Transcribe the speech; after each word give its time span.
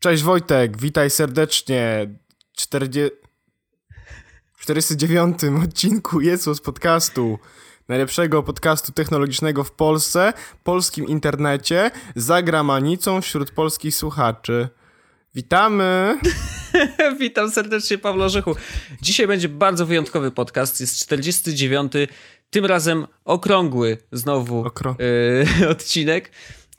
Cześć 0.00 0.22
Wojtek, 0.22 0.78
witaj 0.78 1.10
serdecznie. 1.10 2.14
40... 2.56 3.10
49 4.60 5.38
odcinku 5.64 6.20
Jesus 6.20 6.60
podcastu. 6.60 7.38
Najlepszego 7.88 8.42
podcastu 8.42 8.92
technologicznego 8.92 9.64
w 9.64 9.72
Polsce, 9.72 10.32
polskim 10.64 11.06
internecie, 11.06 11.90
za 12.16 12.42
gramanicą 12.42 13.20
wśród 13.20 13.50
polskich 13.50 13.94
słuchaczy. 13.94 14.68
Witamy! 15.34 16.18
Witam 17.20 17.50
serdecznie, 17.50 17.98
Pawło 17.98 18.24
Orzechu. 18.24 18.56
Dzisiaj 19.02 19.26
będzie 19.26 19.48
bardzo 19.48 19.86
wyjątkowy 19.86 20.30
podcast. 20.30 20.80
Jest 20.80 20.96
49. 20.96 21.92
Tym 22.50 22.66
razem 22.66 23.06
okrągły 23.24 23.98
znowu 24.12 24.64
y, 25.60 25.68
odcinek. 25.74 26.30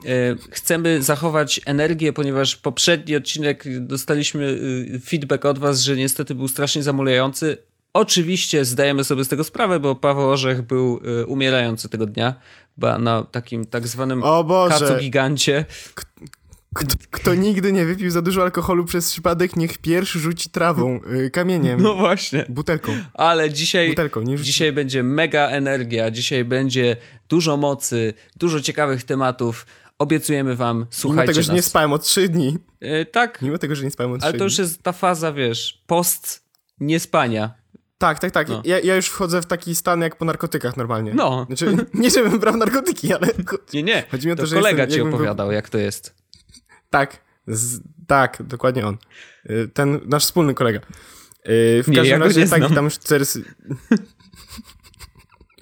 Y, 0.05 0.37
chcemy 0.51 1.03
zachować 1.03 1.61
energię, 1.65 2.13
ponieważ 2.13 2.55
poprzedni 2.55 3.15
odcinek 3.15 3.63
dostaliśmy 3.79 4.45
y, 4.45 4.99
feedback 5.05 5.45
od 5.45 5.59
Was, 5.59 5.81
że 5.81 5.95
niestety 5.95 6.35
był 6.35 6.47
strasznie 6.47 6.83
zamulający. 6.83 7.57
Oczywiście 7.93 8.65
zdajemy 8.65 9.03
sobie 9.03 9.23
z 9.23 9.27
tego 9.27 9.43
sprawę, 9.43 9.79
bo 9.79 9.95
Paweł 9.95 10.29
Orzech 10.29 10.61
był 10.61 10.99
umierający 11.27 11.89
tego 11.89 12.05
dnia, 12.05 12.35
na 12.99 13.23
takim 13.23 13.65
tak 13.65 13.87
zwanym 13.87 14.21
kacu 14.69 14.97
gigancie. 14.99 15.65
Kto, 16.75 16.95
kto, 17.11 17.35
nigdy 17.35 17.73
nie 17.73 17.85
wypił 17.85 18.11
za 18.11 18.21
dużo 18.21 18.41
alkoholu 18.41 18.85
przez 18.85 19.11
przypadek, 19.11 19.55
niech 19.55 19.77
pierwszy 19.77 20.19
rzuci 20.19 20.49
trawą, 20.49 20.99
yy, 21.11 21.29
kamieniem. 21.29 21.81
No 21.81 21.95
właśnie. 21.95 22.45
Butelką. 22.49 22.91
Ale 23.13 23.49
dzisiaj, 23.49 23.89
butelką, 23.89 24.21
nie 24.21 24.37
dzisiaj 24.37 24.71
będzie 24.71 25.03
mega 25.03 25.47
energia, 25.47 26.11
dzisiaj 26.11 26.45
będzie 26.45 26.97
dużo 27.29 27.57
mocy, 27.57 28.13
dużo 28.35 28.61
ciekawych 28.61 29.03
tematów. 29.03 29.65
Obiecujemy 30.01 30.55
wam, 30.55 30.85
słuchajcie 30.89 31.21
Mimo 31.21 31.33
tego, 31.33 31.43
że 31.43 31.47
nas. 31.47 31.55
nie 31.55 31.61
spałem 31.61 31.93
od 31.93 32.03
trzy 32.03 32.29
dni. 32.29 32.57
Yy, 32.81 33.05
tak. 33.05 33.41
Mimo 33.41 33.57
tego, 33.57 33.75
że 33.75 33.83
nie 33.83 33.91
spałem 33.91 34.11
od 34.11 34.19
trzy 34.19 34.27
Ale 34.27 34.37
to 34.37 34.43
już 34.43 34.57
jest 34.57 34.83
ta 34.83 34.91
faza, 34.91 35.33
wiesz, 35.33 35.83
post 35.87 36.43
niespania. 36.79 37.53
Tak, 37.97 38.19
tak, 38.19 38.31
tak. 38.31 38.49
No. 38.49 38.61
Ja, 38.65 38.79
ja, 38.79 38.95
już 38.95 39.07
wchodzę 39.07 39.41
w 39.41 39.45
taki 39.45 39.75
stan 39.75 40.01
jak 40.01 40.15
po 40.15 40.25
narkotykach 40.25 40.77
normalnie. 40.77 41.13
No. 41.13 41.45
Znaczy, 41.45 41.77
nie 41.93 42.09
żebym 42.09 42.39
brał 42.39 42.57
narkotyki, 42.57 43.13
ale... 43.13 43.27
Nie, 43.73 43.83
nie. 43.83 44.03
Chodzi 44.11 44.27
mi 44.27 44.33
o 44.33 44.35
to, 44.35 44.41
to 44.41 44.47
że 44.47 44.55
kolega 44.55 44.83
jestem, 44.83 45.09
ci 45.09 45.15
opowiadał, 45.15 45.47
był... 45.47 45.53
jak 45.53 45.69
to 45.69 45.77
jest. 45.77 46.15
Tak, 46.89 47.23
z, 47.47 47.81
tak, 48.07 48.43
dokładnie 48.43 48.87
on. 48.87 48.97
Y, 49.49 49.69
ten 49.73 49.99
nasz 50.05 50.23
wspólny 50.23 50.53
kolega. 50.53 50.79
Y, 50.79 50.83
w 51.83 51.87
nie, 51.87 51.95
każdym 51.95 52.05
ja 52.05 52.25
razie 52.25 52.47
tak, 52.47 52.59
znam. 52.59 52.75
tam 52.75 52.85
już 52.85 52.99
400... 52.99 53.39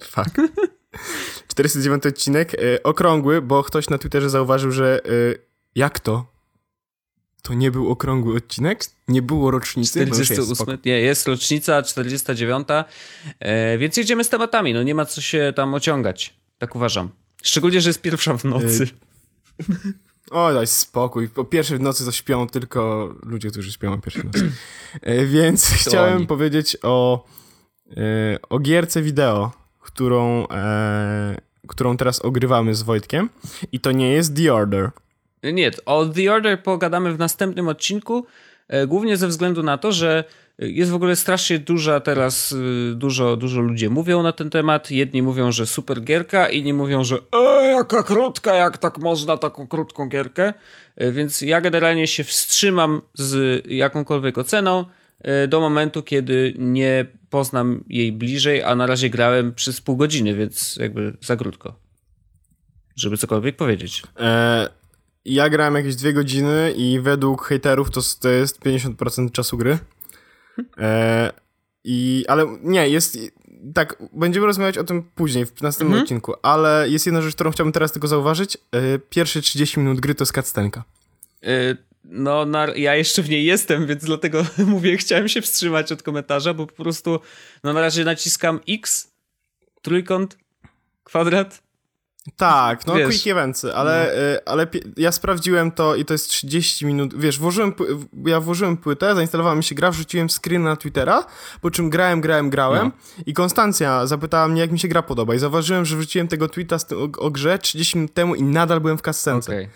Fuck. 0.12 0.32
409 1.60 2.06
odcinek, 2.06 2.54
y, 2.54 2.84
okrągły, 2.84 3.42
bo 3.42 3.64
ktoś 3.64 3.90
na 3.90 3.98
Twitterze 3.98 4.30
zauważył, 4.30 4.72
że 4.72 5.02
jak 5.76 6.00
to? 6.00 6.26
To 7.42 7.54
nie 7.54 7.72
był 7.72 7.90
okrągły 7.90 8.38
odcinek? 8.38 8.84
Nie 9.08 9.22
było 9.22 9.52
rocznicy? 9.52 10.06
48, 10.06 10.68
jest 10.70 10.86
nie, 10.86 11.02
jest 11.02 11.28
rocznica 11.28 11.84
49, 11.84 12.68
e, 13.40 13.78
więc 13.78 13.98
jedziemy 13.98 14.24
z 14.24 14.30
tematami, 14.30 14.74
no 14.74 14.84
nie 14.84 14.96
ma 14.96 15.06
co 15.06 15.22
się 15.22 15.54
tam 15.56 15.74
ociągać, 15.74 16.34
tak 16.58 16.76
uważam. 16.76 17.10
Szczególnie, 17.44 17.82
że 17.82 17.90
jest 17.90 18.02
pierwsza 18.02 18.38
w 18.38 18.44
nocy. 18.44 18.88
O, 20.32 20.54
daj 20.54 20.68
spokój. 20.68 21.30
Po 21.30 21.46
pierwszej 21.46 21.78
w 21.78 21.82
nocy 21.82 22.06
to 22.06 22.12
śpią 22.12 22.48
tylko 22.48 23.14
ludzie, 23.24 23.50
którzy 23.50 23.72
śpią 23.72 23.94
o 23.94 23.98
pierwszej 23.98 24.24
nocy. 24.24 24.52
E, 25.02 25.26
więc 25.26 25.70
to 25.70 25.76
chciałem 25.76 26.18
oni. 26.18 26.28
powiedzieć 26.28 26.78
o, 26.84 27.26
e, 27.98 28.38
o 28.50 28.60
gierce 28.60 29.02
wideo, 29.02 29.52
którą, 29.80 30.48
e, 30.48 31.42
którą 31.70 31.98
teraz 31.98 32.26
ogrywamy 32.26 32.76
z 32.76 32.84
Wojtkiem. 32.84 33.30
I 33.72 33.80
to 33.80 33.92
nie 33.92 34.12
jest 34.12 34.36
The 34.36 34.54
Order. 34.54 34.90
Nie, 35.44 35.72
o 35.86 36.06
The 36.06 36.34
Order 36.34 36.64
pogadamy 36.64 37.14
w 37.14 37.20
następnym 37.20 37.68
odcinku, 37.68 38.26
e, 38.68 38.88
głównie 38.88 39.18
ze 39.18 39.28
względu 39.28 39.64
na 39.64 39.78
to, 39.78 39.92
że 39.92 40.24
jest 40.60 40.92
w 40.92 40.96
ogóle 40.96 41.16
strasznie 41.16 41.60
duża 41.60 42.00
teraz, 42.00 42.52
y, 42.52 42.94
dużo, 42.96 43.38
dużo 43.38 43.62
ludzi 43.62 43.90
mówią 43.90 44.24
na 44.24 44.32
ten 44.32 44.50
temat. 44.50 44.92
Jedni 44.92 45.22
mówią, 45.22 45.52
że 45.52 45.66
super 45.66 46.04
gierka, 46.04 46.50
inni 46.50 46.74
mówią, 46.74 47.04
że 47.04 47.18
e, 47.36 47.72
jaka 47.72 48.04
krótka, 48.04 48.56
jak 48.56 48.78
tak 48.78 48.98
można 48.98 49.38
taką 49.38 49.68
krótką 49.68 50.10
gierkę. 50.10 50.54
E, 50.96 51.12
więc 51.12 51.42
ja 51.42 51.62
generalnie 51.62 52.08
się 52.08 52.24
wstrzymam 52.24 53.02
z 53.14 53.64
jakąkolwiek 53.68 54.38
oceną 54.38 54.80
e, 54.80 54.99
do 55.48 55.60
momentu, 55.60 56.04
kiedy 56.04 56.54
nie 56.58 57.06
poznam 57.30 57.84
jej 57.88 58.12
bliżej, 58.12 58.64
a 58.64 58.76
na 58.76 58.88
razie 58.88 59.10
grałem 59.10 59.54
przez 59.54 59.82
pół 59.82 59.98
godziny, 59.98 60.36
więc 60.36 60.76
jakby 60.76 61.18
za 61.22 61.36
krótko, 61.36 61.80
żeby 62.96 63.18
cokolwiek 63.18 63.56
powiedzieć. 63.56 64.04
E, 64.20 64.70
ja 65.26 65.50
grałem 65.50 65.76
jakieś 65.76 65.96
dwie 65.96 66.14
godziny 66.14 66.74
i 66.78 67.00
według 67.00 67.46
hejterów 67.46 67.92
to, 67.92 68.02
to 68.22 68.30
jest 68.30 68.60
50% 68.60 69.32
czasu 69.32 69.58
gry. 69.58 69.78
E, 70.78 71.32
I, 71.84 72.26
ale 72.28 72.58
nie, 72.64 72.90
jest, 72.90 73.18
tak, 73.74 74.04
będziemy 74.14 74.46
rozmawiać 74.46 74.78
o 74.78 74.84
tym 74.84 75.04
później, 75.16 75.46
w 75.46 75.62
następnym 75.62 75.94
mhm. 75.94 76.04
odcinku, 76.04 76.34
ale 76.42 76.90
jest 76.90 77.06
jedna 77.06 77.22
rzecz, 77.22 77.36
którą 77.36 77.52
chciałbym 77.52 77.74
teraz 77.74 77.92
tylko 77.92 78.08
zauważyć. 78.08 78.58
E, 78.72 79.00
pierwsze 79.00 79.42
30 79.42 79.80
minut 79.80 80.00
gry 80.00 80.16
to 80.16 80.22
jest 80.22 80.36
cutscenka. 80.36 80.84
E, 81.44 81.76
no, 82.12 82.46
na, 82.46 82.68
ja 82.76 82.96
jeszcze 82.96 83.22
w 83.22 83.30
niej 83.30 83.46
jestem, 83.46 83.88
więc 83.88 84.04
dlatego 84.04 84.46
mówię, 84.58 84.98
chciałem 84.98 85.28
się 85.30 85.42
wstrzymać 85.42 85.92
od 85.92 86.04
komentarza, 86.04 86.54
bo 86.54 86.68
po 86.68 86.84
prostu, 86.84 87.20
no 87.64 87.74
na 87.74 87.82
razie 87.82 88.06
naciskam 88.06 88.60
X, 88.68 89.12
trójkąt, 89.82 90.38
kwadrat, 91.04 91.62
tak, 92.36 92.88
no 92.88 92.96
wiesz, 92.96 93.08
quick 93.08 93.28
eventsy, 93.28 93.76
ale, 93.76 94.14
no. 94.16 94.22
Y, 94.22 94.46
ale 94.46 94.68
ja 94.98 95.12
sprawdziłem 95.12 95.72
to 95.72 95.96
i 95.96 96.06
to 96.06 96.14
jest 96.14 96.30
30 96.30 96.86
minut, 96.86 97.20
wiesz, 97.20 97.40
włożyłem, 97.40 97.74
ja 98.26 98.40
włożyłem 98.40 98.78
płytę, 98.78 99.16
zainstalowała 99.16 99.56
mi 99.56 99.64
się 99.64 99.76
gra, 99.76 99.92
wrzuciłem 99.92 100.30
screen 100.30 100.64
na 100.64 100.76
Twittera, 100.76 101.26
po 101.62 101.72
czym 101.72 101.90
grałem, 101.90 102.22
grałem, 102.22 102.50
grałem 102.50 102.86
no. 102.86 103.24
i 103.26 103.34
Konstancja 103.34 104.08
zapytała 104.08 104.48
mnie, 104.48 104.62
jak 104.62 104.72
mi 104.72 104.80
się 104.80 104.88
gra 104.88 105.02
podoba 105.02 105.36
i 105.36 105.40
zauważyłem, 105.40 105.86
że 105.86 105.98
wrzuciłem 105.98 106.28
tego 106.28 106.48
tweeta 106.48 106.78
o, 106.96 107.26
o 107.26 107.32
grze 107.32 107.60
30 107.60 107.98
minut 107.98 108.14
temu 108.14 108.36
i 108.36 108.44
nadal 108.44 108.80
byłem 108.80 108.98
w 108.98 109.02
kascence. 109.02 109.52
Okay. 109.52 109.70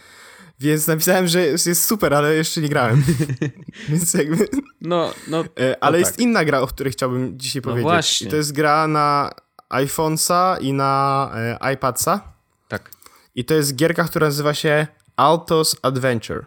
Więc 0.63 0.87
napisałem, 0.87 1.27
że 1.27 1.45
jest 1.45 1.85
super, 1.85 2.13
ale 2.13 2.35
jeszcze 2.35 2.61
nie 2.61 2.69
grałem. 2.69 3.03
Więc 3.89 4.13
jakby... 4.13 4.47
No, 4.81 5.13
no, 5.27 5.43
y, 5.43 5.79
ale 5.81 5.91
no 5.91 5.97
jest 5.97 6.11
tak. 6.11 6.19
inna 6.19 6.45
gra, 6.45 6.61
o 6.61 6.67
której 6.67 6.93
chciałbym 6.93 7.39
dzisiaj 7.39 7.61
no 7.61 7.63
powiedzieć. 7.63 7.83
Właśnie. 7.83 8.27
I 8.27 8.29
to 8.29 8.35
jest 8.35 8.51
gra 8.51 8.87
na 8.87 9.31
iPhone'sa 9.69 10.61
i 10.61 10.73
na 10.73 11.31
e, 11.61 11.73
iPadsa. 11.73 12.33
Tak. 12.67 12.91
I 13.35 13.45
to 13.45 13.53
jest 13.53 13.75
gierka, 13.75 14.03
która 14.03 14.27
nazywa 14.27 14.53
się 14.53 14.87
Altos 15.15 15.75
Adventure. 15.81 16.45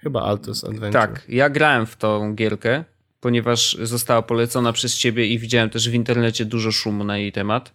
Chyba 0.00 0.22
Altos 0.22 0.64
Adventure. 0.64 0.92
Tak, 0.92 1.24
ja 1.28 1.50
grałem 1.50 1.86
w 1.86 1.96
tą 1.96 2.34
gierkę, 2.34 2.84
ponieważ 3.20 3.76
została 3.82 4.22
polecona 4.22 4.72
przez 4.72 4.96
ciebie 4.96 5.26
i 5.26 5.38
widziałem 5.38 5.70
też 5.70 5.90
w 5.90 5.94
internecie 5.94 6.44
dużo 6.44 6.72
szumu 6.72 7.04
na 7.04 7.18
jej 7.18 7.32
temat. 7.32 7.72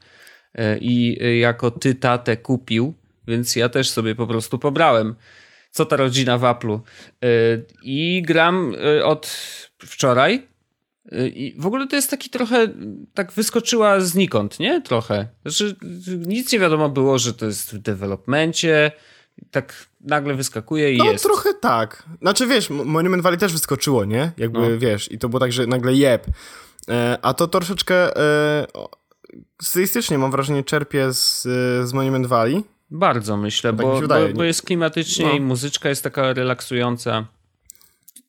E, 0.56 0.78
I 0.78 1.18
e, 1.22 1.38
jako 1.38 1.72
ty 1.72 1.96
tatę 1.96 2.38
kupił, 2.38 2.94
więc 3.28 3.56
ja 3.56 3.70
też 3.70 3.90
sobie 3.90 4.16
po 4.16 4.28
prostu 4.28 4.60
pobrałem. 4.60 5.16
Co 5.72 5.86
ta 5.86 5.96
rodzina 5.96 6.38
w 6.38 6.42
Apple'u. 6.42 6.80
E, 7.24 7.28
I 7.84 8.24
gram 8.26 8.76
od 9.04 9.28
wczoraj 9.80 10.48
i 11.12 11.56
w 11.58 11.66
ogóle 11.66 11.88
to 11.88 11.96
jest 11.96 12.10
taki 12.10 12.30
trochę, 12.30 12.68
tak 13.14 13.32
wyskoczyła 13.32 14.00
znikąd, 14.00 14.60
nie? 14.60 14.82
Trochę. 14.82 15.28
Znaczy, 15.42 15.76
nic 16.26 16.52
nie 16.52 16.60
wiadomo 16.60 16.90
było, 16.90 17.18
że 17.18 17.34
to 17.34 17.46
jest 17.46 17.74
w 17.74 17.78
developmencie, 17.78 18.92
tak 19.52 19.86
nagle 20.02 20.36
wyskakuje 20.36 20.94
i 20.94 20.98
no, 20.98 21.12
jest. 21.12 21.26
No 21.26 21.30
trochę 21.30 21.54
tak. 21.54 22.04
Znaczy 22.22 22.48
wiesz, 22.48 22.70
Monument 22.70 23.24
Valley 23.24 23.40
też 23.40 23.54
wyskoczyło, 23.54 24.06
nie? 24.06 24.32
Jakby 24.38 24.60
no. 24.60 24.78
wiesz, 24.78 25.12
i 25.12 25.20
to 25.20 25.30
było 25.30 25.40
tak, 25.40 25.52
że 25.52 25.68
nagle 25.68 25.94
jeb. 25.94 26.28
E, 26.90 27.18
a 27.22 27.34
to 27.34 27.48
troszeczkę 27.48 28.18
e, 28.18 28.68
stylistycznie 29.62 30.18
mam 30.18 30.32
wrażenie 30.32 30.64
czerpie 30.64 31.14
z, 31.14 31.42
z 31.90 31.94
Monument 31.94 32.28
Valley. 32.28 32.64
Bardzo 32.92 33.38
myślę, 33.38 33.74
tak 33.74 33.82
bo, 33.82 34.00
wydaje, 34.00 34.28
bo, 34.28 34.34
bo, 34.34 34.44
jest 34.44 34.62
klimatycznie 34.62 35.26
no. 35.26 35.32
i 35.32 35.42
muzyczka 35.42 35.90
jest 35.90 36.04
taka 36.04 36.34
relaksująca. 36.34 37.28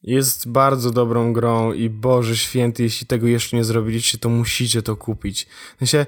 Jest 0.03 0.49
bardzo 0.49 0.91
dobrą 0.91 1.33
grą 1.33 1.73
i 1.73 1.91
Boże 1.91 2.37
Święty, 2.37 2.83
jeśli 2.83 3.07
tego 3.07 3.27
jeszcze 3.27 3.57
nie 3.57 3.65
zrobiliście, 3.65 4.19
to 4.19 4.29
musicie 4.29 4.83
to 4.83 4.97
kupić. 4.97 5.47
W 5.77 5.79
sensie, 5.79 6.07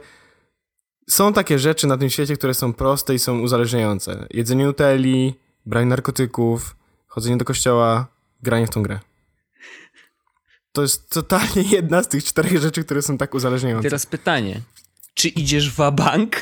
są 1.10 1.32
takie 1.32 1.58
rzeczy 1.58 1.87
na 1.87 1.96
tym 1.96 2.10
świecie, 2.10 2.37
które 2.37 2.54
są 2.54 2.72
proste 2.72 3.14
i 3.14 3.19
są 3.19 3.40
uzależniające. 3.40 4.26
Jedzenie 4.31 4.64
nutelli, 4.64 5.34
branie 5.66 5.87
narkotyków, 5.87 6.76
chodzenie 7.06 7.37
do 7.37 7.44
kościoła, 7.44 8.06
granie 8.43 8.66
w 8.66 8.70
tą 8.70 8.82
grę. 8.82 9.00
To 10.72 10.82
jest 10.82 11.10
totalnie 11.10 11.62
jedna 11.76 12.02
z 12.02 12.08
tych 12.08 12.25
czterech 12.25 12.58
rzeczy, 12.58 12.84
które 12.84 13.02
są 13.02 13.19
tak 13.19 13.34
uzależniające. 13.34 13.88
Teraz 13.88 14.06
pytanie. 14.06 14.60
Czy 15.14 15.28
idziesz 15.28 15.70
w 15.70 15.90
bank 15.93 16.37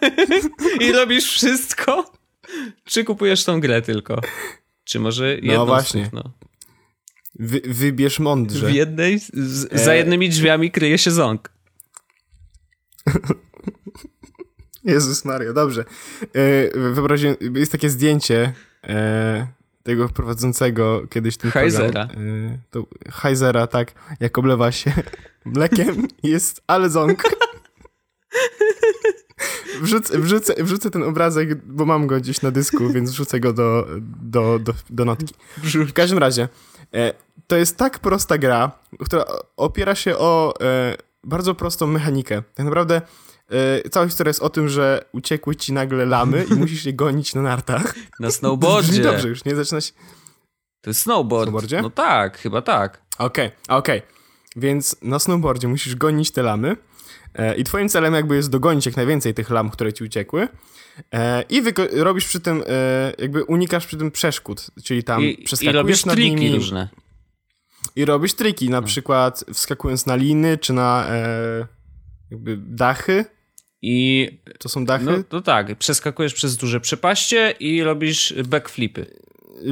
i 0.88 0.92
robisz 0.92 1.32
wszystko? 1.32 2.12
Czy 2.84 3.04
kupujesz 3.04 3.44
tą 3.44 3.60
grę 3.60 3.82
tylko? 3.82 4.20
Czy 4.84 5.00
może 5.00 5.34
jedną 5.34 5.54
No 5.54 5.66
właśnie. 5.66 6.02
Tych, 6.02 6.12
no. 6.12 6.32
Wy, 7.38 7.60
wybierz 7.64 8.18
mądrze. 8.18 8.66
W 8.66 8.74
jednej, 8.74 9.18
z, 9.18 9.72
e... 9.72 9.78
za 9.78 9.94
jednymi 9.94 10.28
drzwiami 10.28 10.70
kryje 10.70 10.98
się 10.98 11.10
ząg. 11.10 11.52
Jezus 14.84 15.24
Maria, 15.24 15.52
dobrze. 15.52 15.84
E, 16.22 16.92
wyobraźcie, 16.92 17.36
jest 17.54 17.72
takie 17.72 17.90
zdjęcie, 17.90 18.52
e, 18.84 19.46
tego 19.82 20.08
prowadzącego 20.08 21.06
kiedyś 21.10 21.36
ten 21.36 21.50
Heizera. 21.50 21.84
program. 21.84 22.08
To 22.70 22.86
Heizera, 23.12 23.66
tak, 23.66 23.92
jak 24.20 24.38
oblewa 24.38 24.72
się 24.72 24.92
mlekiem 25.44 26.08
jest 26.22 26.62
ale 26.66 26.90
ząg. 26.90 27.22
Wrzucę, 29.80 30.18
wrzucę, 30.18 30.54
wrzucę 30.58 30.90
ten 30.90 31.02
obrazek, 31.02 31.64
bo 31.64 31.84
mam 31.84 32.06
go 32.06 32.16
gdzieś 32.16 32.42
na 32.42 32.50
dysku, 32.50 32.88
więc 32.90 33.10
wrzucę 33.10 33.40
go 33.40 33.52
do, 33.52 33.86
do, 34.22 34.58
do, 34.58 34.72
do 34.90 35.04
notki. 35.04 35.34
W 35.56 35.92
każdym 35.92 36.18
razie, 36.18 36.48
e, 36.94 37.14
to 37.46 37.56
jest 37.56 37.76
tak 37.76 37.98
prosta 37.98 38.38
gra, 38.38 38.70
która 39.04 39.24
opiera 39.56 39.94
się 39.94 40.18
o 40.18 40.54
e, 40.60 40.96
bardzo 41.24 41.54
prostą 41.54 41.86
mechanikę. 41.86 42.42
Tak 42.54 42.66
naprawdę 42.66 43.02
e, 43.50 43.90
cała 43.90 44.06
historia 44.06 44.30
jest 44.30 44.42
o 44.42 44.50
tym, 44.50 44.68
że 44.68 45.04
uciekły 45.12 45.56
ci 45.56 45.72
nagle 45.72 46.06
lamy 46.06 46.44
i 46.44 46.54
musisz 46.54 46.84
je 46.84 46.92
gonić 46.92 47.34
na 47.34 47.42
nartach. 47.42 47.94
Na 48.20 48.30
snowboardzie. 48.40 49.02
Dobrze, 49.02 49.28
już 49.28 49.44
nie 49.44 49.56
zaczyna 49.56 49.80
się... 49.80 49.92
To 50.80 50.90
jest 50.90 51.02
snowboard. 51.02 51.44
Snowboardzie? 51.44 51.82
No 51.82 51.90
tak, 51.90 52.38
chyba 52.38 52.62
tak. 52.62 53.02
Okej, 53.18 53.46
okay, 53.46 53.76
okej. 53.76 53.98
Okay. 53.98 54.16
Więc 54.56 54.96
na 55.02 55.18
snowboardzie 55.18 55.68
musisz 55.68 55.96
gonić 55.96 56.30
te 56.30 56.42
lamy 56.42 56.76
I 57.56 57.64
twoim 57.64 57.88
celem 57.88 58.14
jakby 58.14 58.36
jest 58.36 58.50
dogonić 58.50 58.86
jak 58.86 58.96
najwięcej 58.96 59.34
tych 59.34 59.50
lam, 59.50 59.70
które 59.70 59.92
ci 59.92 60.04
uciekły. 60.04 60.48
E, 61.14 61.42
I 61.48 61.62
robisz 61.92 62.26
przy 62.26 62.40
tym, 62.40 62.62
e, 62.66 63.12
jakby 63.18 63.44
unikasz 63.44 63.86
przy 63.86 63.96
tym 63.96 64.10
przeszkód, 64.10 64.66
czyli 64.84 65.04
tam 65.04 65.22
I, 65.22 65.42
przeskakujesz 65.44 65.74
i 65.74 65.76
robisz 65.76 66.04
nad 66.04 66.14
triki 66.14 66.34
nimi. 66.34 66.54
różne. 66.54 66.88
I 67.96 68.04
robisz 68.04 68.34
triki, 68.34 68.70
na 68.70 68.80
no. 68.80 68.86
przykład 68.86 69.44
wskakując 69.54 70.06
na 70.06 70.16
liny, 70.16 70.58
czy 70.58 70.72
na 70.72 71.06
jakby 72.30 72.56
dachy. 72.56 73.24
I 73.82 74.30
to 74.58 74.68
są 74.68 74.84
dachy? 74.84 75.04
No 75.04 75.22
to 75.28 75.40
tak, 75.40 75.78
przeskakujesz 75.78 76.34
przez 76.34 76.56
duże 76.56 76.80
przepaście 76.80 77.54
i 77.60 77.82
robisz 77.82 78.34
backflipy. 78.46 79.06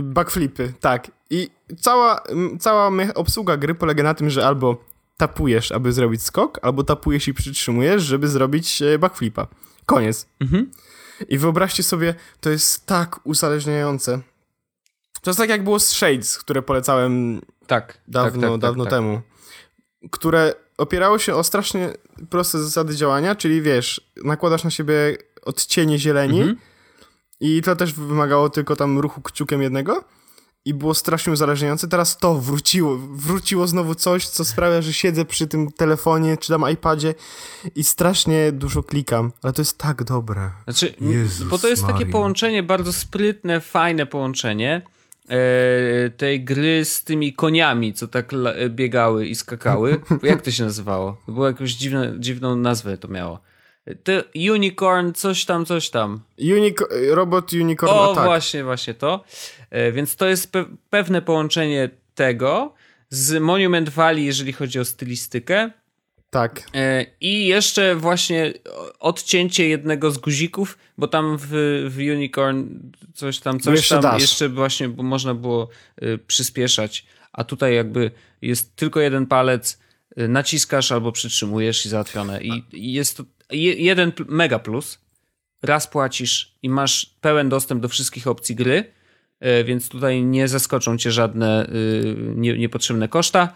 Backflipy, 0.02 0.72
tak. 0.80 1.10
I 1.30 1.50
cała, 1.80 2.22
cała 2.60 2.90
obsługa 3.14 3.56
gry 3.56 3.74
polega 3.74 4.02
na 4.02 4.14
tym, 4.14 4.30
że 4.30 4.46
albo 4.46 4.84
tapujesz, 5.16 5.72
aby 5.72 5.92
zrobić 5.92 6.22
skok, 6.22 6.58
albo 6.62 6.84
tapujesz 6.84 7.28
i 7.28 7.34
przytrzymujesz, 7.34 8.02
żeby 8.02 8.28
zrobić 8.28 8.82
e, 8.82 8.98
backflipa. 8.98 9.46
Koniec. 9.86 10.26
Mhm. 10.40 10.70
I 11.28 11.38
wyobraźcie 11.38 11.82
sobie, 11.82 12.14
to 12.40 12.50
jest 12.50 12.86
tak 12.86 13.20
uzależniające. 13.24 14.20
To 15.22 15.30
jest 15.30 15.38
tak 15.38 15.48
jak 15.48 15.64
było 15.64 15.80
z 15.80 15.88
Shades, 15.88 16.38
które 16.38 16.62
polecałem 16.62 17.40
tak, 17.66 18.00
dawno, 18.08 18.40
tak, 18.40 18.50
tak, 18.50 18.60
dawno 18.60 18.84
tak, 18.84 18.90
tak. 18.90 18.98
temu. 18.98 19.20
Które 20.10 20.54
opierało 20.78 21.18
się 21.18 21.34
o 21.34 21.44
strasznie 21.44 21.92
proste 22.30 22.58
zasady 22.58 22.96
działania, 22.96 23.34
czyli 23.34 23.62
wiesz, 23.62 24.10
nakładasz 24.24 24.64
na 24.64 24.70
siebie 24.70 25.16
odcienie 25.42 25.98
zieleni 25.98 26.40
mhm. 26.40 26.58
i 27.40 27.62
to 27.62 27.76
też 27.76 27.92
wymagało 27.92 28.50
tylko 28.50 28.76
tam 28.76 28.98
ruchu 28.98 29.22
kciukiem 29.22 29.62
jednego 29.62 30.04
i 30.64 30.74
było 30.74 30.94
strasznie 30.94 31.32
uzależniające. 31.32 31.88
Teraz 31.88 32.18
to 32.18 32.34
wróciło. 32.34 32.98
Wróciło 32.98 33.66
znowu 33.66 33.94
coś, 33.94 34.28
co 34.28 34.44
sprawia, 34.44 34.82
że 34.82 34.92
siedzę 34.92 35.24
przy 35.24 35.46
tym 35.46 35.72
telefonie 35.72 36.36
czy 36.36 36.48
tam 36.48 36.70
iPadzie 36.72 37.14
i 37.76 37.84
strasznie 37.84 38.52
dużo 38.52 38.82
klikam. 38.82 39.32
Ale 39.42 39.52
to 39.52 39.62
jest 39.62 39.78
tak 39.78 40.04
dobre. 40.04 40.50
Znaczy, 40.64 40.94
Jezus 41.00 41.48
bo 41.48 41.58
to 41.58 41.68
jest 41.68 41.82
Maria. 41.82 41.98
takie 41.98 42.10
połączenie, 42.10 42.62
bardzo 42.62 42.92
sprytne, 42.92 43.60
fajne 43.60 44.06
połączenie 44.06 44.82
e, 45.28 45.36
tej 46.10 46.44
gry 46.44 46.84
z 46.84 47.04
tymi 47.04 47.32
koniami, 47.32 47.94
co 47.94 48.08
tak 48.08 48.30
biegały 48.68 49.26
i 49.26 49.34
skakały. 49.34 50.00
Jak 50.22 50.42
to 50.42 50.50
się 50.50 50.64
nazywało? 50.64 51.16
Było 51.28 51.46
jakąś 51.46 51.72
dziwne, 51.72 52.14
dziwną 52.18 52.56
nazwę 52.56 52.98
to 52.98 53.08
miało. 53.08 53.40
The 54.04 54.24
Unicorn, 54.52 55.12
coś 55.12 55.44
tam, 55.44 55.66
coś 55.66 55.90
tam. 55.90 56.20
Unico 56.38 56.86
robot 57.10 57.52
Unicorn 57.52 57.92
O, 57.92 58.12
Attack. 58.12 58.26
właśnie, 58.26 58.64
właśnie 58.64 58.94
to. 58.94 59.24
E, 59.74 59.92
więc 59.92 60.16
to 60.16 60.26
jest 60.26 60.52
pe 60.52 60.64
pewne 60.90 61.22
połączenie 61.22 61.90
tego 62.14 62.74
z 63.10 63.42
Monument 63.42 63.88
Valley, 63.88 64.24
jeżeli 64.24 64.52
chodzi 64.52 64.78
o 64.80 64.84
stylistykę. 64.84 65.70
Tak. 66.30 66.62
E, 66.74 67.06
I 67.20 67.46
jeszcze 67.46 67.96
właśnie 67.96 68.52
odcięcie 69.00 69.68
jednego 69.68 70.10
z 70.10 70.18
guzików, 70.18 70.78
bo 70.98 71.08
tam 71.08 71.38
w, 71.40 71.48
w 71.90 71.98
Unicorn 71.98 72.64
coś 73.14 73.38
tam, 73.38 73.60
coś 73.60 73.76
jeszcze 73.76 73.94
tam 73.94 74.02
dasz. 74.02 74.20
jeszcze 74.20 74.48
właśnie 74.48 74.88
bo 74.88 75.02
można 75.02 75.34
było 75.34 75.68
y, 76.02 76.18
przyspieszać, 76.18 77.06
a 77.32 77.44
tutaj 77.44 77.74
jakby 77.74 78.10
jest 78.42 78.76
tylko 78.76 79.00
jeden 79.00 79.26
palec, 79.26 79.78
naciskasz 80.16 80.92
albo 80.92 81.12
przytrzymujesz 81.12 81.86
i 81.86 81.88
załatwione. 81.88 82.42
I, 82.42 82.64
i 82.72 82.92
jest 82.92 83.16
to 83.16 83.24
jeden 83.50 84.12
mega 84.28 84.58
plus. 84.58 84.98
Raz 85.62 85.86
płacisz 85.86 86.54
i 86.62 86.68
masz 86.68 87.16
pełen 87.20 87.48
dostęp 87.48 87.82
do 87.82 87.88
wszystkich 87.88 88.26
opcji 88.26 88.54
gry, 88.54 88.78
e, 88.78 88.93
więc 89.64 89.88
tutaj 89.88 90.22
nie 90.22 90.48
zaskoczą 90.48 90.98
cię 90.98 91.12
żadne 91.12 91.66
y, 91.66 92.56
niepotrzebne 92.58 93.08
koszta, 93.08 93.54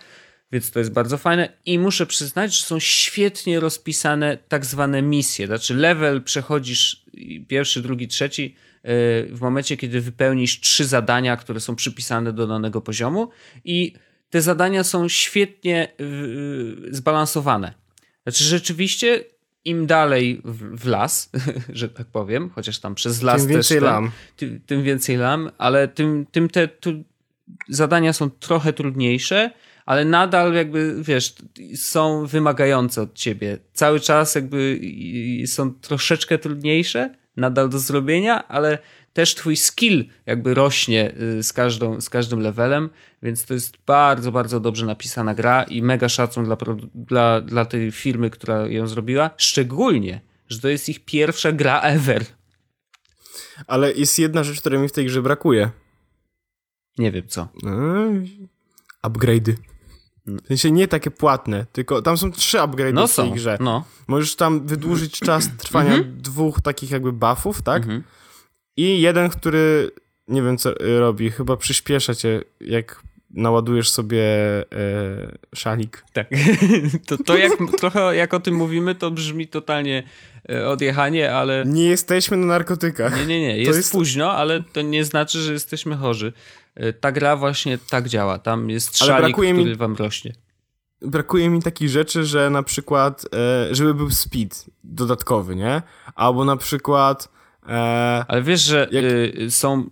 więc 0.52 0.70
to 0.70 0.78
jest 0.78 0.92
bardzo 0.92 1.18
fajne. 1.18 1.48
I 1.66 1.78
muszę 1.78 2.06
przyznać, 2.06 2.56
że 2.56 2.62
są 2.62 2.78
świetnie 2.78 3.60
rozpisane 3.60 4.38
tak 4.48 4.66
zwane 4.66 5.02
misje. 5.02 5.46
Znaczy, 5.46 5.74
level 5.74 6.22
przechodzisz 6.22 7.04
pierwszy, 7.48 7.82
drugi, 7.82 8.08
trzeci 8.08 8.54
e, 8.82 8.88
w 9.26 9.40
momencie, 9.40 9.76
kiedy 9.76 10.00
wypełnisz 10.00 10.60
trzy 10.60 10.84
zadania, 10.84 11.36
które 11.36 11.60
są 11.60 11.76
przypisane 11.76 12.32
do 12.32 12.46
danego 12.46 12.80
poziomu, 12.80 13.30
i 13.64 13.92
te 14.30 14.42
zadania 14.42 14.84
są 14.84 15.08
świetnie 15.08 15.92
zbalansowane. 16.90 17.74
Znaczy, 18.22 18.44
rzeczywiście 18.44 19.24
im 19.68 19.86
dalej 19.86 20.40
w, 20.44 20.80
w, 20.80 20.86
las, 20.86 21.30
że 21.72 21.88
tak 21.88 22.06
powiem, 22.06 22.50
chociaż 22.50 22.78
tam 22.78 22.94
przez 22.94 23.22
las 23.22 23.40
tym 23.40 23.50
więcej 23.50 23.76
też 23.76 23.84
lam. 23.84 24.10
Tym, 24.36 24.60
tym, 24.66 24.82
więcej 24.82 25.16
lam, 25.16 25.50
ale 25.58 25.88
tym, 25.88 26.26
tym 26.30 26.48
te 26.48 26.68
tu, 26.68 27.04
zadania 27.68 28.12
są 28.12 28.30
trochę 28.30 28.72
trudniejsze, 28.72 29.50
ale 29.86 30.04
nadal 30.04 30.54
jakby, 30.54 30.96
wiesz, 31.02 31.34
są 31.74 32.26
wymagające 32.26 33.02
od 33.02 33.14
ciebie. 33.14 33.58
Cały 33.72 34.00
czas 34.00 34.34
jakby 34.34 34.80
są 35.46 35.74
troszeczkę 35.74 36.38
trudniejsze, 36.38 37.14
nadal 37.36 37.68
do 37.68 37.78
zrobienia, 37.78 38.48
ale 38.48 38.78
też 39.18 39.34
twój 39.34 39.56
skill 39.56 40.04
jakby 40.26 40.54
rośnie 40.54 41.14
y, 41.20 41.42
z, 41.42 41.52
każdą, 41.52 42.00
z 42.00 42.10
każdym 42.10 42.40
levelem, 42.40 42.90
więc 43.22 43.44
to 43.44 43.54
jest 43.54 43.76
bardzo, 43.86 44.32
bardzo 44.32 44.60
dobrze 44.60 44.86
napisana 44.86 45.34
gra 45.34 45.62
i 45.62 45.82
mega 45.82 46.08
szacun 46.08 46.44
dla, 46.44 46.56
dla, 46.94 47.40
dla 47.40 47.64
tej 47.64 47.92
firmy, 47.92 48.30
która 48.30 48.68
ją 48.68 48.86
zrobiła, 48.86 49.30
szczególnie, 49.36 50.20
że 50.48 50.60
to 50.60 50.68
jest 50.68 50.88
ich 50.88 51.04
pierwsza 51.04 51.52
gra 51.52 51.80
ever. 51.80 52.24
Ale 53.66 53.92
jest 53.92 54.18
jedna 54.18 54.44
rzecz, 54.44 54.60
której 54.60 54.80
mi 54.80 54.88
w 54.88 54.92
tej 54.92 55.06
grze 55.06 55.22
brakuje. 55.22 55.70
Nie 56.98 57.12
wiem 57.12 57.28
co. 57.28 57.48
upgrade'y. 59.06 59.54
W 60.26 60.46
sensie 60.48 60.70
nie 60.70 60.88
takie 60.88 61.10
płatne, 61.10 61.66
tylko 61.72 62.02
tam 62.02 62.18
są 62.18 62.32
trzy 62.32 62.58
upgrade'y 62.58 62.92
no 62.92 63.06
w 63.06 63.16
tej 63.16 63.32
grze. 63.32 63.58
No. 63.60 63.84
Możesz 64.06 64.36
tam 64.36 64.66
wydłużyć 64.66 65.20
czas 65.20 65.48
trwania 65.56 65.94
mhm. 65.94 66.22
dwóch 66.22 66.60
takich 66.60 66.90
jakby 66.90 67.12
buffów, 67.12 67.62
tak? 67.62 67.86
I 68.78 69.00
jeden, 69.00 69.28
który 69.28 69.90
nie 70.28 70.42
wiem 70.42 70.58
co 70.58 70.74
robi, 70.98 71.30
chyba 71.30 71.56
przyspiesza 71.56 72.14
cię, 72.14 72.42
jak 72.60 73.02
naładujesz 73.30 73.90
sobie 73.90 74.22
e, 74.22 74.64
szalik. 75.54 76.04
Tak. 76.12 76.28
To, 77.06 77.18
to 77.24 77.36
jak, 77.36 77.52
trochę 77.78 78.16
jak 78.16 78.34
o 78.34 78.40
tym 78.40 78.54
mówimy, 78.54 78.94
to 78.94 79.10
brzmi 79.10 79.48
totalnie 79.48 80.02
e, 80.50 80.68
odjechanie, 80.68 81.34
ale... 81.34 81.64
Nie 81.66 81.84
jesteśmy 81.84 82.36
na 82.36 82.46
narkotykach. 82.46 83.16
Nie, 83.16 83.26
nie, 83.26 83.40
nie. 83.40 83.58
Jest, 83.58 83.76
jest, 83.76 83.92
późno, 83.92 84.32
ale 84.32 84.62
to 84.72 84.82
nie 84.82 85.04
znaczy, 85.04 85.38
że 85.38 85.52
jesteśmy 85.52 85.96
chorzy. 85.96 86.32
E, 86.74 86.92
ta 86.92 87.12
gra 87.12 87.36
właśnie 87.36 87.78
tak 87.90 88.08
działa. 88.08 88.38
Tam 88.38 88.70
jest 88.70 88.98
szalik, 88.98 89.36
który 89.36 89.54
mi... 89.54 89.74
wam 89.74 89.96
rośnie 89.96 90.32
brakuje 91.02 91.50
mi 91.50 91.62
takich 91.62 91.88
rzeczy, 91.88 92.24
że 92.24 92.50
na 92.50 92.62
przykład, 92.62 93.24
e, 93.34 93.74
żeby 93.74 93.94
był 93.94 94.10
speed 94.10 94.56
dodatkowy, 94.84 95.56
nie? 95.56 95.82
Albo 96.14 96.44
na 96.44 96.56
przykład 96.56 97.28
Eee, 97.68 98.24
Ale 98.28 98.42
wiesz, 98.42 98.60
że 98.60 98.88
jak... 98.90 99.04
y, 99.04 99.50
są 99.50 99.88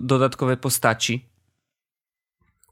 dodatkowe 0.00 0.56
postaci. 0.56 1.30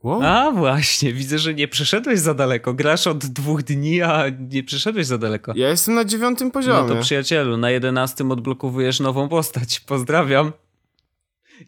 Wow. 0.03 0.23
A 0.23 0.51
właśnie, 0.51 1.13
widzę, 1.13 1.39
że 1.39 1.55
nie 1.55 1.69
przeszedłeś 1.69 2.21
za 2.21 2.35
daleko. 2.35 2.75
Grasz 2.75 3.07
od 3.07 3.27
dwóch 3.27 3.63
dni, 3.63 4.03
a 4.03 4.25
nie 4.51 4.63
przeszedłeś 4.63 5.07
za 5.07 5.19
daleko. 5.19 5.53
Ja 5.57 5.69
jestem 5.69 5.95
na 5.95 6.05
dziewiątym 6.05 6.51
poziomie. 6.51 6.89
No 6.89 6.95
to 6.95 7.01
przyjacielu, 7.01 7.57
na 7.57 7.71
jedenastym 7.71 8.31
odblokowujesz 8.31 9.01
nową 9.01 9.29
postać. 9.29 9.81
Pozdrawiam. 9.81 10.53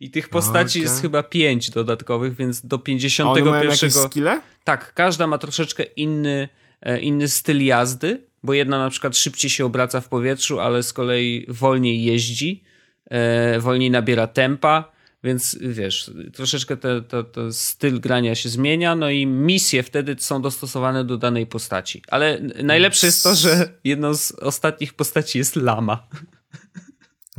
I 0.01 0.11
tych 0.11 0.29
postaci 0.29 0.79
okay. 0.79 0.83
jest 0.83 1.03
chyba 1.03 1.23
pięć 1.23 1.71
dodatkowych, 1.71 2.37
więc 2.37 2.67
do 2.67 2.79
51. 2.79 3.49
A 3.49 3.51
one 3.51 3.59
mają 3.59 3.91
skille? 3.91 4.41
Tak, 4.65 4.95
każda 4.95 5.27
ma 5.27 5.39
troszeczkę 5.39 5.83
inny, 5.83 6.49
e, 6.81 7.01
inny 7.01 7.29
styl 7.29 7.65
jazdy 7.65 8.30
bo 8.43 8.55
jedna 8.55 8.79
na 8.79 8.91
przykład 8.91 9.17
szybciej 9.17 9.51
się 9.51 9.65
obraca 9.65 10.01
w 10.01 10.09
powietrzu, 10.09 10.61
ale 10.61 10.83
z 10.83 10.93
kolei 10.93 11.47
wolniej 11.49 12.05
jeździ, 12.05 12.65
e, 13.11 13.61
wolniej 13.61 13.91
nabiera 13.91 14.27
tempa, 14.27 14.93
więc 15.25 15.59
wiesz, 15.61 16.11
troszeczkę 16.33 16.77
ten 16.77 17.05
styl 17.53 18.01
grania 18.01 18.35
się 18.35 18.49
zmienia, 18.49 18.97
no 18.97 19.11
i 19.11 19.27
misje 19.27 19.83
wtedy 19.83 20.17
są 20.19 20.43
dostosowane 20.43 21.05
do 21.05 21.17
danej 21.17 21.47
postaci. 21.47 22.03
Ale 22.09 22.41
najlepsze 22.63 23.07
jest 23.07 23.23
to, 23.23 23.35
że 23.35 23.69
jedną 23.85 24.15
z 24.15 24.33
ostatnich 24.33 24.95
postaci 24.95 25.39
jest 25.39 25.57
lama. 25.57 26.09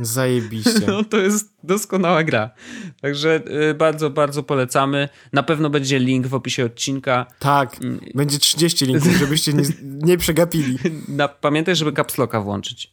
Zajebiście. 0.04 0.86
No 0.92 1.04
to 1.04 1.16
jest 1.16 1.54
doskonała 1.62 2.24
gra. 2.24 2.50
Także 3.00 3.42
y, 3.70 3.74
bardzo, 3.74 4.10
bardzo 4.10 4.42
polecamy. 4.42 5.08
Na 5.32 5.42
pewno 5.42 5.70
będzie 5.70 5.98
link 5.98 6.26
w 6.26 6.34
opisie 6.34 6.64
odcinka. 6.64 7.26
Tak, 7.38 7.82
mm. 7.82 8.00
będzie 8.14 8.38
30 8.38 8.86
linków, 8.86 9.12
żebyście 9.12 9.52
nie, 9.52 9.64
nie 9.82 10.18
przegapili. 10.18 10.78
Na, 11.08 11.28
pamiętaj, 11.28 11.76
żeby 11.76 11.92
capslocka 11.92 12.40
włączyć. 12.40 12.90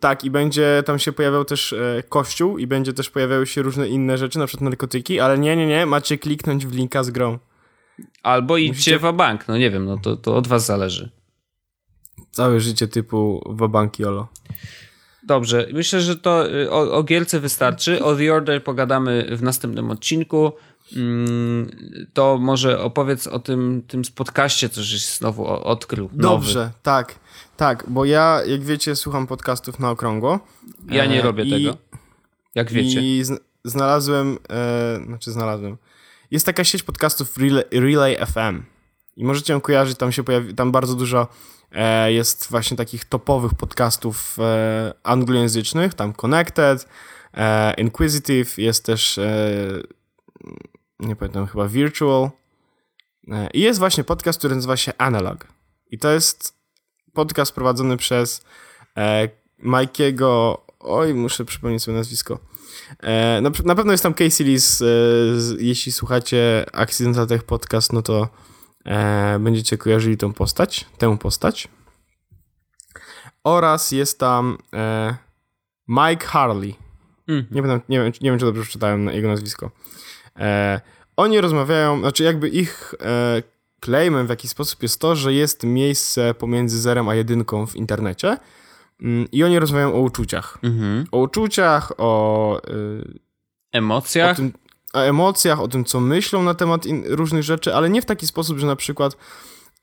Tak, 0.00 0.24
i 0.24 0.30
będzie 0.30 0.82
tam 0.86 0.98
się 0.98 1.12
pojawiał 1.12 1.44
też 1.44 1.72
e, 1.72 2.02
kościół 2.08 2.58
i 2.58 2.66
będzie 2.66 2.92
też 2.92 3.10
pojawiały 3.10 3.46
się 3.46 3.62
różne 3.62 3.88
inne 3.88 4.18
rzeczy, 4.18 4.38
na 4.38 4.46
przykład 4.46 4.70
narkotyki, 4.70 5.20
ale 5.20 5.38
nie, 5.38 5.56
nie, 5.56 5.66
nie, 5.66 5.86
macie 5.86 6.18
kliknąć 6.18 6.66
w 6.66 6.74
linka 6.74 7.02
z 7.04 7.10
grą. 7.10 7.38
Albo 8.22 8.56
idźcie 8.56 8.92
Musicie... 8.94 8.98
w 8.98 9.16
bank, 9.16 9.48
no 9.48 9.58
nie 9.58 9.70
wiem, 9.70 9.84
no 9.84 9.98
to, 9.98 10.16
to 10.16 10.36
od 10.36 10.46
was 10.46 10.66
zależy. 10.66 11.10
Całe 12.30 12.60
życie 12.60 12.88
typu 12.88 13.42
w 13.56 13.68
banki 13.68 14.04
Olo. 14.04 14.28
Dobrze, 15.28 15.66
myślę, 15.72 16.00
że 16.00 16.16
to 16.16 16.50
y, 16.50 16.70
o, 16.70 16.92
o 16.92 17.02
Gielce 17.02 17.40
wystarczy. 17.40 18.04
O 18.04 18.16
The 18.16 18.34
Order 18.34 18.64
pogadamy 18.64 19.36
w 19.36 19.42
następnym 19.42 19.90
odcinku. 19.90 20.52
Mm, 20.96 21.70
to 22.12 22.38
może 22.38 22.80
opowiedz 22.80 23.26
o 23.26 23.38
tym, 23.38 23.82
tym 23.88 24.02
podcaście, 24.14 24.68
co 24.68 24.82
żeś 24.82 25.06
znowu 25.06 25.46
odkrył. 25.46 26.10
Dobrze, 26.12 26.58
nowy. 26.58 26.72
tak, 26.82 27.14
tak, 27.56 27.84
bo 27.88 28.04
ja, 28.04 28.40
jak 28.46 28.64
wiecie, 28.64 28.96
słucham 28.96 29.26
podcastów 29.26 29.78
na 29.78 29.90
okrągło. 29.90 30.40
Ja 30.90 31.06
nie 31.06 31.20
e, 31.20 31.22
robię 31.22 31.44
i, 31.44 31.50
tego, 31.50 31.76
jak 32.54 32.72
wiecie. 32.72 33.00
I 33.00 33.22
znalazłem, 33.64 34.38
e, 34.50 35.00
znaczy 35.06 35.32
znalazłem, 35.32 35.76
jest 36.30 36.46
taka 36.46 36.64
sieć 36.64 36.82
podcastów 36.82 37.38
Relay, 37.38 37.64
Relay 37.72 38.16
FM 38.26 38.62
i 39.16 39.24
możecie 39.24 39.52
ją 39.52 39.60
kojarzyć, 39.60 39.98
tam 39.98 40.12
się 40.12 40.24
pojawi, 40.24 40.54
tam 40.54 40.72
bardzo 40.72 40.94
dużo 40.94 41.28
jest 42.08 42.46
właśnie 42.50 42.76
takich 42.76 43.04
topowych 43.04 43.54
podcastów 43.54 44.36
e, 44.38 44.92
anglojęzycznych, 45.02 45.94
tam 45.94 46.12
Connected, 46.12 46.88
e, 47.34 47.74
Inquisitive, 47.74 48.58
jest 48.58 48.84
też 48.84 49.20
nie 51.00 51.16
pamiętam, 51.16 51.46
chyba 51.46 51.68
Virtual. 51.68 52.30
I 53.54 53.60
jest 53.60 53.78
właśnie 53.78 54.04
podcast, 54.04 54.38
który 54.38 54.54
nazywa 54.54 54.76
się 54.76 54.92
Analog. 54.98 55.46
I 55.90 55.98
to 55.98 56.10
jest 56.10 56.54
podcast 57.12 57.52
prowadzony 57.52 57.96
przez 57.96 58.44
Mikey'ego 59.64 60.56
oj, 60.80 61.14
muszę 61.14 61.44
przypomnieć 61.44 61.82
sobie 61.82 61.96
nazwisko. 61.96 62.38
Na, 63.64 63.74
pewno 63.74 63.92
jest 63.92 64.02
tam 64.02 64.14
Casey 64.14 64.44
Lee, 64.44 64.58
jeśli 65.58 65.92
słuchacie 65.92 66.66
Accidental 66.72 67.26
Tech 67.26 67.44
Podcast, 67.44 67.92
no 67.92 68.02
to 68.02 68.22
e, 68.22 68.28
będziecie 69.40 69.78
kojarzyli 69.78 70.16
tą 70.16 70.32
postać, 70.32 70.86
tę 70.98 71.18
postać. 71.18 71.68
Oraz 73.44 73.92
jest 73.92 74.18
tam 74.18 74.58
e, 74.74 75.16
Mike 75.88 76.26
Harley. 76.26 76.74
Mm. 77.28 77.46
Nie, 77.50 77.62
będę, 77.62 77.80
nie, 77.88 78.00
wiem, 78.00 78.12
nie 78.20 78.30
wiem, 78.30 78.38
czy 78.38 78.44
dobrze 78.44 78.62
przeczytałem 78.62 79.06
jego 79.06 79.28
nazwisko. 79.28 79.70
E, 80.36 80.80
oni 81.16 81.40
rozmawiają, 81.40 82.00
znaczy 82.00 82.24
jakby 82.24 82.48
ich 82.48 82.94
e, 83.00 83.42
claimem 83.84 84.26
w 84.26 84.30
jakiś 84.30 84.50
sposób 84.50 84.82
jest 84.82 85.00
to, 85.00 85.16
że 85.16 85.32
jest 85.32 85.64
miejsce 85.64 86.34
pomiędzy 86.34 86.80
zerem 86.80 87.08
a 87.08 87.14
jedynką 87.14 87.66
w 87.66 87.76
internecie 87.76 88.36
mm, 89.00 89.30
i 89.32 89.44
oni 89.44 89.58
rozmawiają 89.58 89.94
o 89.94 90.00
uczuciach. 90.00 90.58
Mm 90.62 90.78
-hmm. 90.78 91.06
O 91.12 91.18
uczuciach, 91.18 91.92
o... 91.98 92.60
Y, 92.68 93.18
Emocjach? 93.72 94.32
O 94.32 94.36
tym, 94.36 94.52
o 94.92 95.00
emocjach, 95.00 95.60
o 95.60 95.68
tym, 95.68 95.84
co 95.84 96.00
myślą 96.00 96.42
na 96.42 96.54
temat 96.54 96.84
różnych 97.06 97.42
rzeczy, 97.42 97.74
ale 97.74 97.90
nie 97.90 98.02
w 98.02 98.04
taki 98.04 98.26
sposób, 98.26 98.58
że 98.58 98.66
na 98.66 98.76
przykład 98.76 99.16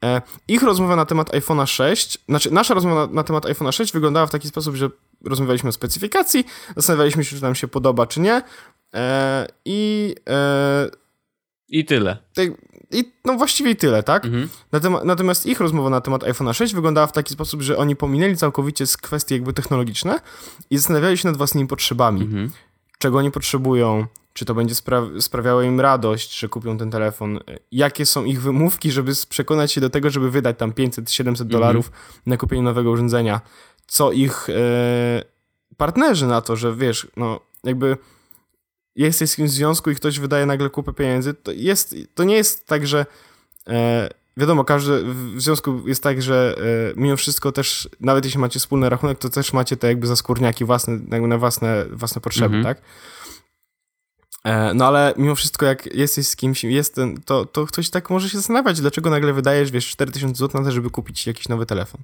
e, 0.03 0.21
ich 0.47 0.63
rozmowa 0.63 0.95
na 0.95 1.05
temat 1.05 1.29
iPhone'a 1.29 1.67
6, 1.67 2.17
znaczy 2.29 2.51
nasza 2.51 2.73
rozmowa 2.73 3.07
na, 3.07 3.13
na 3.13 3.23
temat 3.23 3.45
iPhone'a 3.45 3.71
6 3.71 3.93
wyglądała 3.93 4.27
w 4.27 4.31
taki 4.31 4.47
sposób, 4.47 4.75
że 4.75 4.89
rozmawialiśmy 5.25 5.69
o 5.69 5.71
specyfikacji, 5.71 6.45
zastanawialiśmy 6.75 7.23
się, 7.25 7.35
czy 7.35 7.41
nam 7.41 7.55
się 7.55 7.67
podoba, 7.67 8.07
czy 8.07 8.19
nie 8.19 8.41
e, 8.93 9.47
i... 9.65 10.15
E, 10.29 10.89
I 11.69 11.85
tyle. 11.85 12.17
Te, 12.33 12.45
i, 12.91 13.13
no 13.25 13.33
właściwie 13.33 13.75
tyle, 13.75 14.03
tak? 14.03 14.25
Mhm. 14.25 14.49
natomiast 15.05 15.45
ich 15.45 15.59
rozmowa 15.59 15.89
na 15.89 16.01
temat 16.01 16.23
iPhone'a 16.23 16.53
6 16.53 16.73
wyglądała 16.73 17.07
w 17.07 17.11
taki 17.11 17.33
sposób, 17.33 17.61
że 17.61 17.77
oni 17.77 17.95
pominęli 17.95 18.37
całkowicie 18.37 18.87
z 18.87 18.97
kwestie 18.97 19.35
jakby 19.35 19.53
technologiczne 19.53 20.19
i 20.69 20.77
zastanawiali 20.77 21.17
się 21.17 21.27
nad 21.27 21.37
własnymi 21.37 21.67
potrzebami. 21.67 22.21
Mhm. 22.21 22.51
Czego 22.99 23.17
oni 23.17 23.31
potrzebują, 23.31 24.07
czy 24.35 24.45
to 24.45 24.55
będzie 24.55 24.75
spra 24.75 25.01
sprawiało 25.19 25.61
im 25.61 25.79
radość, 25.79 26.39
że 26.39 26.49
kupią 26.49 26.77
ten 26.77 26.91
telefon, 26.91 27.39
jakie 27.71 28.05
są 28.05 28.25
ich 28.25 28.41
wymówki, 28.41 28.91
żeby 28.91 29.11
przekonać 29.29 29.71
się 29.71 29.81
do 29.81 29.89
tego, 29.89 30.09
żeby 30.09 30.31
wydać 30.31 30.57
tam 30.57 30.71
500-700 30.71 31.27
mhm. 31.27 31.47
dolarów 31.47 31.87
mm 31.87 31.99
-hmm. 31.99 32.21
na 32.25 32.37
kupienie 32.37 32.63
nowego 32.63 32.91
urządzenia, 32.91 33.41
co 33.87 34.11
ich 34.11 34.49
e, 34.49 34.53
partnerzy 35.77 36.27
na 36.27 36.41
to, 36.41 36.55
że 36.55 36.75
wiesz, 36.75 37.07
no 37.17 37.39
jakby 37.63 37.97
jesteś 38.95 39.33
w 39.33 39.35
kimś 39.35 39.51
związku 39.51 39.89
i 39.91 39.95
ktoś 39.95 40.19
wydaje 40.19 40.45
nagle 40.45 40.69
kupę 40.69 40.93
pieniędzy, 40.93 41.33
to, 41.33 41.51
jest, 41.51 41.95
to 42.15 42.23
nie 42.23 42.35
jest 42.35 42.67
tak, 42.67 42.87
że 42.87 43.05
e, 43.67 44.09
wiadomo, 44.37 44.63
każdy 44.63 45.03
w 45.35 45.41
związku 45.41 45.87
jest 45.87 46.03
tak, 46.03 46.21
że 46.21 46.55
e, 46.57 46.93
mimo 46.95 47.17
wszystko 47.17 47.51
też, 47.51 47.89
nawet 47.99 48.25
jeśli 48.25 48.39
macie 48.39 48.59
wspólny 48.59 48.89
rachunek, 48.89 49.19
to 49.19 49.29
też 49.29 49.53
macie 49.53 49.77
te 49.77 49.87
jakby 49.87 50.07
zaskórniaki 50.07 50.65
własne, 50.65 50.99
jakby 51.11 51.27
na 51.27 51.37
własne, 51.37 51.85
własne 51.91 52.21
potrzeby, 52.21 52.55
mm 52.55 52.61
-hmm. 52.61 52.65
tak? 52.65 52.81
E, 54.45 54.73
no 54.73 54.87
ale 54.87 55.13
mimo 55.17 55.35
wszystko, 55.35 55.65
jak 55.65 55.95
jesteś 55.95 56.27
z 56.27 56.35
kimś, 56.35 56.63
jest 56.63 56.95
ten, 56.95 57.21
to, 57.21 57.45
to 57.45 57.65
ktoś 57.65 57.89
tak 57.89 58.09
może 58.09 58.29
się 58.29 58.37
zastanawiać, 58.37 58.81
dlaczego 58.81 59.09
nagle 59.09 59.33
wydajesz, 59.33 59.71
wiesz, 59.71 59.87
4000 59.87 60.39
zł 60.39 60.61
na 60.61 60.67
to, 60.67 60.71
żeby 60.71 60.89
kupić 60.89 61.27
jakiś 61.27 61.49
nowy 61.49 61.65
telefon. 61.65 62.01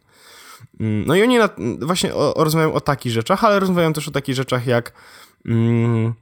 Mm, 0.79 1.03
no 1.07 1.15
i 1.15 1.23
oni 1.23 1.37
na, 1.37 1.49
właśnie 1.81 2.15
o, 2.15 2.33
o 2.33 2.43
rozmawiają 2.43 2.73
o 2.73 2.81
takich 2.81 3.11
rzeczach, 3.11 3.43
ale 3.43 3.59
rozmawiają 3.59 3.93
też 3.93 4.07
o 4.07 4.11
takich 4.11 4.35
rzeczach 4.35 4.67
jak 4.67 4.93
mm, 5.45 6.13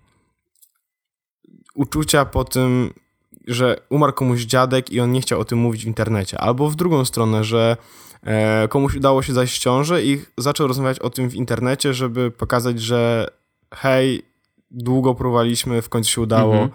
uczucia 1.76 2.26
po 2.26 2.44
tym, 2.44 2.94
że 3.48 3.82
umarł 3.90 4.14
komuś 4.14 4.42
dziadek 4.42 4.92
i 4.92 5.00
on 5.00 5.12
nie 5.12 5.22
chciał 5.22 5.40
o 5.40 5.46
tym 5.46 5.60
mówić 5.60 5.84
w 5.84 5.88
internecie. 5.88 6.38
Albo 6.38 6.70
w 6.70 6.76
drugą 6.76 7.06
stronę, 7.06 7.44
że 7.44 7.78
e, 8.24 8.68
komuś 8.68 8.96
udało 8.96 9.22
się 9.22 9.34
zajść 9.34 9.60
ciążę 9.60 10.04
i 10.04 10.22
zaczął 10.38 10.68
rozmawiać 10.68 11.00
o 11.00 11.10
tym 11.10 11.30
w 11.30 11.36
internecie, 11.36 11.94
żeby 11.94 12.32
pokazać, 12.32 12.82
że 12.82 13.28
hej, 13.76 14.29
długo 14.72 15.16
próbowaliśmy, 15.16 15.82
w 15.82 15.90
końcu 15.90 16.12
się 16.12 16.22
udało. 16.22 16.54
Mhm. 16.54 16.72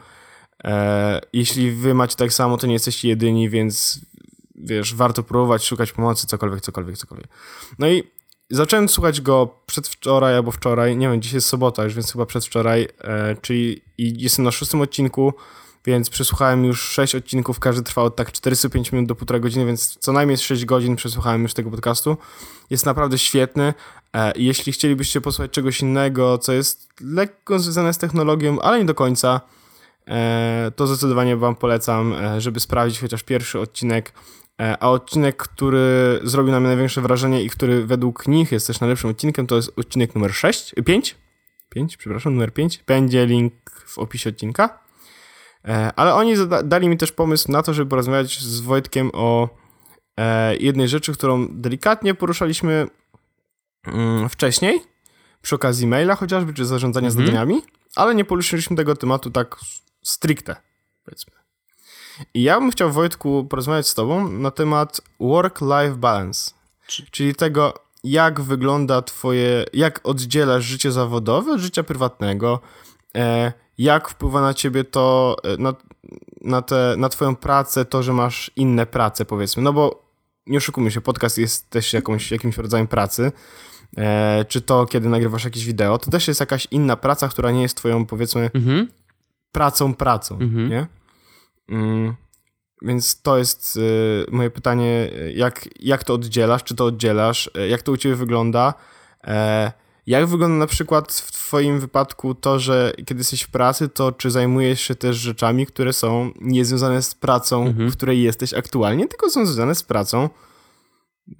E, 0.64 1.20
jeśli 1.32 1.72
wy 1.72 1.94
macie 1.94 2.16
tak 2.16 2.32
samo, 2.32 2.56
to 2.56 2.66
nie 2.66 2.72
jesteście 2.72 3.08
jedyni, 3.08 3.50
więc 3.50 4.00
wiesz, 4.54 4.94
warto 4.94 5.22
próbować, 5.22 5.64
szukać 5.64 5.92
pomocy, 5.92 6.26
cokolwiek, 6.26 6.60
cokolwiek, 6.60 6.96
cokolwiek. 6.96 7.28
No 7.78 7.88
i 7.88 8.02
zacząłem 8.50 8.88
słuchać 8.88 9.20
go 9.20 9.62
przedwczoraj 9.66 10.34
albo 10.34 10.50
wczoraj, 10.50 10.96
nie 10.96 11.08
wiem, 11.08 11.22
dzisiaj 11.22 11.36
jest 11.36 11.46
sobota 11.46 11.84
już, 11.84 11.94
więc 11.94 12.12
chyba 12.12 12.26
przedwczoraj, 12.26 12.88
e, 13.00 13.36
czyli 13.42 13.82
i 13.98 14.22
jestem 14.22 14.44
na 14.44 14.50
szóstym 14.50 14.80
odcinku, 14.80 15.34
więc 15.86 16.10
przesłuchałem 16.10 16.64
już 16.64 16.82
sześć 16.82 17.14
odcinków, 17.14 17.60
każdy 17.60 17.82
trwał 17.82 18.04
od 18.04 18.16
tak 18.16 18.32
45 18.32 18.92
minut 18.92 19.08
do 19.08 19.14
półtora 19.14 19.38
godziny, 19.38 19.66
więc 19.66 19.96
co 20.00 20.12
najmniej 20.12 20.38
6 20.38 20.64
godzin 20.64 20.96
przesłuchałem 20.96 21.42
już 21.42 21.54
tego 21.54 21.70
podcastu. 21.70 22.16
Jest 22.70 22.86
naprawdę 22.86 23.18
świetny. 23.18 23.74
E, 24.14 24.32
jeśli 24.36 24.72
chcielibyście 24.72 25.20
posłuchać 25.20 25.50
czegoś 25.50 25.80
innego, 25.80 26.38
co 26.38 26.52
jest 26.52 26.88
lekko 27.00 27.58
związane 27.58 27.92
z 27.92 27.98
technologią, 27.98 28.60
ale 28.60 28.78
nie 28.78 28.84
do 28.84 28.94
końca, 28.94 29.40
e, 30.08 30.72
to 30.76 30.86
zdecydowanie 30.86 31.36
Wam 31.36 31.56
polecam, 31.56 32.12
e, 32.12 32.40
żeby 32.40 32.60
sprawdzić 32.60 33.00
chociaż 33.00 33.22
pierwszy 33.22 33.60
odcinek. 33.60 34.12
A 34.80 34.90
odcinek, 34.90 35.36
który 35.36 36.20
zrobił 36.22 36.52
na 36.52 36.60
mnie 36.60 36.68
największe 36.68 37.00
wrażenie 37.00 37.42
i 37.42 37.50
który 37.50 37.86
według 37.86 38.28
nich 38.28 38.52
jest 38.52 38.66
też 38.66 38.80
najlepszym 38.80 39.10
odcinkiem, 39.10 39.46
to 39.46 39.56
jest 39.56 39.78
odcinek 39.78 40.14
numer 40.14 40.34
6, 40.34 40.74
5, 40.84 41.16
5, 41.70 41.96
przepraszam, 41.96 42.34
numer 42.34 42.52
5. 42.52 42.84
Będzie 42.86 43.26
link 43.26 43.52
w 43.86 43.98
opisie 43.98 44.30
odcinka. 44.30 44.78
Ale 45.96 46.14
oni 46.14 46.34
dali 46.64 46.88
mi 46.88 46.96
też 46.96 47.12
pomysł 47.12 47.52
na 47.52 47.62
to, 47.62 47.74
żeby 47.74 47.90
porozmawiać 47.90 48.40
z 48.40 48.60
Wojtkiem 48.60 49.10
o 49.12 49.48
jednej 50.60 50.88
rzeczy, 50.88 51.12
którą 51.12 51.48
delikatnie 51.50 52.14
poruszaliśmy 52.14 52.86
wcześniej, 54.28 54.82
przy 55.42 55.54
okazji 55.54 55.86
maila 55.86 56.14
chociażby, 56.14 56.54
czy 56.54 56.64
zarządzania 56.64 57.08
mhm. 57.08 57.26
zadaniami, 57.26 57.62
ale 57.96 58.14
nie 58.14 58.24
poruszyliśmy 58.24 58.76
tego 58.76 58.96
tematu 58.96 59.30
tak 59.30 59.56
stricte, 60.02 60.56
powiedzmy. 61.04 61.32
I 62.34 62.42
ja 62.42 62.60
bym 62.60 62.70
chciał, 62.70 62.92
Wojtku, 62.92 63.44
porozmawiać 63.44 63.88
z 63.88 63.94
tobą 63.94 64.28
na 64.28 64.50
temat 64.50 65.00
work-life 65.20 65.94
balance, 65.94 66.50
czyli 67.10 67.34
tego, 67.34 67.74
jak 68.04 68.40
wygląda 68.40 69.02
twoje, 69.02 69.64
jak 69.72 70.00
oddzielasz 70.04 70.64
życie 70.64 70.92
zawodowe 70.92 71.52
od 71.52 71.60
życia 71.60 71.82
prywatnego, 71.82 72.60
e, 73.14 73.52
jak 73.78 74.08
wpływa 74.08 74.40
na 74.40 74.54
ciebie 74.54 74.84
to, 74.84 75.36
e, 75.44 75.56
na, 75.56 75.74
na, 76.40 76.62
te, 76.62 76.94
na 76.98 77.08
twoją 77.08 77.36
pracę, 77.36 77.84
to, 77.84 78.02
że 78.02 78.12
masz 78.12 78.50
inne 78.56 78.86
prace, 78.86 79.24
powiedzmy, 79.24 79.62
no 79.62 79.72
bo 79.72 80.04
nie 80.46 80.58
oszukujmy 80.58 80.90
się, 80.90 81.00
podcast 81.00 81.38
jest 81.38 81.70
też 81.70 81.92
jakąś, 81.92 82.30
jakimś 82.30 82.56
rodzajem 82.56 82.86
pracy, 82.86 83.32
czy 84.48 84.60
to 84.60 84.86
kiedy 84.86 85.08
nagrywasz 85.08 85.44
jakieś 85.44 85.64
wideo, 85.64 85.98
to 85.98 86.10
też 86.10 86.28
jest 86.28 86.40
jakaś 86.40 86.68
inna 86.70 86.96
praca, 86.96 87.28
która 87.28 87.50
nie 87.50 87.62
jest 87.62 87.76
twoją, 87.76 88.06
powiedzmy, 88.06 88.50
mhm. 88.54 88.88
pracą, 89.52 89.94
pracą, 89.94 90.38
mhm. 90.38 90.68
nie? 90.68 90.86
Mm, 91.68 92.14
więc 92.82 93.22
to 93.22 93.38
jest 93.38 93.76
y, 93.76 94.26
moje 94.30 94.50
pytanie, 94.50 95.10
jak, 95.34 95.68
jak 95.80 96.04
to 96.04 96.14
oddzielasz, 96.14 96.64
czy 96.64 96.74
to 96.74 96.84
oddzielasz, 96.84 97.50
e, 97.54 97.68
jak 97.68 97.82
to 97.82 97.92
u 97.92 97.96
ciebie 97.96 98.14
wygląda, 98.14 98.74
e, 99.24 99.72
Jak 100.06 100.26
wygląda 100.26 100.56
na 100.56 100.66
przykład 100.66 101.12
w 101.12 101.32
twoim 101.32 101.80
wypadku 101.80 102.34
to, 102.34 102.58
że 102.58 102.92
kiedy 102.96 103.20
jesteś 103.20 103.42
w 103.42 103.50
pracy, 103.50 103.88
to 103.88 104.12
czy 104.12 104.30
zajmujesz 104.30 104.80
się 104.80 104.94
też 104.94 105.16
rzeczami, 105.16 105.66
które 105.66 105.92
są 105.92 106.30
niezwiązane 106.40 107.02
z 107.02 107.14
pracą, 107.14 107.66
mhm. 107.66 107.90
w 107.90 107.96
której 107.96 108.22
jesteś 108.22 108.54
aktualnie, 108.54 109.08
tylko 109.08 109.30
są 109.30 109.46
związane 109.46 109.74
z 109.74 109.82
pracą 109.82 110.28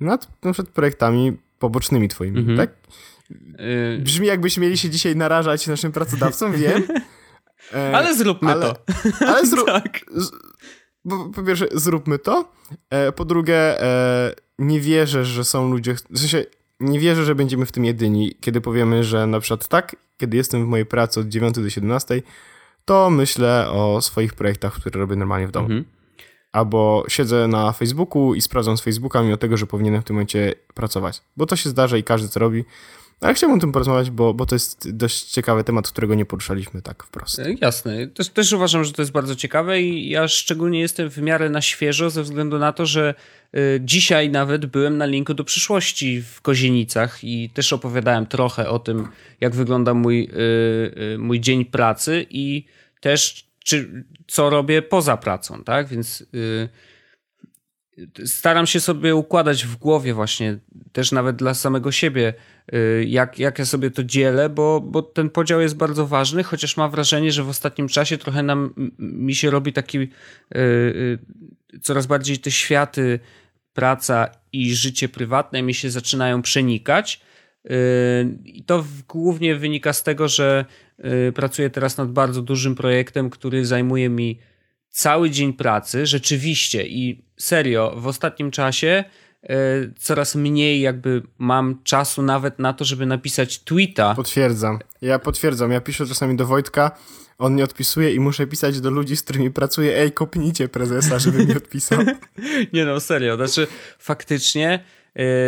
nad 0.01 0.29
na 0.43 0.53
przykład 0.53 0.75
projektami 0.75 1.37
pobocznymi 1.65 2.09
twoimi, 2.09 2.39
mhm. 2.39 2.57
tak? 2.59 2.71
Y- 3.31 3.99
Brzmi 4.03 4.27
jakbyśmy 4.27 4.63
mieli 4.63 4.79
się 4.79 4.91
dzisiaj 4.91 5.17
narażać 5.17 5.67
naszym 5.67 5.93
pracodawcom, 5.93 6.53
wiem. 6.63 6.83
E, 7.75 7.97
ale 7.97 8.17
zróbmy 8.17 8.53
ale, 8.53 8.61
to. 8.61 8.77
Ale 9.27 9.47
zrób, 9.47 9.67
tak. 9.83 10.01
Z, 10.15 10.31
po, 11.09 11.31
po, 11.35 11.43
pierwsze, 11.43 11.67
zróbmy 11.73 12.19
to. 12.19 12.53
E, 12.91 13.13
po 13.13 13.25
drugie, 13.25 13.83
e, 13.83 14.35
nie 14.59 14.81
wierzę, 14.81 15.25
że 15.25 15.45
są 15.45 15.71
ludzie. 15.71 15.95
W 16.11 16.19
sensie, 16.19 16.45
nie 16.81 17.01
wierzę, 17.01 17.25
że 17.25 17.35
będziemy 17.35 17.67
w 17.67 17.73
tym 17.73 17.85
jedyni, 17.85 18.35
kiedy 18.41 18.61
powiemy, 18.61 19.05
że 19.05 19.27
na 19.27 19.41
przykład 19.41 19.69
tak, 19.69 19.97
kiedy 20.17 20.37
jestem 20.37 20.65
w 20.65 20.69
mojej 20.69 20.87
pracy 20.87 21.21
od 21.21 21.29
9 21.29 21.55
do 21.55 21.71
17, 21.71 22.23
to 22.85 23.11
myślę 23.11 23.71
o 23.71 24.03
swoich 24.03 24.35
projektach, 24.35 24.75
które 24.75 25.01
robię 25.01 25.17
normalnie 25.17 25.49
w 25.49 25.51
domu. 25.51 25.67
Mhm. 25.67 25.85
Albo 26.55 27.05
siedzę 27.09 27.49
na 27.49 27.73
Facebooku 27.73 28.35
i 28.35 28.41
sprawdzam 28.41 28.77
z 28.77 28.81
Facebooka, 28.81 29.23
mimo 29.23 29.37
tego, 29.37 29.57
że 29.57 29.67
powinienem 29.67 30.03
w 30.03 30.05
tym 30.05 30.17
momencie 30.17 30.55
pracować. 30.75 31.23
Bo 31.37 31.47
to 31.47 31.57
się 31.57 31.71
zdarza 31.71 31.97
i 31.97 32.05
każdy 32.05 32.29
co 32.29 32.41
robi. 32.41 32.65
Ale 33.21 33.35
chciałbym 33.35 33.59
o 33.59 33.61
tym 33.61 33.73
porozmawiać, 33.73 34.11
bo, 34.11 34.35
bo 34.35 34.47
to 34.47 34.55
jest 34.55 34.91
dość 34.91 35.25
ciekawy 35.25 35.65
temat, 35.65 35.89
którego 35.89 36.15
nie 36.15 36.27
poruszaliśmy 36.27 36.83
tak 36.83 37.05
wprost. 37.05 37.39
E, 37.39 37.53
jasne. 37.61 38.07
Też, 38.07 38.29
też 38.29 38.53
uważam, 38.53 38.85
że 38.85 38.93
to 38.93 39.03
jest 39.03 39.13
bardzo 39.13 39.37
ciekawe 39.37 39.81
i 39.81 40.09
ja 40.09 40.29
szczególnie 40.29 40.81
jestem 40.81 41.11
w 41.11 41.19
miarę 41.19 41.51
na 41.51 41.61
świeżo 41.61 42.11
ze 42.11 42.23
względu 42.23 42.59
na 42.59 42.73
to, 42.73 42.87
że 42.87 43.15
y, 43.57 43.81
dzisiaj 43.85 44.31
nawet 44.31 44.67
byłem 44.67 44.99
na 44.99 45.07
linku 45.07 45.35
do 45.35 45.45
przyszłości 45.45 46.23
w 46.23 46.41
Kozienicach 46.41 47.25
i 47.25 47.51
też 47.51 47.73
opowiadałem 47.73 48.27
trochę 48.27 48.69
o 48.69 48.79
tym, 48.79 49.09
jak 49.41 49.55
wygląda 49.55 49.95
mój, 49.95 50.31
y, 51.15 51.19
mój 51.19 51.41
dzień 51.41 51.65
pracy 51.65 52.27
i 52.31 52.65
też 53.01 53.54
czy, 53.65 54.05
co 54.27 54.51
robię 54.51 54.83
poza 54.83 55.17
pracą, 55.17 55.65
tak? 55.65 55.89
Więc 55.89 56.27
staram 58.25 58.67
się 58.67 58.81
sobie 58.81 59.15
układać 59.15 59.65
w 59.65 59.77
głowie 59.77 60.15
właśnie, 60.15 60.59
też 60.93 61.13
nawet 61.13 61.37
dla 61.37 61.55
samego 61.55 61.93
siebie, 61.93 62.35
y, 62.75 63.05
jak, 63.09 63.39
jak 63.39 63.59
ja 63.59 63.65
sobie 63.65 63.91
to 63.91 64.05
dzielę, 64.05 64.49
bo, 64.49 64.81
bo 64.81 65.03
ten 65.03 65.31
podział 65.31 65.61
jest 65.61 65.77
bardzo 65.77 66.07
ważny, 66.07 66.43
chociaż 66.43 66.77
mam 66.77 66.91
wrażenie, 66.91 67.33
że 67.33 67.43
w 67.43 67.49
ostatnim 67.49 67.89
czasie 67.89 68.19
trochę 68.19 68.43
nam, 68.43 68.75
mi 68.99 69.35
się 69.35 69.51
robi 69.51 69.73
taki 69.73 69.99
yy, 69.99 71.19
coraz 71.83 72.07
bardziej 72.07 72.39
te 72.39 72.51
światy, 72.51 73.21
praca 73.73 74.29
i 74.53 74.75
życie 74.75 75.09
prywatne 75.09 75.63
mi 75.63 75.75
się 75.75 75.91
zaczynają 75.91 76.43
przenikać. 76.43 77.21
Y, 77.71 77.71
I 78.45 78.65
to 78.65 78.85
głównie 79.09 79.57
wynika 79.57 79.93
z 79.93 80.03
tego, 80.03 80.29
że 80.29 80.65
y, 80.69 80.84
pracuję 81.35 81.71
teraz 81.71 81.97
nad 81.97 82.13
bardzo 82.13 82.43
dużym 82.43 82.75
projektem, 82.75 83.31
który 83.31 83.67
zajmuje 83.67 84.09
mi 84.09 84.39
cały 84.95 85.31
dzień 85.31 85.53
pracy, 85.53 86.07
rzeczywiście 86.07 86.87
i 86.87 87.25
serio, 87.37 87.95
w 87.97 88.07
ostatnim 88.07 88.51
czasie 88.51 89.05
e, 89.43 89.57
coraz 89.99 90.35
mniej 90.35 90.81
jakby 90.81 91.23
mam 91.39 91.83
czasu 91.85 92.23
nawet 92.23 92.59
na 92.59 92.73
to, 92.73 92.85
żeby 92.85 93.07
napisać 93.07 93.59
tweeta. 93.59 94.15
Potwierdzam. 94.15 94.79
Ja 95.03 95.19
potwierdzam. 95.19 95.71
Ja 95.73 95.81
piszę 95.81 96.07
czasami 96.07 96.37
do 96.37 96.47
Wojtka, 96.47 96.99
on 97.39 97.57
nie 97.57 97.65
odpisuje 97.65 98.15
i 98.15 98.21
muszę 98.21 98.47
pisać 98.47 98.81
do 98.81 98.91
ludzi, 98.91 99.17
z 99.17 99.23
którymi 99.23 99.51
pracuję, 99.51 99.99
ej, 99.99 100.13
kopnijcie 100.13 100.69
prezesa, 100.69 101.19
żeby 101.19 101.47
mi 101.47 101.57
odpisał. 101.57 101.99
nie 102.73 102.85
no, 102.85 103.01
serio. 103.01 103.37
Znaczy, 103.37 103.67
faktycznie 103.99 104.85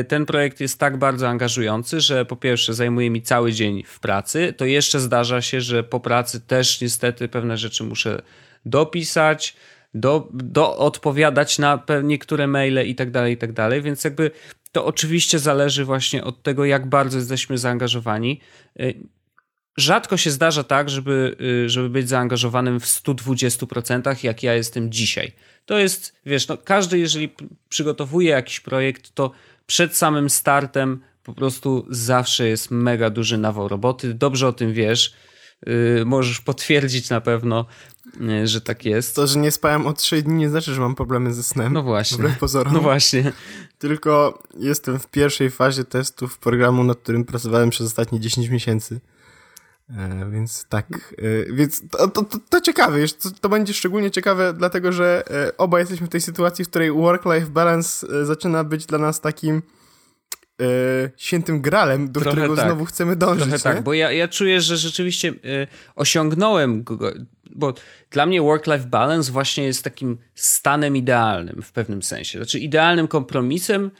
ten 0.09 0.27
projekt 0.27 0.61
jest 0.61 0.79
tak 0.79 0.97
bardzo 0.97 1.29
angażujący, 1.29 2.01
że 2.01 2.25
po 2.25 2.37
pierwsze 2.37 2.75
zajmuje 2.75 3.11
mi 3.11 3.23
cały 3.23 3.53
dzień 3.53 3.83
w 3.87 4.01
pracy, 4.01 4.55
to 4.57 4.65
jeszcze 4.65 5.01
zdarza 5.01 5.43
się, 5.43 5.61
że 5.61 5.85
po 5.85 6.01
pracy 6.01 6.41
też 6.41 6.81
niestety 6.81 7.29
pewne 7.29 7.57
rzeczy 7.57 7.85
muszę 7.85 8.23
dopisać, 8.65 9.57
do, 9.95 10.29
do 10.33 10.77
odpowiadać 10.77 11.59
na 11.59 11.83
niektóre 12.03 12.47
maile 12.47 12.87
i 12.87 12.95
tak 12.95 13.11
dalej, 13.11 13.35
i 13.35 13.37
tak 13.37 13.53
dalej, 13.53 13.83
więc 13.83 14.05
jakby 14.05 14.31
to 14.73 14.85
oczywiście 14.85 15.39
zależy 15.39 15.85
właśnie 15.85 16.25
od 16.25 16.43
tego, 16.43 16.65
jak 16.65 16.87
bardzo 16.87 17.19
jesteśmy 17.19 17.59
zaangażowani. 17.59 18.41
Y, 18.81 18.95
rzadko 19.77 20.17
się 20.17 20.31
zdarza 20.31 20.65
tak, 20.65 20.91
żeby, 20.91 21.37
y, 21.65 21.69
żeby 21.71 21.91
być 21.91 22.09
zaangażowanym 22.09 22.81
w 22.81 22.87
120%, 22.87 24.25
jak 24.25 24.43
ja 24.43 24.55
jestem 24.55 24.93
dzisiaj. 24.93 25.33
To 25.67 25.79
jest, 25.79 26.17
wiesz, 26.27 26.49
no, 26.49 26.57
każdy, 26.57 26.99
jeżeli 26.99 27.35
przygotowuje 27.69 28.31
jakiś 28.31 28.61
projekt, 28.61 29.15
to 29.15 29.31
przed 29.67 29.97
samym 29.97 30.31
startem 30.31 31.01
po 31.23 31.35
prostu 31.35 31.87
zawsze 31.91 32.49
jest 32.49 32.71
mega 32.71 33.11
duży 33.11 33.39
nawał 33.39 33.69
roboty. 33.69 34.15
Dobrze 34.15 34.49
o 34.49 34.53
tym 34.53 34.73
wiesz. 34.73 35.15
Yy, 35.67 36.05
możesz 36.05 36.41
potwierdzić 36.41 37.11
na 37.11 37.21
pewno, 37.21 37.67
że 38.45 38.61
tak 38.61 38.85
jest. 38.85 39.17
To, 39.17 39.27
że 39.27 39.39
nie 39.39 39.51
spałem 39.51 39.87
od 39.87 39.99
3 39.99 40.23
dni 40.23 40.35
nie 40.35 40.49
znaczy, 40.49 40.75
że 40.75 40.81
mam 40.81 40.95
problemy 40.95 41.35
ze 41.35 41.43
snem. 41.43 41.73
No 41.73 41.83
właśnie. 41.83 42.19
Wbrew 42.19 42.39
pozorom. 42.39 42.75
No 42.75 42.81
właśnie. 42.81 43.33
Tylko 43.79 44.43
jestem 44.59 44.99
w 44.99 45.07
pierwszej 45.07 45.51
fazie 45.51 45.85
testów 45.85 46.39
programu, 46.39 46.85
nad 46.85 46.99
którym 46.99 47.25
pracowałem 47.25 47.71
przez 47.71 47.87
ostatnie 47.87 48.21
10 48.21 48.49
miesięcy. 48.49 49.01
E, 49.91 50.31
więc 50.31 50.67
tak, 50.69 51.15
e, 51.19 51.53
więc 51.53 51.89
to, 51.89 52.09
to, 52.09 52.23
to, 52.23 52.39
to 52.51 52.61
ciekawe, 52.61 52.99
wiesz, 52.99 53.13
to, 53.13 53.31
to, 53.41 53.49
będzie 53.49 53.75
szczególnie 53.75 54.11
ciekawe, 54.11 54.53
dlatego 54.53 54.93
że 54.93 55.23
e, 55.31 55.57
oba 55.57 55.81
jesteśmy 55.81 56.07
w 56.07 56.11
tej 56.11 56.21
sytuacji, 56.21 56.65
w 56.65 56.69
której 56.69 56.93
work-life 56.93 57.47
balance 57.47 58.07
e, 58.07 58.25
zaczyna 58.25 58.65
być 58.65 58.87
dla 58.87 58.99
nas 58.99 59.21
takim 59.21 59.63
świętym 61.17 61.61
gralem, 61.61 62.13
do 62.13 62.21
Trochę 62.21 62.37
którego 62.37 62.57
tak. 62.57 62.67
znowu 62.67 62.85
chcemy 62.85 63.17
dążyć. 63.17 63.49
Trochę 63.49 63.63
tak, 63.63 63.85
bo 63.85 63.95
ja, 63.95 64.13
ja 64.13 64.29
czuję, 64.29 64.61
że 64.61 64.77
rzeczywiście 64.77 65.33
osiągnąłem 65.95 66.85
go, 66.85 66.99
bo 67.51 67.75
dla 68.11 68.27
mnie 68.27 68.43
work-life 68.43 68.87
balance 68.87 69.33
właśnie 69.33 69.65
jest 69.65 69.85
takim 69.85 70.19
stanem 70.35 70.97
idealnym 70.97 71.63
w 71.63 71.73
pewnym 71.73 72.03
sensie. 72.03 72.39
Znaczy 72.39 72.59
idealnym 72.59 73.09
kompromisem 73.09 73.91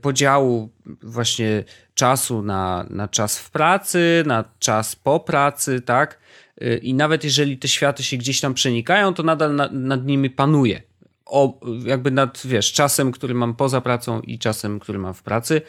podziału 0.00 0.72
właśnie 1.02 1.64
czasu 1.94 2.42
na, 2.42 2.86
na 2.90 3.08
czas 3.08 3.38
w 3.38 3.50
pracy, 3.50 4.22
na 4.26 4.44
czas 4.58 4.96
po 4.96 5.20
pracy, 5.20 5.80
tak? 5.80 6.18
Y, 6.62 6.80
I 6.82 6.94
nawet 6.94 7.24
jeżeli 7.24 7.58
te 7.58 7.68
światy 7.68 8.02
się 8.02 8.16
gdzieś 8.16 8.40
tam 8.40 8.54
przenikają, 8.54 9.14
to 9.14 9.22
nadal 9.22 9.54
na, 9.54 9.68
nad 9.72 10.06
nimi 10.06 10.30
panuje. 10.30 10.82
O, 11.26 11.60
jakby 11.84 12.10
nad, 12.10 12.42
wiesz, 12.44 12.72
czasem, 12.72 13.12
który 13.12 13.34
mam 13.34 13.54
poza 13.54 13.80
pracą 13.80 14.20
i 14.20 14.38
czasem, 14.38 14.80
który 14.80 14.98
mam 14.98 15.14
w 15.14 15.22
pracy. 15.22 15.62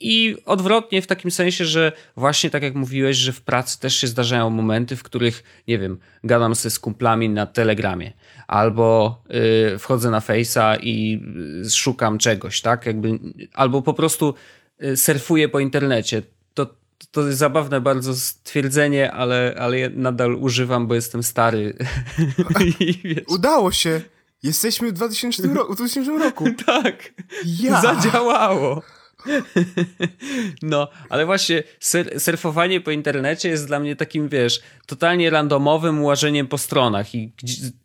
I 0.00 0.36
odwrotnie 0.46 1.02
w 1.02 1.06
takim 1.06 1.30
sensie, 1.30 1.64
że 1.64 1.92
właśnie 2.16 2.50
tak 2.50 2.62
jak 2.62 2.74
mówiłeś, 2.74 3.16
że 3.16 3.32
w 3.32 3.42
pracy 3.42 3.80
też 3.80 3.96
się 3.96 4.06
zdarzają 4.06 4.50
momenty, 4.50 4.96
w 4.96 5.02
których, 5.02 5.42
nie 5.68 5.78
wiem, 5.78 5.98
gadam 6.24 6.54
sobie 6.54 6.70
z 6.70 6.78
kumplami 6.78 7.28
na 7.28 7.46
Telegramie, 7.46 8.12
albo 8.46 9.22
yy, 9.28 9.78
wchodzę 9.78 10.10
na 10.10 10.20
Face'a 10.20 10.78
i 10.82 11.20
y, 11.66 11.70
szukam 11.70 12.18
czegoś, 12.18 12.60
tak? 12.60 12.86
Jakby, 12.86 13.18
albo 13.52 13.82
po 13.82 13.94
prostu 13.94 14.34
y, 14.84 14.96
surfuję 14.96 15.48
po 15.48 15.60
internecie. 15.60 16.22
To, 16.54 16.66
to 17.10 17.26
jest 17.26 17.38
zabawne 17.38 17.80
bardzo 17.80 18.14
stwierdzenie, 18.14 19.12
ale, 19.12 19.54
ale 19.58 19.78
ja 19.78 19.88
nadal 19.94 20.34
używam, 20.34 20.86
bo 20.86 20.94
jestem 20.94 21.22
stary. 21.22 21.76
Udało 23.28 23.72
się! 23.72 24.00
Jesteśmy 24.44 24.88
w 24.88 24.92
2000 24.92 25.42
roku. 25.48 25.74
2000 25.74 26.18
roku. 26.24 26.44
tak. 26.66 27.12
Ja. 27.44 27.82
Zadziałało. 27.82 28.82
No, 30.62 30.88
ale 31.08 31.26
właśnie 31.26 31.62
sur 31.80 32.20
surfowanie 32.20 32.80
po 32.80 32.90
internecie 32.90 33.48
jest 33.48 33.66
dla 33.66 33.80
mnie 33.80 33.96
takim, 33.96 34.28
wiesz, 34.28 34.60
totalnie 34.86 35.30
randomowym 35.30 36.04
łażeniem 36.04 36.46
po 36.46 36.58
stronach 36.58 37.14
i 37.14 37.32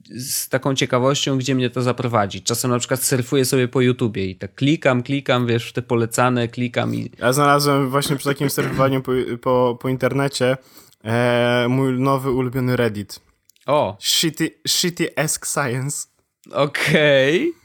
z 0.10 0.50
taką 0.50 0.76
ciekawością, 0.76 1.38
gdzie 1.38 1.56
mnie 1.56 1.70
to 1.70 1.82
zaprowadzi. 1.82 2.42
Czasem 2.42 2.72
na 2.72 2.80
przykład 2.80 3.04
surfuję 3.04 3.46
sobie 3.46 3.68
po 3.68 3.82
YouTubie 3.82 4.26
i 4.26 4.36
tak 4.36 4.56
klikam, 4.56 5.04
klikam, 5.04 5.48
wiesz, 5.48 5.70
w 5.70 5.74
te 5.74 5.82
polecane, 5.82 6.48
klikam 6.48 6.96
i... 6.96 7.12
Ja 7.20 7.34
znalazłem 7.34 7.90
właśnie 7.90 8.16
przy 8.16 8.30
takim 8.30 8.50
surfowaniu 8.50 9.02
po, 9.02 9.12
po, 9.42 9.78
po 9.82 9.90
internecie 9.90 10.58
e, 11.04 11.66
mój 11.70 12.00
nowy 12.00 12.32
ulubiony 12.32 12.76
Reddit. 12.76 13.20
O! 13.66 13.98
Shitty, 14.00 14.52
shitty 14.68 15.10
Ask 15.16 15.46
Science. 15.46 16.08
Okej. 16.52 17.50
Okay. 17.50 17.60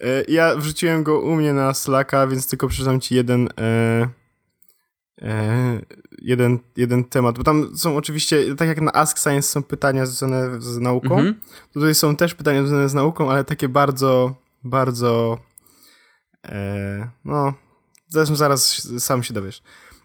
E, 0.00 0.24
ja 0.28 0.56
wrzuciłem 0.56 1.02
go 1.02 1.20
u 1.20 1.36
mnie 1.36 1.52
na 1.52 1.74
Slacka, 1.74 2.26
więc 2.26 2.48
tylko 2.48 2.68
przeczytam 2.68 3.00
ci 3.00 3.14
jeden, 3.14 3.48
e, 3.60 4.08
e, 5.22 5.80
jeden, 6.18 6.58
jeden 6.76 7.04
temat, 7.04 7.38
bo 7.38 7.44
tam 7.44 7.76
są 7.76 7.96
oczywiście, 7.96 8.54
tak 8.56 8.68
jak 8.68 8.80
na 8.80 8.92
Ask 8.92 9.18
Science 9.18 9.48
są 9.48 9.62
pytania 9.62 10.06
związane 10.06 10.62
z 10.62 10.78
nauką, 10.78 11.14
mhm. 11.18 11.34
tutaj 11.72 11.94
są 11.94 12.16
też 12.16 12.34
pytania 12.34 12.62
związane 12.62 12.88
z 12.88 12.94
nauką, 12.94 13.30
ale 13.30 13.44
takie 13.44 13.68
bardzo, 13.68 14.34
bardzo 14.64 15.38
e, 16.44 17.10
no, 17.24 17.54
zresztą 18.08 18.36
zaraz 18.36 18.88
sam 18.98 19.22
się 19.22 19.34
dowiesz. 19.34 19.62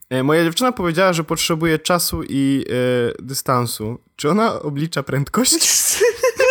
E, 0.09 0.23
moja 0.23 0.43
dziewczyna 0.43 0.71
powiedziała, 0.71 1.13
że 1.13 1.23
potrzebuje 1.23 1.79
czasu 1.79 2.23
i 2.29 2.65
e, 2.69 3.23
dystansu. 3.23 3.99
Czy 4.15 4.29
ona 4.29 4.61
oblicza 4.61 5.03
prędkość? 5.03 5.59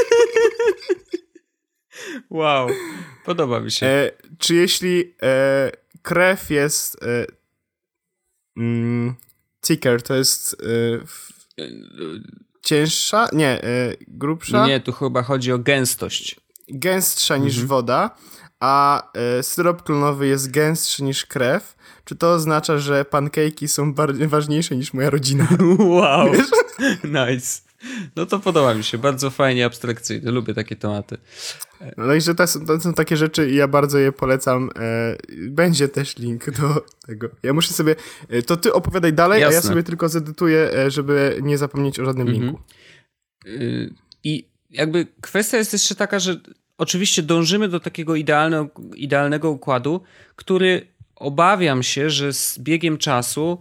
Wow, 2.31 2.69
podoba 3.25 3.61
mi 3.61 3.71
się. 3.71 3.87
E, 3.87 4.13
czy 4.39 4.55
jeśli 4.55 5.15
e, 5.23 5.71
krew 6.03 6.51
jest 6.51 7.03
e, 7.03 7.27
mm, 8.57 9.15
thicker 9.61 10.03
to 10.03 10.15
jest 10.15 10.57
y, 10.63 11.01
cięższa? 12.63 13.29
Nie, 13.33 13.65
y, 13.65 13.97
grubsza? 14.09 14.67
Nie, 14.67 14.81
tu 14.81 14.93
chyba 14.93 15.23
chodzi 15.23 15.53
o 15.53 15.59
gęstość. 15.59 16.41
Gęstsza 16.69 17.37
niż 17.37 17.53
mhm. 17.53 17.69
woda, 17.69 18.17
a 18.61 19.03
y, 19.39 19.43
syrop 19.43 19.83
klonowy 19.83 20.27
jest 20.27 20.51
gęstszy 20.51 21.05
niż 21.05 21.27
krew. 21.27 21.77
Czy 22.05 22.17
to 22.17 22.33
oznacza, 22.33 22.79
że 22.79 23.05
pankejki 23.05 23.69
są 23.69 23.95
bardziej 23.95 24.29
ważniejsze 24.29 24.77
niż 24.77 24.93
moja 24.93 25.11
rodzina? 25.11 25.49
Wow, 25.79 26.33
nice. 27.05 27.68
No 28.17 28.27
to 28.27 28.39
podoba 28.39 28.75
mi 28.75 28.85
się, 28.85 28.99
bardzo 28.99 29.31
fajnie 29.31 29.65
abstrakcyjne, 29.65 30.31
lubię 30.31 30.55
takie 30.55 30.77
tematy. 30.77 31.19
No 31.97 32.15
i 32.15 32.21
że 32.21 32.35
to 32.35 32.47
są, 32.47 32.67
to 32.67 32.81
są 32.81 32.95
takie 32.95 33.17
rzeczy 33.17 33.51
i 33.51 33.55
ja 33.55 33.69
bardzo 33.69 33.99
je 33.99 34.13
polecam. 34.13 34.71
E, 34.79 35.17
będzie 35.49 35.89
też 35.89 36.19
link 36.19 36.51
do 36.51 36.85
tego. 37.07 37.29
Ja 37.43 37.53
muszę 37.53 37.73
sobie, 37.73 37.97
e, 38.29 38.43
to 38.43 38.57
ty 38.57 38.73
opowiadaj 38.73 39.13
dalej, 39.13 39.41
Jasne. 39.41 39.59
a 39.59 39.61
ja 39.61 39.69
sobie 39.69 39.83
tylko 39.83 40.09
zedytuję, 40.09 40.71
e, 40.75 40.91
żeby 40.91 41.39
nie 41.43 41.59
zapomnieć 41.59 42.01
o 42.01 42.05
żadnym 42.05 42.29
mhm. 42.29 42.45
linku. 42.45 42.63
Y, 43.47 43.95
I 44.25 44.49
jakby 44.71 45.07
kwestia 45.21 45.57
jest 45.57 45.73
jeszcze 45.73 45.95
taka, 45.95 46.19
że 46.19 46.41
oczywiście 46.79 47.23
dążymy 47.23 47.69
do 47.69 47.81
takiego 47.81 48.17
idealnego, 48.17 48.83
idealnego 48.97 49.51
układu, 49.51 50.03
który 50.37 50.87
obawiam 51.17 51.83
się, 51.83 52.11
że 52.11 52.33
z 52.33 52.59
biegiem 52.59 52.99
czasu 52.99 53.59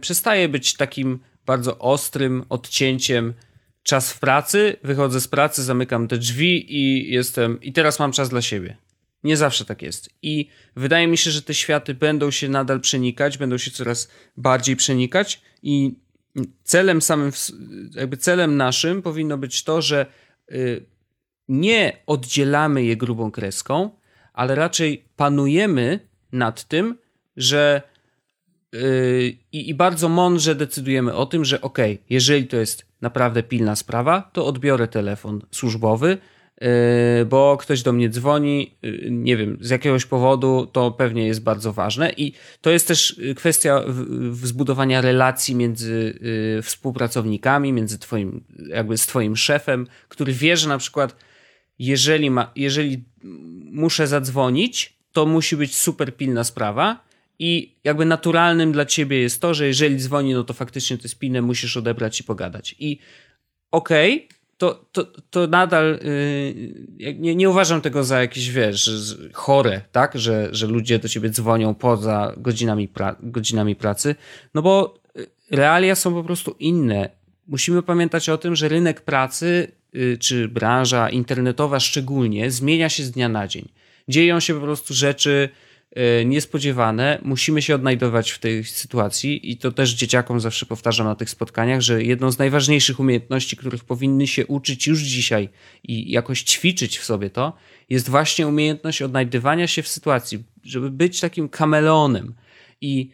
przestaje 0.00 0.48
być 0.48 0.74
takim 0.74 1.18
bardzo 1.46 1.78
ostrym 1.78 2.44
odcięciem 2.48 3.34
czas 3.82 4.12
w 4.12 4.20
pracy, 4.20 4.76
wychodzę 4.82 5.20
z 5.20 5.28
pracy, 5.28 5.62
zamykam 5.62 6.08
te 6.08 6.18
drzwi 6.18 6.76
i 6.76 7.12
jestem, 7.12 7.60
i 7.60 7.72
teraz 7.72 7.98
mam 7.98 8.12
czas 8.12 8.28
dla 8.28 8.42
siebie. 8.42 8.76
Nie 9.24 9.36
zawsze 9.36 9.64
tak 9.64 9.82
jest. 9.82 10.10
I 10.22 10.48
wydaje 10.76 11.06
mi 11.06 11.18
się, 11.18 11.30
że 11.30 11.42
te 11.42 11.54
światy 11.54 11.94
będą 11.94 12.30
się 12.30 12.48
nadal 12.48 12.80
przenikać, 12.80 13.38
będą 13.38 13.58
się 13.58 13.70
coraz 13.70 14.08
bardziej 14.36 14.76
przenikać 14.76 15.42
i 15.62 15.94
celem 16.64 17.02
samym, 17.02 17.32
jakby 17.94 18.16
celem 18.16 18.56
naszym 18.56 19.02
powinno 19.02 19.38
być 19.38 19.64
to, 19.64 19.82
że 19.82 20.06
y, 20.52 20.86
nie 21.48 21.96
oddzielamy 22.06 22.84
je 22.84 22.96
grubą 22.96 23.30
kreską, 23.30 23.90
ale 24.32 24.54
raczej 24.54 25.04
panujemy 25.16 26.08
nad 26.32 26.64
tym, 26.64 26.98
że 27.36 27.82
yy, 28.72 29.36
i 29.52 29.74
bardzo 29.74 30.08
mądrze 30.08 30.54
decydujemy 30.54 31.14
o 31.14 31.26
tym, 31.26 31.44
że 31.44 31.60
ok, 31.60 31.78
jeżeli 32.10 32.46
to 32.46 32.56
jest 32.56 32.86
naprawdę 33.00 33.42
pilna 33.42 33.76
sprawa, 33.76 34.30
to 34.32 34.46
odbiorę 34.46 34.88
telefon 34.88 35.40
służbowy, 35.50 36.18
yy, 36.60 36.68
bo 37.24 37.56
ktoś 37.56 37.82
do 37.82 37.92
mnie 37.92 38.08
dzwoni, 38.08 38.74
yy, 38.82 39.08
nie 39.10 39.36
wiem, 39.36 39.58
z 39.60 39.70
jakiegoś 39.70 40.06
powodu, 40.06 40.66
to 40.72 40.90
pewnie 40.90 41.26
jest 41.26 41.42
bardzo 41.42 41.72
ważne. 41.72 42.12
I 42.16 42.32
to 42.60 42.70
jest 42.70 42.88
też 42.88 43.20
kwestia 43.36 43.82
zbudowania 44.32 45.00
relacji 45.00 45.54
między 45.54 46.18
współpracownikami, 46.62 47.72
między 47.72 47.98
twoim, 47.98 48.44
jakby 48.68 48.98
z 48.98 49.06
twoim 49.06 49.36
szefem, 49.36 49.86
który 50.08 50.32
wie, 50.32 50.56
że 50.56 50.68
na 50.68 50.78
przykład 50.78 51.16
jeżeli, 51.78 52.30
ma, 52.30 52.52
jeżeli 52.56 53.04
muszę 53.72 54.06
zadzwonić, 54.06 54.96
to 55.12 55.26
musi 55.26 55.56
być 55.56 55.76
super 55.76 56.16
pilna 56.16 56.44
sprawa 56.44 57.04
i 57.38 57.76
jakby 57.84 58.04
naturalnym 58.04 58.72
dla 58.72 58.86
ciebie 58.86 59.18
jest 59.18 59.40
to, 59.40 59.54
że 59.54 59.66
jeżeli 59.66 59.96
dzwoni, 59.96 60.34
no 60.34 60.44
to 60.44 60.54
faktycznie 60.54 60.98
to 60.98 61.02
jest 61.02 61.42
musisz 61.42 61.76
odebrać 61.76 62.20
i 62.20 62.24
pogadać. 62.24 62.76
I 62.78 62.98
okej, 63.70 64.16
okay, 64.16 64.28
to, 64.58 64.84
to, 64.92 65.04
to 65.30 65.46
nadal 65.46 65.98
yy, 66.98 67.14
nie, 67.18 67.34
nie 67.34 67.50
uważam 67.50 67.80
tego 67.80 68.04
za 68.04 68.20
jakieś, 68.20 68.50
wiesz, 68.50 68.90
chore, 69.32 69.80
tak, 69.92 70.18
że, 70.18 70.48
że 70.52 70.66
ludzie 70.66 70.98
do 70.98 71.08
ciebie 71.08 71.30
dzwonią 71.30 71.74
poza 71.74 72.34
godzinami, 72.36 72.88
pra 72.88 73.16
godzinami 73.20 73.76
pracy, 73.76 74.14
no 74.54 74.62
bo 74.62 74.94
y, 75.16 75.26
realia 75.50 75.94
są 75.94 76.14
po 76.14 76.24
prostu 76.24 76.56
inne. 76.58 77.10
Musimy 77.46 77.82
pamiętać 77.82 78.28
o 78.28 78.38
tym, 78.38 78.56
że 78.56 78.68
rynek 78.68 79.00
pracy, 79.00 79.72
yy, 79.92 80.18
czy 80.18 80.48
branża 80.48 81.10
internetowa 81.10 81.80
szczególnie, 81.80 82.50
zmienia 82.50 82.88
się 82.88 83.02
z 83.02 83.10
dnia 83.10 83.28
na 83.28 83.48
dzień 83.48 83.68
dzieją 84.08 84.40
się 84.40 84.54
po 84.54 84.60
prostu 84.60 84.94
rzeczy 84.94 85.48
niespodziewane. 86.24 87.18
Musimy 87.22 87.62
się 87.62 87.74
odnajdować 87.74 88.30
w 88.30 88.38
tej 88.38 88.64
sytuacji 88.64 89.50
i 89.50 89.56
to 89.56 89.72
też 89.72 89.90
dzieciakom 89.90 90.40
zawsze 90.40 90.66
powtarzam 90.66 91.06
na 91.06 91.14
tych 91.14 91.30
spotkaniach, 91.30 91.80
że 91.80 92.02
jedną 92.02 92.30
z 92.30 92.38
najważniejszych 92.38 93.00
umiejętności, 93.00 93.56
których 93.56 93.84
powinny 93.84 94.26
się 94.26 94.46
uczyć 94.46 94.86
już 94.86 95.00
dzisiaj 95.00 95.48
i 95.84 96.10
jakoś 96.10 96.42
ćwiczyć 96.42 96.98
w 96.98 97.04
sobie 97.04 97.30
to, 97.30 97.52
jest 97.90 98.08
właśnie 98.08 98.46
umiejętność 98.46 99.02
odnajdywania 99.02 99.66
się 99.66 99.82
w 99.82 99.88
sytuacji, 99.88 100.44
żeby 100.64 100.90
być 100.90 101.20
takim 101.20 101.48
kameleonem. 101.48 102.34
I 102.80 103.10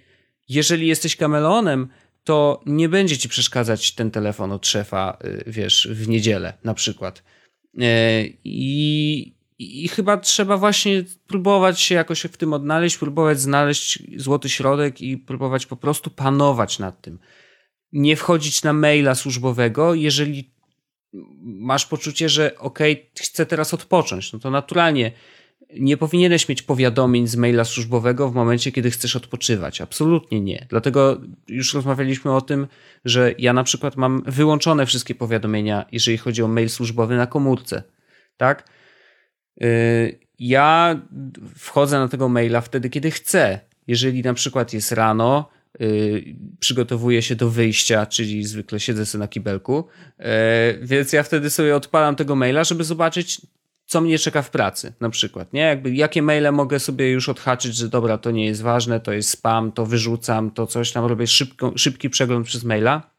jeżeli 0.49 0.87
jesteś 0.87 1.17
kameleonem, 1.17 1.89
to 2.25 2.63
nie 2.67 2.89
będzie 2.89 3.19
ci 3.19 3.29
przeszkadzać 3.29 3.93
ten 3.93 4.11
telefon 4.11 4.53
od 4.53 4.67
szefa, 4.67 5.19
y, 5.25 5.45
wiesz, 5.47 5.89
w 5.91 6.09
niedzielę 6.09 6.53
na 6.65 6.75
przykład. 6.75 7.23
E, 7.81 8.25
I, 8.45 9.38
i 9.59 9.89
chyba 9.89 10.17
trzeba 10.17 10.57
właśnie 10.57 11.05
próbować 11.27 11.81
się 11.81 11.95
jakoś 11.95 12.21
w 12.21 12.37
tym 12.37 12.53
odnaleźć, 12.53 12.99
próbować 12.99 13.41
znaleźć 13.41 14.03
złoty 14.17 14.49
środek 14.49 15.01
i 15.01 15.17
próbować 15.17 15.67
po 15.67 15.77
prostu 15.77 16.11
panować 16.11 16.79
nad 16.79 17.01
tym. 17.01 17.19
Nie 17.93 18.17
wchodzić 18.17 18.63
na 18.63 18.73
maila 18.73 19.15
służbowego, 19.15 19.95
jeżeli 19.95 20.51
masz 21.43 21.87
poczucie, 21.87 22.29
że 22.29 22.59
okej, 22.59 22.93
okay, 22.93 23.07
chcę 23.21 23.47
teraz 23.47 23.75
odpocząć, 23.75 24.33
no 24.33 24.39
to 24.39 24.51
naturalnie 24.51 25.13
nie 25.79 25.97
powinieneś 25.97 26.49
mieć 26.49 26.63
powiadomień 26.63 27.27
z 27.27 27.37
maila 27.37 27.65
służbowego 27.65 28.29
w 28.29 28.35
momencie, 28.35 28.73
kiedy 28.73 28.91
chcesz 28.91 29.17
odpoczywać. 29.17 29.81
Absolutnie 29.81 30.41
nie. 30.41 30.67
Dlatego 30.71 31.21
już 31.49 31.75
rozmawialiśmy 31.75 32.35
o 32.35 32.41
tym, 32.41 32.67
że 33.05 33.35
ja 33.39 33.53
na 33.53 33.65
przykład 33.65 33.97
mam 33.97 34.23
wyłączone 34.27 34.87
wszystkie 34.87 35.15
powiadomienia, 35.15 35.85
jeżeli 35.93 36.19
chodzi 36.19 36.43
o 36.43 36.49
mail 36.49 36.69
służbowy 36.69 37.17
na 37.17 37.27
komórce. 37.27 37.83
Tak? 38.37 38.78
Y, 39.63 40.19
ja 40.39 41.01
wchodzę 41.57 41.99
na 41.99 42.09
tego 42.09 42.29
maila 42.29 42.61
wtedy, 42.61 42.91
kiedy 42.91 43.11
chcę. 43.11 43.61
Jeżeli 43.87 44.23
na 44.23 44.35
przykład 44.35 44.73
jest 44.73 44.93
rano, 44.93 45.49
yy, 45.81 46.25
przygotowuję 46.61 47.23
się 47.23 47.37
do 47.37 47.51
wyjścia, 47.51 48.07
czyli 48.07 48.45
zwykle 48.45 48.81
siedzę 48.81 49.07
sobie 49.07 49.21
na 49.21 49.29
kibelku, 49.29 49.85
yy, 50.19 50.27
więc 50.83 51.13
ja 51.13 51.23
wtedy 51.23 51.51
sobie 51.51 51.77
odpalam 51.77 52.17
tego 52.17 52.37
maila, 52.37 52.65
żeby 52.65 52.85
zobaczyć, 52.85 53.41
co 53.87 54.01
mnie 54.01 54.19
czeka 54.19 54.43
w 54.43 54.51
pracy, 54.51 54.93
na 55.01 55.11
przykład, 55.11 55.53
nie? 55.53 55.61
Jakby, 55.61 55.95
jakie 55.95 56.23
maile 56.23 56.53
mogę 56.53 56.81
sobie 56.81 57.11
już 57.11 57.29
odhaczyć, 57.29 57.77
że 57.77 57.89
dobra, 57.89 58.19
to 58.19 58.31
nie 58.31 58.47
jest 58.47 58.63
ważne, 58.63 59.01
to 59.01 59.13
jest 59.13 59.31
spam, 59.31 59.73
to 59.73 59.87
wyrzucam, 59.87 60.51
to 60.51 60.67
coś 60.67 60.93
tam, 60.93 61.05
robię 61.05 61.27
szybko, 61.27 61.73
szybki 61.77 62.11
przegląd 62.11 62.47
przez 62.47 62.65
maila, 62.65 63.11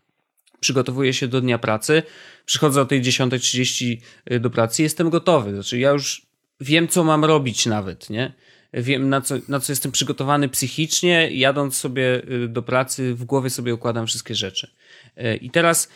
przygotowuję 0.60 1.14
się 1.14 1.28
do 1.28 1.42
dnia 1.42 1.58
pracy, 1.58 2.04
przychodzę 2.46 2.82
o 2.82 2.86
tej 2.86 3.02
10.30 3.02 3.98
do 4.40 4.50
pracy 4.50 4.84
jestem 4.84 5.10
gotowy, 5.10 5.54
znaczy 5.54 5.80
ja 5.80 5.92
już 5.92 6.29
wiem, 6.60 6.88
co 6.88 7.04
mam 7.04 7.26
robić 7.26 7.66
nawet, 7.66 8.10
nie? 8.10 8.34
Wiem, 8.74 9.10
na 9.10 9.22
co, 9.22 9.36
na 9.48 9.60
co 9.60 9.72
jestem 9.72 9.92
przygotowany 9.92 10.50
psychicznie, 10.50 11.30
jadąc 11.32 11.76
sobie 11.76 12.22
y, 12.32 12.48
do 12.48 12.62
pracy, 12.62 13.16
w 13.16 13.24
głowie 13.26 13.50
sobie 13.50 13.74
układam 13.74 14.08
wszystkie 14.08 14.36
rzeczy. 14.36 14.72
Y, 15.18 15.36
I 15.36 15.50
teraz 15.50 15.90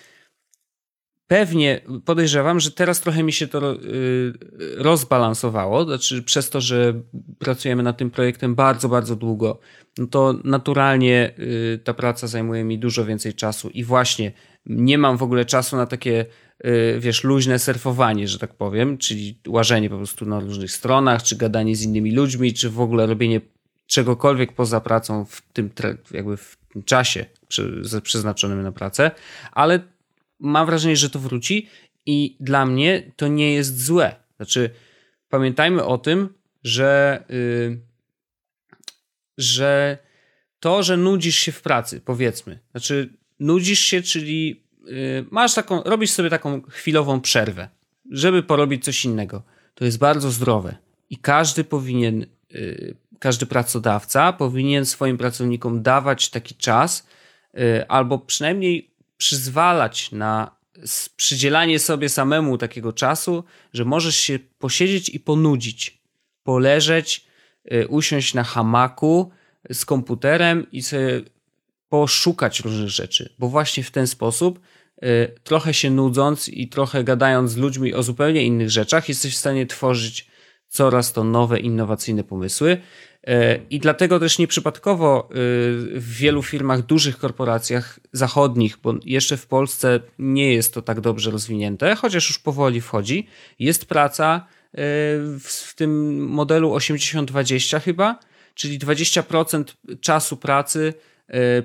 pewnie 1.28 1.82
podejrzewam, 2.06 2.60
że 2.60 2.72
teraz 2.72 3.02
trochę 3.02 3.24
mi 3.24 3.34
się 3.34 3.48
to 3.48 3.74
y, 3.74 4.34
rozbalansowało, 4.78 5.84
znaczy 5.84 6.24
przez 6.24 6.50
to, 6.50 6.62
że 6.62 7.02
pracujemy 7.40 7.84
nad 7.84 7.98
tym 7.98 8.12
projektem 8.12 8.56
bardzo, 8.56 8.90
bardzo 8.90 9.16
długo, 9.16 9.60
no 9.98 10.08
to 10.08 10.36
naturalnie 10.44 11.34
ta 11.84 11.94
praca 11.94 12.28
zajmuje 12.28 12.64
mi 12.64 12.80
dużo 12.80 13.06
więcej 13.06 13.34
czasu 13.34 13.70
i 13.70 13.84
właśnie 13.84 14.32
nie 14.66 14.98
mam 14.98 15.18
w 15.18 15.24
ogóle 15.24 15.46
czasu 15.46 15.76
na 15.76 15.86
takie 15.86 16.26
wiesz, 17.00 17.24
luźne 17.24 17.60
surfowanie, 17.60 18.28
że 18.28 18.40
tak 18.40 18.54
powiem, 18.54 18.98
czyli 18.98 19.40
łażenie 19.48 19.90
po 19.90 19.98
prostu 19.98 20.26
na 20.26 20.40
różnych 20.40 20.72
stronach, 20.72 21.24
czy 21.24 21.36
gadanie 21.36 21.76
z 21.76 21.82
innymi 21.82 22.12
ludźmi, 22.12 22.54
czy 22.54 22.70
w 22.70 22.82
ogóle 22.82 23.06
robienie 23.06 23.42
czegokolwiek 23.88 24.54
poza 24.54 24.82
pracą 24.82 25.26
w 25.26 25.42
tym, 25.54 25.70
jakby 26.12 26.38
w 26.38 26.58
tym 26.74 26.84
czasie 26.84 27.26
przeznaczonym 28.04 28.62
na 28.62 28.72
pracę, 28.72 29.12
ale 29.52 29.80
mam 30.40 30.66
wrażenie, 30.66 30.96
że 30.96 31.10
to 31.10 31.20
wróci 31.20 31.68
i 32.06 32.36
dla 32.40 32.66
mnie 32.66 33.12
to 33.16 33.28
nie 33.28 33.54
jest 33.54 33.84
złe. 33.84 34.16
Znaczy, 34.36 34.70
pamiętajmy 35.30 35.86
o 35.86 35.98
tym, 35.98 36.30
że, 36.64 37.24
yy, 37.30 37.80
że 39.38 39.98
to, 40.60 40.84
że 40.84 40.98
nudzisz 40.98 41.38
się 41.38 41.52
w 41.52 41.62
pracy, 41.62 42.02
powiedzmy, 42.06 42.60
znaczy 42.72 43.14
nudzisz 43.40 43.80
się, 43.80 44.02
czyli 44.02 44.63
Y, 44.63 44.63
masz 45.32 45.54
taką, 45.54 45.84
robisz 45.84 46.12
sobie 46.12 46.30
taką 46.30 46.62
chwilową 46.62 47.22
przerwę, 47.22 47.70
żeby 48.12 48.44
porobić 48.44 48.84
coś 48.84 49.06
innego. 49.06 49.44
To 49.76 49.86
jest 49.86 49.98
bardzo 49.98 50.32
zdrowe 50.32 50.76
i 51.10 51.18
każdy 51.18 51.64
powinien, 51.64 52.26
y, 52.56 52.96
każdy 53.20 53.46
pracodawca 53.46 54.34
powinien 54.34 54.86
swoim 54.86 55.18
pracownikom 55.18 55.82
dawać 55.82 56.30
taki 56.30 56.56
czas, 56.56 57.08
y, 57.58 57.88
albo 57.88 58.20
przynajmniej 58.20 58.92
przyzwalać 59.18 60.12
na 60.12 60.56
przydzielanie 61.16 61.80
sobie 61.80 62.10
samemu 62.10 62.58
takiego 62.58 62.94
czasu, 62.94 63.44
że 63.74 63.86
możesz 63.86 64.16
się 64.16 64.40
posiedzieć 64.60 65.10
i 65.10 65.20
ponudzić, 65.20 65.98
poleżeć, 66.44 67.26
usiąść 67.90 68.34
na 68.34 68.44
hamaku 68.44 69.32
z 69.72 69.86
komputerem 69.86 70.72
i 70.72 70.82
sobie 70.82 71.22
poszukać 71.94 72.60
różnych 72.60 72.90
rzeczy, 72.90 73.34
bo 73.40 73.48
właśnie 73.50 73.84
w 73.84 73.92
ten 73.92 74.08
sposób 74.08 74.60
y, 75.04 75.32
trochę 75.44 75.74
się 75.74 75.90
nudząc 75.90 76.50
i 76.50 76.68
trochę 76.68 77.04
gadając 77.04 77.52
z 77.52 77.58
ludźmi 77.58 77.94
o 77.94 78.04
zupełnie 78.04 78.44
innych 78.44 78.70
rzeczach, 78.70 79.10
jesteś 79.10 79.34
w 79.34 79.38
stanie 79.38 79.66
tworzyć 79.66 80.28
coraz 80.70 81.14
to 81.14 81.24
nowe, 81.24 81.60
innowacyjne 81.60 82.24
pomysły. 82.24 82.72
Y, 82.72 83.32
I 83.70 83.80
dlatego 83.80 84.20
też 84.20 84.40
nieprzypadkowo 84.40 85.30
y, 85.32 85.36
w 86.00 86.14
wielu 86.18 86.44
firmach, 86.44 86.82
dużych 86.82 87.18
korporacjach 87.18 88.00
zachodnich, 88.12 88.78
bo 88.84 88.94
jeszcze 89.06 89.38
w 89.38 89.48
Polsce 89.48 90.00
nie 90.20 90.54
jest 90.54 90.74
to 90.74 90.82
tak 90.82 91.02
dobrze 91.02 91.32
rozwinięte, 91.32 91.96
chociaż 91.96 92.30
już 92.30 92.40
powoli 92.40 92.82
wchodzi, 92.82 93.28
jest 93.60 93.86
praca 93.86 94.48
w 95.40 95.74
tym 95.76 96.20
modelu 96.28 96.76
80-20 96.76 97.82
chyba, 97.82 98.20
czyli 98.56 98.80
20% 98.80 99.64
czasu 100.02 100.38
pracy 100.38 100.94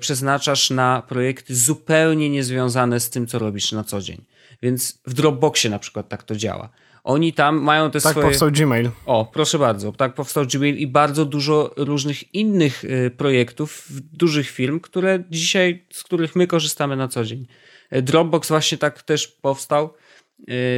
przeznaczasz 0.00 0.70
na 0.70 1.02
projekty 1.08 1.56
zupełnie 1.56 2.30
niezwiązane 2.30 3.00
z 3.00 3.10
tym, 3.10 3.26
co 3.26 3.38
robisz 3.38 3.72
na 3.72 3.84
co 3.84 4.00
dzień. 4.00 4.24
Więc 4.62 5.02
w 5.06 5.14
Dropboxie 5.14 5.70
na 5.70 5.78
przykład 5.78 6.08
tak 6.08 6.22
to 6.22 6.36
działa. 6.36 6.68
Oni 7.04 7.32
tam 7.32 7.62
mają 7.62 7.90
te 7.90 8.00
tak 8.00 8.10
swoje... 8.10 8.14
Tak 8.14 8.30
powstał 8.30 8.50
Gmail. 8.50 8.90
O, 9.06 9.30
proszę 9.32 9.58
bardzo. 9.58 9.92
Tak 9.92 10.14
powstał 10.14 10.46
Gmail 10.46 10.76
i 10.76 10.86
bardzo 10.86 11.24
dużo 11.24 11.74
różnych 11.76 12.34
innych 12.34 12.84
e, 12.84 13.10
projektów 13.10 13.88
dużych 14.12 14.50
firm, 14.50 14.80
które 14.80 15.24
dzisiaj, 15.30 15.86
z 15.92 16.02
których 16.02 16.36
my 16.36 16.46
korzystamy 16.46 16.96
na 16.96 17.08
co 17.08 17.24
dzień. 17.24 17.46
E, 17.90 18.02
Dropbox 18.02 18.48
właśnie 18.48 18.78
tak 18.78 19.02
też 19.02 19.28
powstał, 19.28 19.94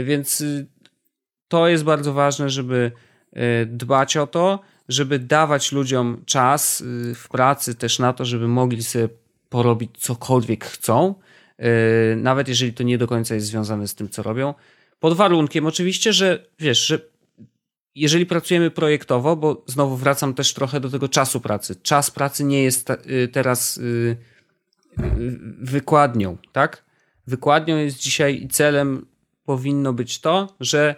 więc 0.04 0.44
to 1.48 1.68
jest 1.68 1.84
bardzo 1.84 2.12
ważne, 2.12 2.50
żeby 2.50 2.92
dbać 3.66 4.16
o 4.16 4.26
to 4.26 4.60
żeby 4.90 5.18
dawać 5.18 5.72
ludziom 5.72 6.22
czas 6.26 6.80
y, 6.80 7.14
w 7.14 7.28
pracy 7.28 7.74
też 7.74 7.98
na 7.98 8.12
to, 8.12 8.24
żeby 8.24 8.48
mogli 8.48 8.82
sobie 8.82 9.08
porobić 9.48 9.90
cokolwiek 9.98 10.64
chcą, 10.64 11.14
y, 11.60 12.16
nawet 12.16 12.48
jeżeli 12.48 12.72
to 12.72 12.82
nie 12.82 12.98
do 12.98 13.06
końca 13.06 13.34
jest 13.34 13.46
związane 13.46 13.88
z 13.88 13.94
tym, 13.94 14.08
co 14.08 14.22
robią. 14.22 14.54
Pod 15.00 15.16
warunkiem 15.16 15.66
oczywiście, 15.66 16.12
że 16.12 16.46
wiesz, 16.58 16.86
że 16.86 16.98
jeżeli 17.94 18.26
pracujemy 18.26 18.70
projektowo, 18.70 19.36
bo 19.36 19.64
znowu 19.66 19.96
wracam 19.96 20.34
też 20.34 20.54
trochę 20.54 20.80
do 20.80 20.90
tego 20.90 21.08
czasu 21.08 21.40
pracy. 21.40 21.76
Czas 21.82 22.10
pracy 22.10 22.44
nie 22.44 22.62
jest 22.62 22.90
y, 22.90 23.28
teraz 23.28 23.80
wykładnią, 25.60 26.36
tak? 26.52 26.84
Wykładnią 27.26 27.76
jest 27.76 27.98
dzisiaj 27.98 28.42
i 28.42 28.48
celem 28.48 29.06
powinno 29.44 29.92
być 29.92 30.20
to, 30.20 30.56
że 30.60 30.94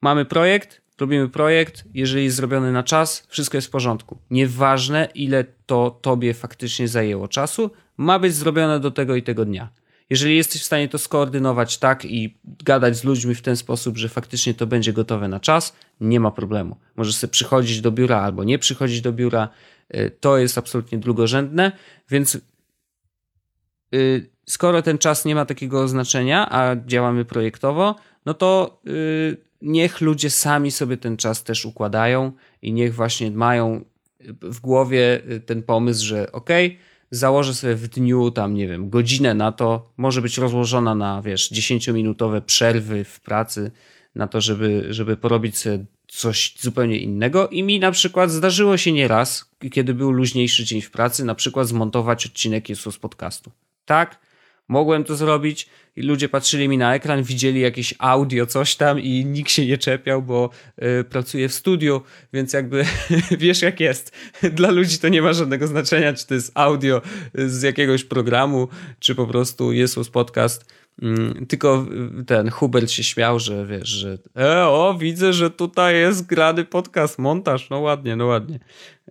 mamy 0.00 0.24
projekt, 0.24 0.80
robimy 1.00 1.28
projekt, 1.28 1.84
jeżeli 1.94 2.24
jest 2.24 2.36
zrobiony 2.36 2.72
na 2.72 2.82
czas, 2.82 3.26
wszystko 3.28 3.56
jest 3.56 3.68
w 3.68 3.70
porządku. 3.70 4.18
Nieważne, 4.30 5.08
ile 5.14 5.44
to 5.66 5.98
tobie 6.02 6.34
faktycznie 6.34 6.88
zajęło 6.88 7.28
czasu, 7.28 7.70
ma 7.96 8.18
być 8.18 8.34
zrobione 8.34 8.80
do 8.80 8.90
tego 8.90 9.16
i 9.16 9.22
tego 9.22 9.44
dnia. 9.44 9.68
Jeżeli 10.10 10.36
jesteś 10.36 10.62
w 10.62 10.64
stanie 10.64 10.88
to 10.88 10.98
skoordynować 10.98 11.78
tak 11.78 12.04
i 12.04 12.38
gadać 12.44 12.96
z 12.96 13.04
ludźmi 13.04 13.34
w 13.34 13.42
ten 13.42 13.56
sposób, 13.56 13.98
że 13.98 14.08
faktycznie 14.08 14.54
to 14.54 14.66
będzie 14.66 14.92
gotowe 14.92 15.28
na 15.28 15.40
czas, 15.40 15.76
nie 16.00 16.20
ma 16.20 16.30
problemu. 16.30 16.76
Możesz 16.96 17.16
sobie 17.16 17.30
przychodzić 17.30 17.80
do 17.80 17.92
biura 17.92 18.20
albo 18.20 18.44
nie 18.44 18.58
przychodzić 18.58 19.00
do 19.00 19.12
biura. 19.12 19.48
Y, 19.94 20.10
to 20.20 20.38
jest 20.38 20.58
absolutnie 20.58 20.98
drugorzędne, 20.98 21.72
więc 22.10 22.38
y, 23.94 24.30
skoro 24.46 24.82
ten 24.82 24.98
czas 24.98 25.24
nie 25.24 25.34
ma 25.34 25.44
takiego 25.44 25.88
znaczenia, 25.88 26.48
a 26.50 26.76
działamy 26.86 27.24
projektowo, 27.24 27.96
no 28.26 28.34
to 28.34 28.80
y, 28.86 29.47
niech 29.62 30.00
ludzie 30.00 30.30
sami 30.30 30.70
sobie 30.70 30.96
ten 30.96 31.16
czas 31.16 31.44
też 31.44 31.64
układają 31.64 32.32
i 32.62 32.72
niech 32.72 32.94
właśnie 32.94 33.30
mają 33.30 33.84
w 34.42 34.60
głowie 34.60 35.22
ten 35.46 35.62
pomysł, 35.62 36.06
że 36.06 36.32
ok, 36.32 36.50
założę 37.10 37.54
sobie 37.54 37.74
w 37.74 37.88
dniu 37.88 38.30
tam, 38.30 38.54
nie 38.54 38.68
wiem, 38.68 38.90
godzinę 38.90 39.34
na 39.34 39.52
to, 39.52 39.92
może 39.96 40.22
być 40.22 40.38
rozłożona 40.38 40.94
na, 40.94 41.22
wiesz, 41.22 41.52
10-minutowe 41.52 42.40
przerwy 42.40 43.04
w 43.04 43.20
pracy, 43.20 43.70
na 44.14 44.26
to, 44.26 44.40
żeby, 44.40 44.86
żeby 44.90 45.16
porobić 45.16 45.58
sobie 45.58 45.84
coś 46.06 46.54
zupełnie 46.60 46.98
innego. 46.98 47.48
I 47.48 47.62
mi 47.62 47.80
na 47.80 47.90
przykład 47.90 48.30
zdarzyło 48.30 48.76
się 48.76 48.92
nieraz, 48.92 49.50
kiedy 49.72 49.94
był 49.94 50.10
luźniejszy 50.10 50.64
dzień 50.64 50.80
w 50.80 50.90
pracy, 50.90 51.24
na 51.24 51.34
przykład 51.34 51.68
zmontować 51.68 52.26
odcinek 52.26 52.68
Jesus 52.68 52.98
Podcastu. 52.98 53.50
Tak, 53.84 54.18
mogłem 54.68 55.04
to 55.04 55.16
zrobić 55.16 55.68
i 55.96 56.02
ludzie 56.02 56.28
patrzyli 56.28 56.68
mi 56.68 56.78
na 56.78 56.94
ekran, 56.94 57.22
widzieli 57.22 57.60
jakieś 57.60 57.94
audio, 57.98 58.46
coś 58.46 58.76
tam 58.76 59.00
i 59.00 59.24
nikt 59.24 59.50
się 59.50 59.66
nie 59.66 59.78
czepiał, 59.78 60.22
bo 60.22 60.50
y, 61.00 61.04
pracuję 61.04 61.48
w 61.48 61.54
studiu, 61.54 62.00
więc 62.32 62.52
jakby 62.52 62.84
wiesz 63.38 63.62
jak 63.62 63.80
jest. 63.80 64.12
Dla 64.52 64.70
ludzi 64.70 64.98
to 64.98 65.08
nie 65.08 65.22
ma 65.22 65.32
żadnego 65.32 65.66
znaczenia, 65.66 66.12
czy 66.12 66.26
to 66.26 66.34
jest 66.34 66.52
audio 66.54 67.02
z 67.34 67.62
jakiegoś 67.62 68.04
programu, 68.04 68.68
czy 68.98 69.14
po 69.14 69.26
prostu 69.26 69.72
Jesus 69.72 70.10
Podcast. 70.10 70.64
Mm, 71.02 71.46
tylko 71.46 71.86
ten 72.26 72.50
Hubert 72.50 72.90
się 72.90 73.04
śmiał, 73.04 73.38
że 73.38 73.66
wiesz, 73.66 73.88
że 73.88 74.18
e, 74.36 74.66
o, 74.66 74.96
widzę, 75.00 75.32
że 75.32 75.50
tutaj 75.50 75.94
jest 75.94 76.26
grany 76.26 76.64
podcast, 76.64 77.18
montaż, 77.18 77.70
no 77.70 77.80
ładnie, 77.80 78.16
no 78.16 78.26
ładnie. 78.26 78.58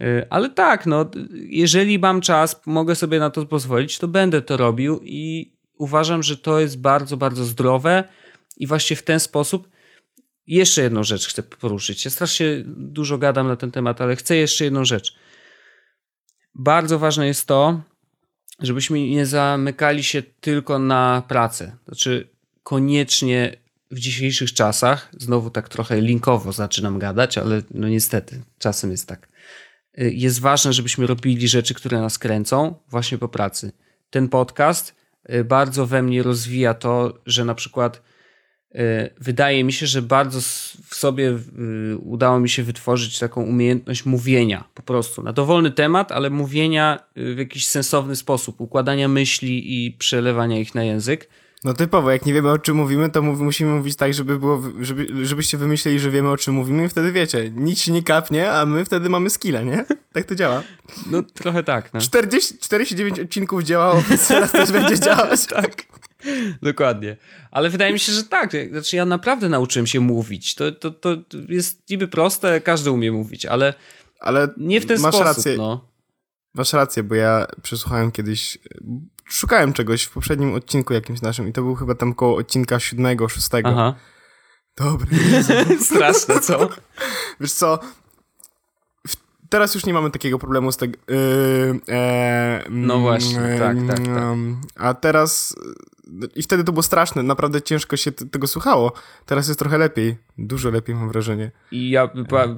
Y, 0.02 0.26
ale 0.30 0.50
tak, 0.50 0.86
no, 0.86 1.12
jeżeli 1.34 2.00
mam 2.00 2.22
czas, 2.22 2.62
mogę 2.66 2.96
sobie 2.96 3.20
na 3.20 3.30
to 3.30 3.46
pozwolić, 3.46 3.98
to 3.98 4.08
będę 4.08 4.42
to 4.42 4.58
robił 4.58 5.00
i 5.04 5.52
uważam, 5.78 6.24
że 6.24 6.38
to 6.38 6.60
jest 6.60 6.82
bardzo, 6.82 7.18
bardzo 7.18 7.46
zdrowe 7.46 8.04
i 8.58 8.68
właśnie 8.68 8.96
w 8.96 9.04
ten 9.04 9.20
sposób 9.20 9.70
jeszcze 10.48 10.82
jedną 10.82 11.04
rzecz 11.04 11.28
chcę 11.28 11.44
poruszyć. 11.44 12.06
Ja 12.06 12.12
strasznie 12.12 12.64
dużo 12.66 13.18
gadam 13.18 13.48
na 13.48 13.56
ten 13.56 13.72
temat, 13.72 14.02
ale 14.02 14.16
chcę 14.16 14.36
jeszcze 14.36 14.64
jedną 14.64 14.86
rzecz. 14.86 15.16
Bardzo 16.56 17.00
ważne 17.00 17.28
jest 17.28 17.46
to, 17.46 17.82
żebyśmy 18.60 19.00
nie 19.00 19.26
zamykali 19.26 20.04
się 20.04 20.24
tylko 20.24 20.80
na 20.80 21.24
pracę. 21.28 21.78
Znaczy, 21.86 22.30
koniecznie 22.64 23.58
w 23.92 24.00
dzisiejszych 24.00 24.54
czasach, 24.54 25.10
znowu 25.18 25.50
tak 25.50 25.70
trochę 25.70 26.02
linkowo 26.02 26.52
zaczynam 26.52 27.00
gadać, 27.00 27.38
ale 27.38 27.62
no 27.72 27.90
niestety, 27.90 28.42
czasem 28.60 28.92
jest 28.92 29.08
tak. 29.08 29.28
Y, 30.02 30.14
jest 30.14 30.42
ważne, 30.42 30.74
żebyśmy 30.74 31.08
robili 31.08 31.48
rzeczy, 31.48 31.74
które 31.74 32.02
nas 32.02 32.20
kręcą, 32.20 32.76
właśnie 32.90 33.18
po 33.18 33.28
pracy. 33.28 33.72
Ten 34.10 34.30
podcast 34.30 34.96
y, 35.30 35.44
bardzo 35.44 35.86
we 35.86 36.04
mnie 36.04 36.24
rozwija 36.24 36.74
to, 36.74 37.14
że 37.26 37.46
na 37.46 37.56
przykład 37.56 38.02
y, 38.76 38.80
wydaje 39.20 39.64
mi 39.64 39.74
się, 39.74 39.88
że 39.88 40.02
bardzo 40.02 40.42
w 40.90 40.96
sobie 40.96 41.38
udało 42.00 42.40
mi 42.40 42.50
się 42.50 42.64
wytworzyć 42.64 43.20
taką 43.20 43.44
umiejętność 43.44 44.06
mówienia 44.06 44.64
po 44.74 44.82
prostu 44.82 45.24
na 45.24 45.34
dowolny 45.34 45.72
temat, 45.72 46.12
ale 46.12 46.30
mówienia 46.30 47.04
w 47.16 47.38
jakiś 47.38 47.68
sensowny 47.68 48.16
sposób, 48.16 48.62
układania 48.62 49.08
myśli 49.08 49.86
i 49.86 49.92
przelewania 49.92 50.60
ich 50.60 50.76
na 50.76 50.84
język. 50.84 51.30
No 51.64 51.74
typowo, 51.74 52.12
jak 52.12 52.26
nie 52.26 52.34
wiemy 52.34 52.52
o 52.52 52.60
czym 52.60 52.78
mówimy, 52.78 53.10
to 53.10 53.22
mów, 53.22 53.40
musimy 53.40 53.72
mówić 53.72 53.96
tak, 53.96 54.14
żeby 54.14 54.40
było, 54.40 54.62
żeby, 54.82 55.26
żebyście 55.26 55.58
wymyśleli, 55.58 56.00
że 56.00 56.12
wiemy 56.12 56.30
o 56.30 56.38
czym 56.38 56.54
mówimy 56.54 56.86
i 56.86 56.90
wtedy 56.90 57.12
wiecie, 57.12 57.52
nic 57.56 57.80
się 57.80 57.92
nie 57.92 58.04
kapnie, 58.04 58.52
a 58.52 58.66
my 58.66 58.86
wtedy 58.86 59.10
mamy 59.10 59.30
skille, 59.30 59.66
nie? 59.66 59.86
Tak 60.14 60.26
to 60.26 60.36
działa. 60.36 60.64
No 61.12 61.24
trochę 61.24 61.64
tak, 61.64 61.94
no. 61.94 62.02
40, 62.02 62.58
49 62.58 63.20
odcinków 63.20 63.64
działało, 63.64 64.02
więc 64.10 64.28
teraz 64.28 64.52
też 64.52 64.72
będzie 64.72 65.00
działać. 65.00 65.46
tak. 65.56 65.84
Dokładnie. 66.62 67.18
Ale 67.52 67.70
wydaje 67.70 67.94
mi 67.94 68.00
się, 68.00 68.12
że 68.12 68.24
tak. 68.24 68.52
Znaczy 68.72 68.96
ja 68.96 69.06
naprawdę 69.06 69.50
nauczyłem 69.50 69.88
się 69.88 70.00
mówić. 70.00 70.56
To, 70.56 70.72
to, 70.72 70.92
to 70.92 71.18
jest 71.50 71.90
niby 71.90 72.08
proste, 72.08 72.62
każdy 72.62 72.92
umie 72.92 73.12
mówić, 73.12 73.46
ale, 73.46 73.74
ale 74.20 74.48
nie 74.58 74.82
w 74.82 74.86
ten 74.86 75.00
masz 75.00 75.16
sposób. 75.16 75.38
Rację. 75.38 75.58
No. 75.58 75.88
Masz 76.54 76.74
rację, 76.74 77.04
bo 77.04 77.16
ja 77.16 77.48
przesłuchałem 77.62 78.12
kiedyś 78.12 78.58
szukałem 79.30 79.74
czegoś 79.74 80.04
w 80.04 80.12
poprzednim 80.12 80.54
odcinku 80.54 80.94
jakimś 80.94 81.22
naszym 81.22 81.48
i 81.48 81.54
to 81.54 81.62
był 81.62 81.76
chyba 81.76 81.96
tam 81.96 82.14
koło 82.14 82.38
odcinka 82.38 82.80
siódmego, 82.80 83.30
szóstego. 83.30 83.70
Aha. 83.70 83.96
Dobry. 84.78 85.18
Straszne, 85.86 86.40
co? 86.40 86.70
Wiesz 87.40 87.54
co, 87.54 87.80
teraz 89.50 89.76
już 89.76 89.86
nie 89.86 89.94
mamy 89.94 90.12
takiego 90.12 90.40
problemu 90.40 90.72
z 90.72 90.78
tego. 90.78 91.00
Yy, 91.08 91.80
e, 91.90 92.64
no 92.70 93.00
właśnie, 93.00 93.40
yy, 93.40 93.60
tak, 93.60 93.78
tak, 93.88 93.98
tak. 93.98 94.28
A 94.76 94.94
teraz 94.94 95.56
i 96.36 96.44
wtedy 96.44 96.64
to 96.64 96.72
było 96.72 96.84
straszne, 96.84 97.24
naprawdę 97.24 97.62
ciężko 97.62 97.98
się 97.98 98.12
tego 98.12 98.48
słuchało. 98.48 98.92
Teraz 99.26 99.48
jest 99.48 99.60
trochę 99.60 99.78
lepiej, 99.78 100.18
dużo 100.38 100.70
lepiej 100.70 100.96
mam 100.96 101.10
wrażenie. 101.10 101.52
I 101.72 101.90
ja 101.90 102.10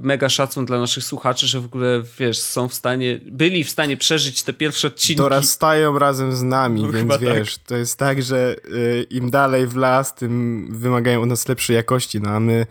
mega 0.02 0.30
szacun 0.30 0.66
dla 0.66 0.80
naszych 0.80 1.04
słuchaczy, 1.04 1.48
że 1.48 1.62
w 1.62 1.66
ogóle, 1.66 2.04
wiesz, 2.20 2.40
są 2.40 2.68
w 2.68 2.74
stanie, 2.74 3.20
byli 3.32 3.64
w 3.64 3.70
stanie 3.70 3.98
przeżyć 3.98 4.44
te 4.44 4.54
pierwsze 4.54 4.88
odcinki. 4.88 5.16
Dorastają 5.16 6.00
razem 6.00 6.36
z 6.36 6.44
nami, 6.44 6.82
no, 6.82 6.92
więc 6.92 7.18
wiesz, 7.18 7.58
tak. 7.58 7.68
to 7.68 7.76
jest 7.76 8.00
tak, 8.00 8.24
że 8.24 8.56
y, 8.66 9.08
im 9.10 9.32
dalej 9.32 9.68
w 9.68 9.76
las, 9.76 10.16
tym 10.16 10.68
wymagają 10.72 11.22
od 11.22 11.30
nas 11.30 11.48
lepszej 11.48 11.76
jakości, 11.76 12.22
no 12.22 12.30
a 12.30 12.40
my 12.40 12.66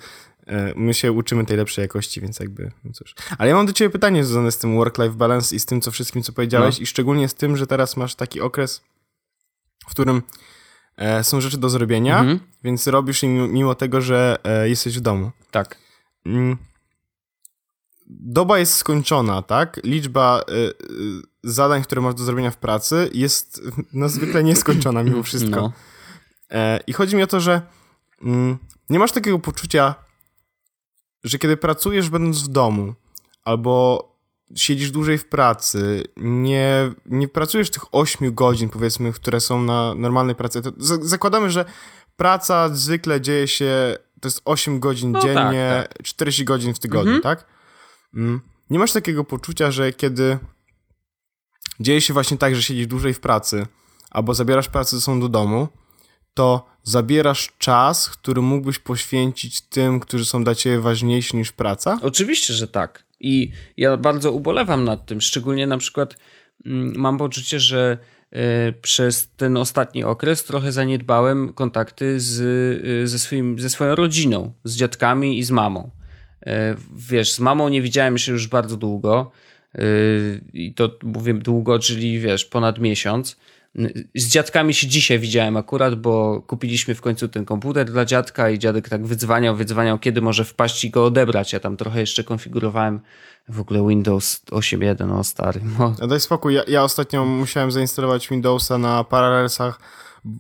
y, 0.48 0.52
my 0.76 0.94
się 0.94 1.12
uczymy 1.12 1.46
tej 1.46 1.56
lepszej 1.56 1.82
jakości, 1.82 2.20
więc 2.20 2.40
jakby, 2.40 2.70
no 2.84 2.92
cóż. 2.92 3.14
Ale 3.38 3.48
ja 3.48 3.56
mam 3.56 3.66
do 3.66 3.72
ciebie 3.72 3.90
pytanie 3.90 4.24
związane 4.24 4.52
z 4.52 4.58
tym 4.58 4.76
work-life 4.76 5.14
balance 5.14 5.56
i 5.56 5.60
z 5.60 5.66
tym, 5.66 5.80
co 5.80 5.90
wszystkim, 5.90 6.22
co 6.22 6.32
powiedziałeś 6.32 6.78
no. 6.78 6.82
i 6.82 6.86
szczególnie 6.86 7.28
z 7.28 7.34
tym, 7.34 7.56
że 7.56 7.66
teraz 7.66 7.96
masz 7.96 8.14
taki 8.14 8.40
okres, 8.40 8.82
w 9.88 9.90
którym 9.90 10.22
e, 10.98 11.24
są 11.24 11.40
rzeczy 11.40 11.58
do 11.58 11.70
zrobienia, 11.70 12.18
mhm. 12.18 12.40
więc 12.64 12.86
robisz 12.86 13.22
im 13.22 13.52
mimo 13.52 13.74
tego, 13.74 14.00
że 14.00 14.38
e, 14.44 14.68
jesteś 14.68 14.98
w 14.98 15.00
domu. 15.00 15.30
Tak. 15.50 15.78
Mm. 16.26 16.56
doba 18.06 18.58
jest 18.58 18.74
skończona, 18.74 19.42
tak? 19.42 19.80
Liczba 19.84 20.42
y, 20.50 20.72
zadań, 21.44 21.82
które 21.82 22.00
masz 22.00 22.14
do 22.14 22.24
zrobienia 22.24 22.50
w 22.50 22.56
pracy 22.56 23.10
jest 23.14 23.62
no, 23.92 24.08
zwykle 24.08 24.44
nieskończona 24.44 25.02
mimo 25.02 25.22
wszystko. 25.22 25.60
No. 25.60 25.72
E, 26.50 26.80
I 26.86 26.92
chodzi 26.92 27.16
mi 27.16 27.22
o 27.22 27.26
to, 27.26 27.40
że 27.40 27.62
mm, 28.22 28.58
nie 28.90 28.98
masz 28.98 29.12
takiego 29.12 29.38
poczucia, 29.38 29.94
że 31.24 31.38
kiedy 31.38 31.56
pracujesz 31.56 32.10
będąc 32.10 32.42
w 32.42 32.48
domu, 32.48 32.94
albo 33.44 34.04
siedzisz 34.54 34.90
dłużej 34.90 35.18
w 35.18 35.28
pracy, 35.28 36.04
nie, 36.16 36.90
nie 37.06 37.28
pracujesz 37.28 37.70
tych 37.70 37.94
8 37.94 38.34
godzin, 38.34 38.68
powiedzmy, 38.68 39.12
które 39.12 39.40
są 39.40 39.62
na 39.62 39.94
normalnej 39.94 40.34
pracy. 40.34 40.62
Zakładamy, 41.02 41.50
że 41.50 41.64
praca 42.16 42.68
zwykle 42.68 43.20
dzieje 43.20 43.48
się, 43.48 43.96
to 44.20 44.28
jest 44.28 44.42
8 44.44 44.80
godzin 44.80 45.12
no 45.12 45.20
dziennie, 45.20 45.82
tak, 45.82 45.92
tak. 45.92 46.06
40 46.06 46.44
godzin 46.44 46.74
w 46.74 46.78
tygodniu, 46.78 47.14
mhm. 47.14 47.22
tak? 47.22 47.46
Mm. 48.14 48.40
Nie 48.70 48.78
masz 48.78 48.92
takiego 48.92 49.24
poczucia, 49.24 49.70
że 49.70 49.92
kiedy 49.92 50.38
dzieje 51.80 52.00
się 52.00 52.14
właśnie 52.14 52.38
tak, 52.38 52.56
że 52.56 52.62
siedzisz 52.62 52.86
dłużej 52.86 53.14
w 53.14 53.20
pracy, 53.20 53.66
albo 54.10 54.34
zabierasz 54.34 54.68
pracę 54.68 54.96
ze 54.96 55.02
sobą 55.02 55.20
do 55.20 55.28
domu, 55.28 55.68
to 56.34 56.66
zabierasz 56.82 57.52
czas, 57.58 58.08
który 58.08 58.42
mógłbyś 58.42 58.78
poświęcić 58.78 59.60
tym, 59.60 60.00
którzy 60.00 60.24
są 60.24 60.44
dla 60.44 60.54
ciebie 60.54 60.80
ważniejsi 60.80 61.36
niż 61.36 61.52
praca? 61.52 61.98
Oczywiście, 62.02 62.54
że 62.54 62.68
tak. 62.68 63.07
I 63.20 63.50
ja 63.76 63.96
bardzo 63.96 64.32
ubolewam 64.32 64.84
nad 64.84 65.06
tym. 65.06 65.20
Szczególnie 65.20 65.66
na 65.66 65.78
przykład 65.78 66.16
mm, 66.66 66.92
mam 66.96 67.18
poczucie, 67.18 67.60
że 67.60 67.98
e, 68.30 68.72
przez 68.72 69.30
ten 69.36 69.56
ostatni 69.56 70.04
okres 70.04 70.44
trochę 70.44 70.72
zaniedbałem 70.72 71.52
kontakty 71.52 72.20
z, 72.20 72.40
e, 73.04 73.06
ze, 73.06 73.18
swoim, 73.18 73.58
ze 73.58 73.70
swoją 73.70 73.94
rodziną, 73.94 74.52
z 74.64 74.76
dziadkami 74.76 75.38
i 75.38 75.42
z 75.42 75.50
mamą. 75.50 75.90
E, 76.46 76.74
wiesz, 76.96 77.32
z 77.32 77.40
mamą 77.40 77.68
nie 77.68 77.82
widziałem 77.82 78.18
się 78.18 78.32
już 78.32 78.46
bardzo 78.46 78.76
długo. 78.76 79.30
I 80.52 80.74
to 80.74 80.98
mówię 81.02 81.34
długo, 81.34 81.78
czyli 81.78 82.20
wiesz, 82.20 82.44
ponad 82.44 82.78
miesiąc. 82.78 83.36
Z 84.14 84.28
dziadkami 84.28 84.74
się 84.74 84.86
dzisiaj 84.86 85.18
widziałem 85.18 85.56
akurat, 85.56 85.94
bo 85.94 86.42
kupiliśmy 86.46 86.94
w 86.94 87.00
końcu 87.00 87.28
ten 87.28 87.44
komputer 87.44 87.90
dla 87.90 88.04
dziadka 88.04 88.50
i 88.50 88.58
dziadek 88.58 88.88
tak 88.88 89.06
wydzwaniał, 89.06 89.56
wydzwaniał, 89.56 89.98
kiedy 89.98 90.20
może 90.20 90.44
wpaść 90.44 90.84
i 90.84 90.90
go 90.90 91.04
odebrać. 91.04 91.52
Ja 91.52 91.60
tam 91.60 91.76
trochę 91.76 92.00
jeszcze 92.00 92.24
konfigurowałem 92.24 93.00
w 93.48 93.60
ogóle 93.60 93.88
Windows 93.88 94.40
8.1, 94.50 95.18
o 95.18 95.24
stary. 95.24 95.60
No. 95.78 95.94
A 96.00 96.06
daj 96.06 96.20
spokój, 96.20 96.54
ja, 96.54 96.62
ja 96.68 96.82
ostatnio 96.82 97.24
musiałem 97.24 97.72
zainstalować 97.72 98.28
Windowsa 98.28 98.78
na 98.78 99.04
Parallelsach. 99.04 99.80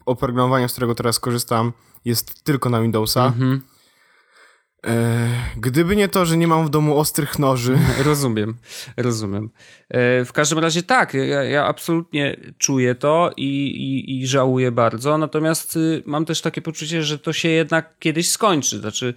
Oprogramowanie, 0.06 0.68
z 0.68 0.72
którego 0.72 0.94
teraz 0.94 1.20
korzystam, 1.20 1.72
jest 2.04 2.44
tylko 2.44 2.70
na 2.70 2.80
Windowsa. 2.80 3.26
Mhm. 3.26 3.60
E, 4.86 5.28
gdyby 5.56 5.96
nie 5.96 6.08
to, 6.08 6.26
że 6.26 6.36
nie 6.36 6.46
mam 6.46 6.66
w 6.66 6.70
domu 6.70 6.98
ostrych 6.98 7.38
noży. 7.38 7.78
Rozumiem, 8.04 8.56
rozumiem. 8.96 9.50
E, 9.88 10.24
w 10.24 10.32
każdym 10.32 10.58
razie 10.58 10.82
tak, 10.82 11.14
ja, 11.14 11.44
ja 11.44 11.64
absolutnie 11.64 12.36
czuję 12.58 12.94
to 12.94 13.30
i, 13.36 13.66
i, 13.66 14.20
i, 14.20 14.26
żałuję 14.26 14.72
bardzo, 14.72 15.18
natomiast 15.18 15.76
y, 15.76 16.02
mam 16.06 16.24
też 16.24 16.40
takie 16.40 16.62
poczucie, 16.62 17.02
że 17.02 17.18
to 17.18 17.32
się 17.32 17.48
jednak 17.48 17.98
kiedyś 17.98 18.30
skończy. 18.30 18.78
Znaczy, 18.78 19.14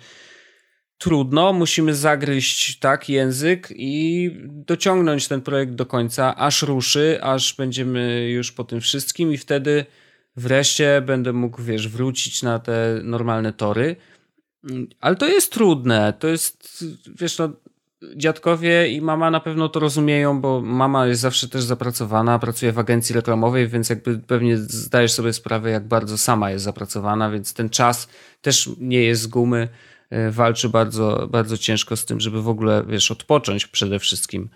trudno, 0.98 1.54
musimy 1.54 1.96
zagryźć 1.96 2.80
tak 2.80 3.10
język 3.10 3.68
i 3.76 4.32
dociągnąć 4.44 5.28
ten 5.28 5.42
projekt 5.42 5.74
do 5.74 5.86
końca, 5.86 6.36
aż 6.36 6.62
ruszy, 6.62 7.20
aż 7.22 7.56
będziemy 7.56 8.30
już 8.30 8.52
po 8.52 8.64
tym 8.64 8.82
wszystkim 8.82 9.34
i 9.34 9.38
wtedy 9.38 9.86
wreszcie 10.36 11.02
będę 11.06 11.34
mógł, 11.34 11.64
wiesz, 11.64 11.88
wrócić 11.88 12.44
na 12.44 12.60
te 12.60 13.00
normalne 13.04 13.54
tory. 13.54 13.96
Ale 15.00 15.16
to 15.16 15.28
jest 15.28 15.52
trudne. 15.52 16.14
To 16.20 16.28
jest, 16.28 16.86
wiesz, 17.20 17.38
no, 17.38 17.50
dziadkowie 18.16 18.90
i 18.90 19.02
mama 19.02 19.32
na 19.32 19.40
pewno 19.40 19.70
to 19.70 19.80
rozumieją, 19.80 20.42
bo 20.42 20.62
mama 20.62 21.08
jest 21.08 21.22
zawsze 21.22 21.48
też 21.48 21.64
zapracowana, 21.64 22.40
pracuje 22.40 22.72
w 22.72 22.80
agencji 22.80 23.16
reklamowej, 23.16 23.68
więc 23.68 23.90
jakby 23.90 24.20
pewnie 24.20 24.58
zdajesz 24.58 25.12
sobie 25.12 25.34
sprawę, 25.34 25.70
jak 25.70 25.88
bardzo 25.88 26.18
sama 26.18 26.52
jest 26.52 26.66
zapracowana, 26.66 27.32
więc 27.32 27.54
ten 27.54 27.70
czas 27.70 28.08
też 28.42 28.70
nie 28.78 29.04
jest 29.04 29.22
z 29.22 29.28
gumy. 29.28 29.68
E, 30.10 30.32
walczy 30.32 30.70
bardzo, 30.70 31.28
bardzo 31.32 31.58
ciężko 31.58 31.96
z 31.96 32.06
tym, 32.06 32.20
żeby 32.20 32.42
w 32.42 32.48
ogóle, 32.48 32.84
wiesz, 32.88 33.12
odpocząć 33.12 33.68
przede 33.68 34.00
wszystkim. 34.00 34.50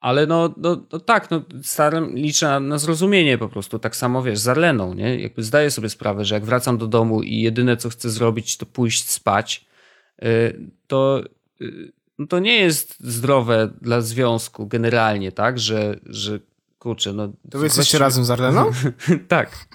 Ale 0.00 0.26
no, 0.26 0.54
no, 0.56 0.82
no 0.92 1.00
tak, 1.00 1.30
no 1.30 1.42
staram, 1.62 2.14
liczę 2.14 2.46
na, 2.46 2.60
na, 2.60 2.78
zrozumienie 2.78 3.38
po 3.38 3.48
prostu. 3.48 3.78
Tak 3.78 3.96
samo 3.96 4.22
wiesz, 4.22 4.38
z 4.38 4.48
Arleną, 4.48 4.94
nie? 4.94 5.20
Jakby 5.20 5.42
zdaję 5.42 5.70
sobie 5.70 5.88
sprawę, 5.88 6.24
że 6.24 6.34
jak 6.34 6.44
wracam 6.44 6.78
do 6.78 6.86
domu 6.86 7.22
i 7.22 7.40
jedyne 7.40 7.76
co 7.76 7.90
chcę 7.90 8.10
zrobić 8.10 8.56
to 8.56 8.66
pójść 8.66 9.10
spać, 9.10 9.66
y, 10.22 10.70
to, 10.86 11.22
y, 11.60 11.92
no 12.18 12.26
to 12.26 12.38
nie 12.38 12.56
jest 12.56 12.96
zdrowe 13.00 13.70
dla 13.80 14.00
związku 14.00 14.66
generalnie, 14.66 15.32
tak? 15.32 15.58
Że, 15.58 16.00
że 16.06 16.40
kurczę, 16.78 17.12
no... 17.12 17.32
To 17.50 17.58
wy 17.58 17.66
jesteście 17.66 17.98
razem 17.98 18.24
z 18.24 18.30
Arleną? 18.30 18.70
tak. 19.28 19.68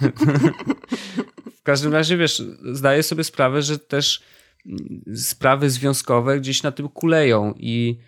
w 1.59 1.63
każdym 1.63 1.93
razie, 1.93 2.17
wiesz, 2.17 2.43
zdaję 2.71 3.03
sobie 3.03 3.23
sprawę, 3.23 3.61
że 3.61 3.79
też 3.79 4.21
mm, 4.65 5.01
sprawy 5.15 5.69
związkowe 5.69 6.39
gdzieś 6.39 6.63
na 6.63 6.71
tym 6.71 6.89
kuleją 6.89 7.53
i 7.57 7.99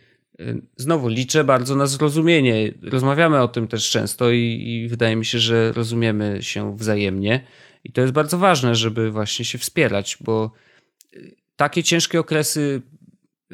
znowu 0.75 1.07
liczę 1.07 1.43
bardzo 1.43 1.75
na 1.75 1.87
zrozumienie. 1.87 2.73
Rozmawiamy 2.81 3.41
o 3.41 3.47
tym 3.47 3.67
też 3.67 3.89
często 3.89 4.31
i, 4.31 4.63
i, 4.67 4.87
wydaje 4.87 5.15
mi 5.15 5.25
się, 5.25 5.39
że 5.39 5.71
rozumiemy 5.71 6.37
się 6.41 6.77
wzajemnie. 6.77 7.43
I 7.83 7.91
to 7.91 8.01
jest 8.01 8.13
bardzo 8.13 8.37
ważne, 8.37 8.75
żeby 8.75 9.11
właśnie 9.11 9.45
się 9.45 9.57
wspierać, 9.57 10.17
bo 10.21 10.51
y, 11.13 11.35
takie 11.55 11.83
ciężkie 11.83 12.19
okresy 12.19 12.81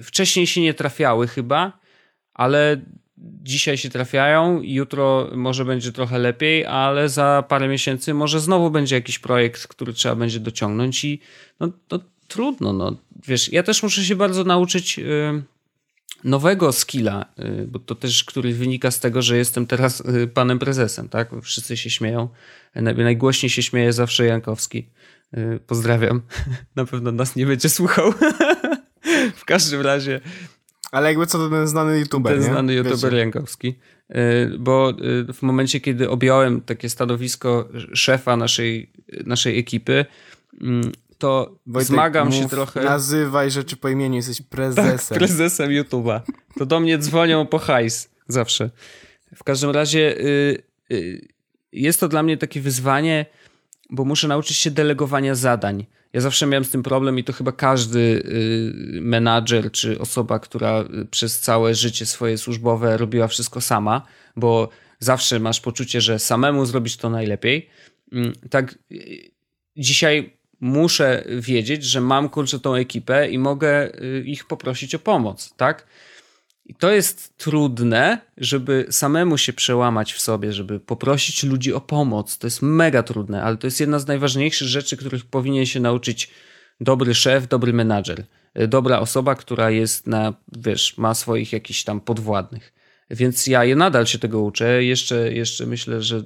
wcześniej 0.04 0.48
się 0.48 0.62
nie 0.62 0.74
trafiały 0.74 1.28
chyba, 1.28 1.80
ale 2.34 2.82
dzisiaj 3.18 3.78
się 3.78 3.90
trafiają, 3.90 4.62
jutro 4.64 5.30
może 5.36 5.66
będzie 5.66 5.92
trochę 5.92 6.20
lepiej, 6.20 6.66
ale 6.66 7.10
za 7.10 7.44
parę 7.50 7.68
miesięcy 7.68 8.14
może 8.14 8.40
znowu 8.40 8.72
będzie 8.72 8.96
jakiś 8.96 9.20
projekt, 9.20 9.68
który 9.68 9.94
trzeba 9.94 10.16
będzie 10.16 10.40
dociągnąć 10.40 11.06
i 11.06 11.20
no, 11.60 11.70
no 11.92 12.00
trudno, 12.28 12.74
no. 12.74 12.96
Wiesz, 13.28 13.52
ja 13.54 13.64
też 13.64 13.84
muszę 13.84 14.04
się 14.04 14.16
bardzo 14.16 14.44
nauczyć... 14.44 14.98
Yy, 14.98 15.44
nowego 16.24 16.72
skilla, 16.72 17.26
y, 17.40 17.68
bo 17.68 17.80
to 17.80 17.96
też, 17.96 18.24
który 18.24 18.54
wynika 18.54 18.92
z 18.92 19.00
tego, 19.00 19.22
że 19.22 19.38
jestem 19.38 19.68
teraz 19.68 20.00
y, 20.00 20.28
panem 20.28 20.60
prezesem, 20.60 21.10
tak? 21.10 21.30
Wszyscy 21.42 21.78
się 21.78 21.90
śmieją. 21.90 22.30
Najgłośniej 22.76 23.50
się 23.50 23.64
śmieje 23.64 23.94
zawsze 23.94 24.26
Jankowski. 24.26 24.90
Y, 25.38 25.60
pozdrawiam. 25.68 26.22
Na 26.76 26.86
pewno 26.86 27.12
nas 27.12 27.36
nie 27.36 27.46
będzie 27.46 27.70
słuchał. 27.70 28.14
w 29.42 29.46
każdym 29.46 29.82
razie. 29.82 30.22
Ale 30.92 31.10
jakby 31.10 31.28
co 31.28 31.38
to 31.38 31.50
ten 31.50 31.68
znany 31.68 32.00
youtuber, 32.00 32.34
Ten 32.34 32.44
nie? 32.44 32.50
znany 32.50 32.74
youtuber 32.74 33.12
Wiecie. 33.12 33.18
Jankowski. 33.18 33.80
Bo 34.60 34.94
w 35.34 35.42
momencie, 35.42 35.80
kiedy 35.80 36.10
objąłem 36.10 36.62
takie 36.62 36.90
stanowisko 36.90 37.70
szefa 37.94 38.38
naszej, 38.38 38.92
naszej 39.26 39.60
ekipy, 39.60 40.06
mm, 40.62 40.92
to 41.24 41.60
Wojtek, 41.66 41.88
zmagam 41.88 42.32
się 42.32 42.50
trochę. 42.50 42.84
Nazywaj 42.84 43.52
rzeczy 43.52 43.78
po 43.78 43.90
imieniu, 43.90 44.16
jesteś 44.16 44.42
prezesem. 44.42 44.98
Tak, 45.10 45.18
prezesem 45.18 45.70
YouTube'a. 45.70 46.22
To 46.58 46.66
do 46.66 46.80
mnie 46.80 46.98
dzwonią 46.98 47.46
po 47.46 47.60
hajs 47.60 48.10
zawsze. 48.28 48.70
W 49.36 49.44
każdym 49.44 49.70
razie 49.70 50.18
y, 50.18 50.64
y, 50.92 51.28
jest 51.72 52.00
to 52.00 52.08
dla 52.08 52.24
mnie 52.24 52.38
takie 52.38 52.62
wyzwanie, 52.62 53.26
bo 53.90 54.06
muszę 54.06 54.28
nauczyć 54.28 54.58
się 54.58 54.72
delegowania 54.72 55.36
zadań. 55.36 55.86
Ja 56.14 56.22
zawsze 56.22 56.46
miałem 56.46 56.66
z 56.66 56.70
tym 56.70 56.84
problem 56.84 57.20
i 57.20 57.24
to 57.24 57.34
chyba 57.34 57.52
każdy 57.52 58.00
y, 58.00 59.02
menadżer 59.02 59.72
czy 59.72 60.00
osoba, 60.00 60.40
która 60.40 60.84
przez 61.12 61.40
całe 61.40 61.76
życie 61.76 62.06
swoje 62.06 62.38
służbowe 62.38 62.98
robiła 62.98 63.28
wszystko 63.28 63.62
sama, 63.62 64.02
bo 64.36 64.70
zawsze 65.00 65.40
masz 65.40 65.62
poczucie, 65.62 66.02
że 66.02 66.20
samemu 66.20 66.66
zrobić 66.66 66.98
to 66.98 67.10
najlepiej. 67.10 67.70
Mm, 68.12 68.34
tak 68.50 68.76
dzisiaj 69.78 70.38
muszę 70.64 71.24
wiedzieć, 71.40 71.84
że 71.84 72.02
mam 72.02 72.30
kurczę 72.30 72.60
tą 72.60 72.76
ekipę 72.76 73.30
i 73.30 73.38
mogę 73.38 74.02
y, 74.04 74.24
ich 74.26 74.46
poprosić 74.48 74.96
o 74.96 75.00
pomoc, 75.00 75.54
tak? 75.58 75.88
I 76.66 76.76
to 76.76 76.92
jest 76.92 77.38
trudne, 77.38 78.22
żeby 78.38 78.86
samemu 78.90 79.38
się 79.38 79.54
przełamać 79.54 80.14
w 80.14 80.22
sobie, 80.22 80.54
żeby 80.54 80.80
poprosić 80.80 81.44
ludzi 81.44 81.74
o 81.74 81.82
pomoc. 81.82 82.38
To 82.38 82.48
jest 82.48 82.62
mega 82.62 83.04
trudne, 83.04 83.44
ale 83.44 83.58
to 83.58 83.68
jest 83.68 83.80
jedna 83.80 84.00
z 84.00 84.08
najważniejszych 84.08 84.68
rzeczy, 84.68 84.98
których 84.98 85.26
powinien 85.26 85.66
się 85.66 85.80
nauczyć 85.80 86.30
dobry 86.82 87.14
szef, 87.14 87.48
dobry 87.48 87.74
menadżer. 87.74 88.26
Y, 88.60 88.68
dobra 88.68 89.00
osoba, 89.00 89.36
która 89.36 89.70
jest 89.70 90.08
na, 90.08 90.34
wiesz, 90.58 90.98
ma 90.98 91.14
swoich 91.14 91.54
jakichś 91.54 91.84
tam 91.84 92.02
podwładnych. 92.02 92.74
Więc 93.10 93.48
ja 93.48 93.66
je 93.66 93.76
nadal 93.76 94.06
się 94.06 94.20
tego 94.20 94.42
uczę. 94.42 94.84
Jeszcze, 94.84 95.34
jeszcze 95.34 95.66
myślę, 95.66 96.02
że 96.02 96.24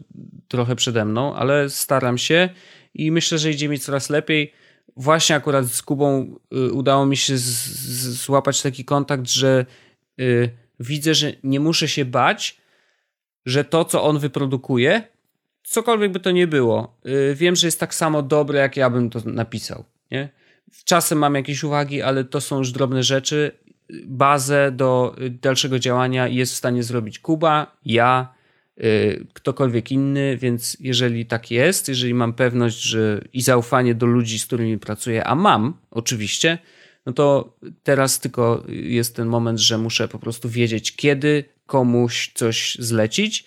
trochę 0.47 0.75
przede 0.75 1.05
mną, 1.05 1.35
ale 1.35 1.69
staram 1.69 2.17
się 2.17 2.49
i 2.97 3.11
myślę, 3.11 3.37
że 3.37 3.51
idzie 3.51 3.69
mi 3.69 3.79
coraz 3.79 4.09
lepiej. 4.09 4.53
Właśnie 4.95 5.35
akurat 5.35 5.65
z 5.65 5.81
Kubą 5.81 6.35
y, 6.53 6.73
udało 6.73 7.05
mi 7.05 7.17
się 7.17 7.33
złapać 7.37 8.61
taki 8.61 8.85
kontakt, 8.85 9.29
że 9.29 9.65
y, 10.19 10.49
widzę, 10.79 11.13
że 11.13 11.33
nie 11.43 11.59
muszę 11.59 11.87
się 11.87 12.05
bać, 12.05 12.57
że 13.45 13.63
to, 13.63 13.85
co 13.85 14.03
on 14.03 14.19
wyprodukuje, 14.19 15.03
cokolwiek 15.63 16.11
by 16.11 16.19
to 16.19 16.31
nie 16.31 16.47
było, 16.47 16.97
y, 17.31 17.35
wiem, 17.35 17.55
że 17.55 17.67
jest 17.67 17.79
tak 17.79 17.95
samo 17.95 18.21
dobre, 18.21 18.59
jak 18.59 18.77
ja 18.77 18.89
bym 18.89 19.09
to 19.09 19.19
napisał. 19.25 19.83
Nie? 20.11 20.29
Czasem 20.85 21.17
mam 21.17 21.35
jakieś 21.35 21.63
uwagi, 21.63 22.01
ale 22.01 22.23
to 22.23 22.41
są 22.41 22.57
już 22.57 22.71
drobne 22.71 23.03
rzeczy. 23.03 23.51
bazę 24.05 24.71
do 24.71 25.15
dalszego 25.41 25.79
działania 25.79 26.27
jest 26.27 26.53
w 26.53 26.55
stanie 26.55 26.83
zrobić 26.83 27.19
Kuba, 27.19 27.77
ja, 27.85 28.33
ktokolwiek 29.34 29.91
inny, 29.91 30.38
więc 30.38 30.78
jeżeli 30.80 31.25
tak 31.25 31.51
jest, 31.51 31.88
jeżeli 31.88 32.13
mam 32.13 32.34
pewność 32.34 32.82
że 32.82 33.21
i 33.34 33.41
zaufanie 33.41 33.95
do 33.95 34.05
ludzi, 34.05 34.39
z 34.39 34.45
którymi 34.45 34.78
pracuję, 34.78 35.23
a 35.23 35.36
mam 35.36 35.73
oczywiście, 35.91 36.57
no 37.05 37.13
to 37.13 37.57
teraz 37.84 38.19
tylko 38.19 38.63
jest 38.67 39.15
ten 39.15 39.28
moment, 39.28 39.59
że 39.59 39.78
muszę 39.78 40.07
po 40.07 40.19
prostu 40.19 40.49
wiedzieć, 40.49 40.95
kiedy 40.95 41.43
komuś 41.65 42.32
coś 42.36 42.78
zlecić 42.80 43.45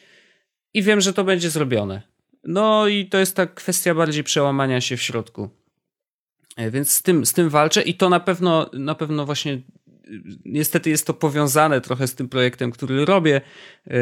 i 0.74 0.82
wiem, 0.82 1.00
że 1.00 1.12
to 1.12 1.24
będzie 1.24 1.50
zrobione. 1.50 2.02
No 2.44 2.88
i 2.88 3.06
to 3.06 3.18
jest 3.18 3.36
ta 3.36 3.46
kwestia 3.46 3.94
bardziej 3.94 4.24
przełamania 4.24 4.80
się 4.80 4.96
w 4.96 5.02
środku. 5.02 5.50
E, 6.56 6.70
więc 6.70 6.90
z 6.90 7.02
tym, 7.02 7.26
z 7.26 7.32
tym 7.32 7.48
walczę 7.48 7.82
i 7.82 7.94
to 7.94 8.08
na 8.08 8.20
pewno, 8.20 8.70
na 8.72 8.94
pewno 8.94 9.26
właśnie 9.26 9.60
niestety 10.44 10.90
jest 10.90 11.06
to 11.06 11.14
powiązane 11.14 11.80
trochę 11.80 12.06
z 12.06 12.14
tym 12.14 12.28
projektem, 12.28 12.70
który 12.70 13.04
robię, 13.04 13.40
e, 13.86 13.92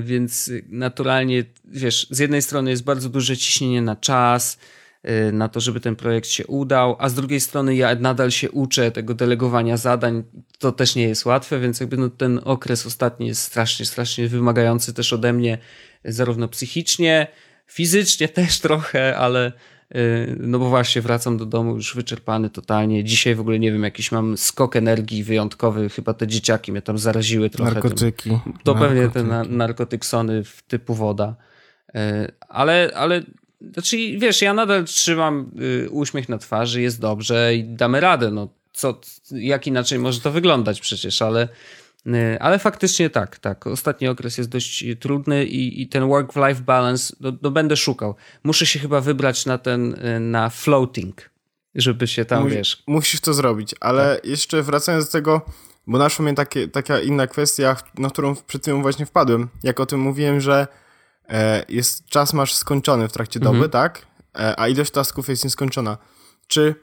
więc 0.00 0.50
naturalnie, 0.68 1.44
wiesz, 1.64 2.06
z 2.10 2.18
jednej 2.18 2.42
strony 2.42 2.70
jest 2.70 2.84
bardzo 2.84 3.08
duże 3.08 3.36
ciśnienie 3.36 3.82
na 3.82 3.96
czas, 3.96 4.58
e, 5.02 5.32
na 5.32 5.48
to, 5.48 5.60
żeby 5.60 5.80
ten 5.80 5.96
projekt 5.96 6.28
się 6.28 6.46
udał, 6.46 6.96
a 6.98 7.08
z 7.08 7.14
drugiej 7.14 7.40
strony 7.40 7.76
ja 7.76 7.94
nadal 7.94 8.30
się 8.30 8.50
uczę 8.50 8.90
tego 8.90 9.14
delegowania 9.14 9.76
zadań. 9.76 10.24
To 10.58 10.72
też 10.72 10.94
nie 10.94 11.08
jest 11.08 11.26
łatwe, 11.26 11.60
więc 11.60 11.80
jakby 11.80 11.96
no 11.96 12.08
ten 12.08 12.40
okres 12.44 12.86
ostatni 12.86 13.26
jest 13.26 13.42
strasznie, 13.42 13.86
strasznie 13.86 14.28
wymagający 14.28 14.94
też 14.94 15.12
ode 15.12 15.32
mnie, 15.32 15.58
zarówno 16.04 16.48
psychicznie, 16.48 17.26
fizycznie 17.66 18.28
też 18.28 18.60
trochę, 18.60 19.16
ale 19.16 19.52
no 20.36 20.58
bo 20.58 20.68
właśnie 20.68 21.02
wracam 21.02 21.36
do 21.36 21.46
domu 21.46 21.74
już 21.74 21.94
wyczerpany 21.94 22.50
totalnie. 22.50 23.04
Dzisiaj 23.04 23.34
w 23.34 23.40
ogóle 23.40 23.58
nie 23.58 23.72
wiem, 23.72 23.82
jakiś 23.82 24.12
mam 24.12 24.36
skok 24.36 24.76
energii 24.76 25.24
wyjątkowy. 25.24 25.88
Chyba 25.88 26.14
te 26.14 26.26
dzieciaki 26.26 26.72
mnie 26.72 26.82
tam 26.82 26.98
zaraziły 26.98 27.50
trochę. 27.50 27.74
Narkotyki. 27.74 28.30
Tym, 28.30 28.40
to 28.64 28.74
narkotyki. 28.74 28.78
pewnie 28.78 29.08
te 29.08 29.22
na, 29.22 29.44
narkotyksony 29.44 30.42
typu 30.68 30.94
woda. 30.94 31.36
Y, 31.88 31.98
ale, 32.48 32.90
ale 32.94 33.22
znaczy, 33.72 33.96
wiesz, 34.18 34.42
ja 34.42 34.54
nadal 34.54 34.84
trzymam 34.84 35.50
y, 35.60 35.90
uśmiech 35.90 36.28
na 36.28 36.38
twarzy, 36.38 36.82
jest 36.82 37.00
dobrze 37.00 37.54
i 37.54 37.64
damy 37.64 38.00
radę. 38.00 38.30
No, 38.30 38.48
co, 38.72 39.00
jak 39.30 39.66
inaczej 39.66 39.98
może 39.98 40.20
to 40.20 40.30
wyglądać 40.30 40.80
przecież, 40.80 41.22
ale 41.22 41.42
Y, 41.44 41.48
ale 42.40 42.58
faktycznie 42.58 43.10
tak, 43.10 43.38
tak. 43.38 43.66
Ostatni 43.66 44.08
okres 44.08 44.38
jest 44.38 44.50
dość 44.50 44.84
trudny 45.00 45.44
i, 45.44 45.82
i 45.82 45.88
ten 45.88 46.08
work-life 46.08 46.60
balance 46.60 47.16
no, 47.20 47.32
no, 47.42 47.50
będę 47.50 47.76
szukał. 47.76 48.14
Muszę 48.44 48.66
się 48.66 48.78
chyba 48.78 49.00
wybrać 49.00 49.46
na 49.46 49.58
ten, 49.58 49.94
y, 49.94 50.20
na 50.20 50.50
floating, 50.50 51.30
żeby 51.74 52.06
się 52.06 52.24
tam, 52.24 52.42
Musi, 52.42 52.56
wiesz... 52.56 52.82
Musisz 52.86 53.20
to 53.20 53.34
zrobić, 53.34 53.74
ale 53.80 54.14
tak. 54.14 54.26
jeszcze 54.26 54.62
wracając 54.62 55.04
do 55.04 55.12
tego, 55.12 55.42
bo 55.86 55.98
naszła 55.98 56.22
mnie 56.22 56.34
takie, 56.34 56.68
taka 56.68 57.00
inna 57.00 57.26
kwestia, 57.26 57.76
na 57.98 58.10
którą 58.10 58.36
przed 58.36 58.64
tym 58.64 58.82
właśnie 58.82 59.06
wpadłem. 59.06 59.48
Jak 59.62 59.80
o 59.80 59.86
tym 59.86 60.00
mówiłem, 60.00 60.40
że 60.40 60.66
e, 61.28 61.64
jest 61.68 62.06
czas 62.06 62.34
masz 62.34 62.54
skończony 62.54 63.08
w 63.08 63.12
trakcie 63.12 63.40
doby, 63.40 63.56
mhm. 63.56 63.70
tak? 63.70 64.06
E, 64.38 64.60
a 64.60 64.68
ilość 64.68 64.90
tasków 64.90 65.28
jest 65.28 65.44
nieskończona. 65.44 65.98
Czy 66.46 66.74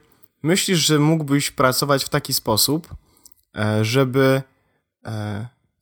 myślisz, 0.42 0.78
że 0.86 0.98
mógłbyś 0.98 1.50
pracować 1.50 2.04
w 2.04 2.08
taki 2.08 2.34
sposób, 2.34 2.94
e, 3.56 3.84
żeby 3.84 4.20
e, 4.24 4.55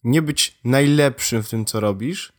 nie 0.04 0.22
być 0.22 0.58
najlepszym 0.64 1.42
w 1.42 1.48
tym, 1.48 1.64
co 1.64 1.80
robisz, 1.80 2.32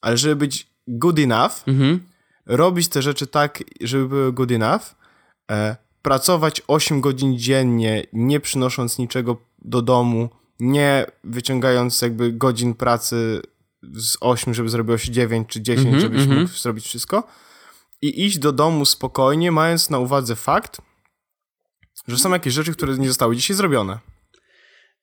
ale 0.00 0.16
żeby 0.16 0.36
być 0.36 0.66
good 0.86 1.18
enough, 1.18 1.52
mhm. 1.66 2.00
robić 2.46 2.88
te 2.88 3.02
rzeczy 3.02 3.26
tak, 3.26 3.62
żeby 3.80 4.08
były 4.08 4.32
good 4.32 4.52
enough, 4.52 4.82
e, 5.50 5.76
pracować 6.02 6.62
8 6.66 7.00
godzin 7.00 7.38
dziennie, 7.38 8.06
nie 8.12 8.40
przynosząc 8.40 8.98
niczego 8.98 9.36
do 9.58 9.82
domu, 9.82 10.30
nie 10.60 11.06
wyciągając 11.24 12.02
jakby 12.02 12.32
godzin 12.32 12.74
pracy 12.74 13.42
z 13.82 14.16
8, 14.20 14.54
żeby 14.54 14.68
zrobiło 14.68 14.98
się 14.98 15.12
9 15.12 15.48
czy 15.48 15.60
10, 15.60 15.86
mm 15.86 15.98
-hmm, 15.98 16.02
żebyś 16.02 16.22
mm 16.22 16.36
-hmm. 16.36 16.40
mógł 16.40 16.54
zrobić 16.54 16.84
wszystko 16.84 17.28
i 18.02 18.26
iść 18.26 18.38
do 18.38 18.52
domu 18.52 18.84
spokojnie, 18.84 19.52
mając 19.52 19.90
na 19.90 19.98
uwadze 19.98 20.36
fakt, 20.36 20.80
że 22.08 22.18
są 22.18 22.30
jakieś 22.32 22.54
rzeczy, 22.54 22.72
które 22.72 22.98
nie 22.98 23.08
zostały 23.08 23.36
dzisiaj 23.36 23.56
zrobione. 23.56 23.98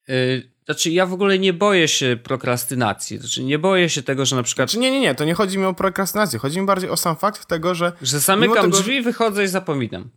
Y, 0.10 0.57
znaczy, 0.68 0.92
ja 0.92 1.06
w 1.06 1.14
ogóle 1.14 1.40
nie 1.40 1.54
boję 1.54 1.88
się 1.88 2.18
prokrastynacji. 2.24 3.18
Znaczy, 3.18 3.44
nie 3.44 3.60
boję 3.60 3.90
się 3.90 4.04
tego, 4.04 4.26
że 4.26 4.36
na 4.36 4.44
przykład. 4.44 4.70
Znaczy, 4.70 4.80
nie, 4.80 4.92
nie, 4.92 5.00
nie, 5.00 5.16
to 5.16 5.26
nie 5.26 5.34
chodzi 5.34 5.58
mi 5.58 5.66
o 5.66 5.74
prokrastynację. 5.74 6.40
Chodzi 6.40 6.60
mi 6.60 6.66
bardziej 6.66 6.90
o 6.90 6.98
sam 6.98 7.16
fakt 7.16 7.46
tego, 7.46 7.76
że. 7.76 7.92
Że 8.02 8.20
zamykam 8.20 8.56
tego, 8.56 8.78
drzwi, 8.78 9.02
wychodzę 9.02 9.44
i 9.44 9.48
zapominam. 9.48 10.10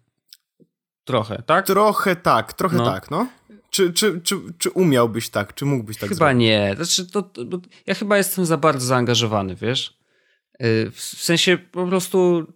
Trochę, 1.05 1.43
tak? 1.47 1.67
Trochę 1.67 2.17
tak, 2.17 2.53
trochę 2.53 2.77
no. 2.77 2.85
tak, 2.85 3.11
no. 3.11 3.27
Czy, 3.71 3.93
czy, 3.93 4.21
czy, 4.21 4.37
czy 4.59 4.71
umiałbyś 4.71 5.29
tak, 5.29 5.55
czy 5.55 5.65
mógłbyś 5.65 5.99
tak 5.99 6.09
Chyba 6.09 6.19
zrobić? 6.19 6.41
nie. 6.41 6.75
Znaczy, 6.77 7.11
to, 7.11 7.23
to, 7.23 7.43
ja 7.87 7.95
chyba 7.95 8.17
jestem 8.17 8.47
za 8.47 8.57
bardzo 8.57 8.87
zaangażowany, 8.87 9.55
wiesz? 9.55 9.99
Y, 10.63 10.91
w 10.91 11.01
sensie 11.01 11.59
po 11.59 11.87
prostu 11.87 12.47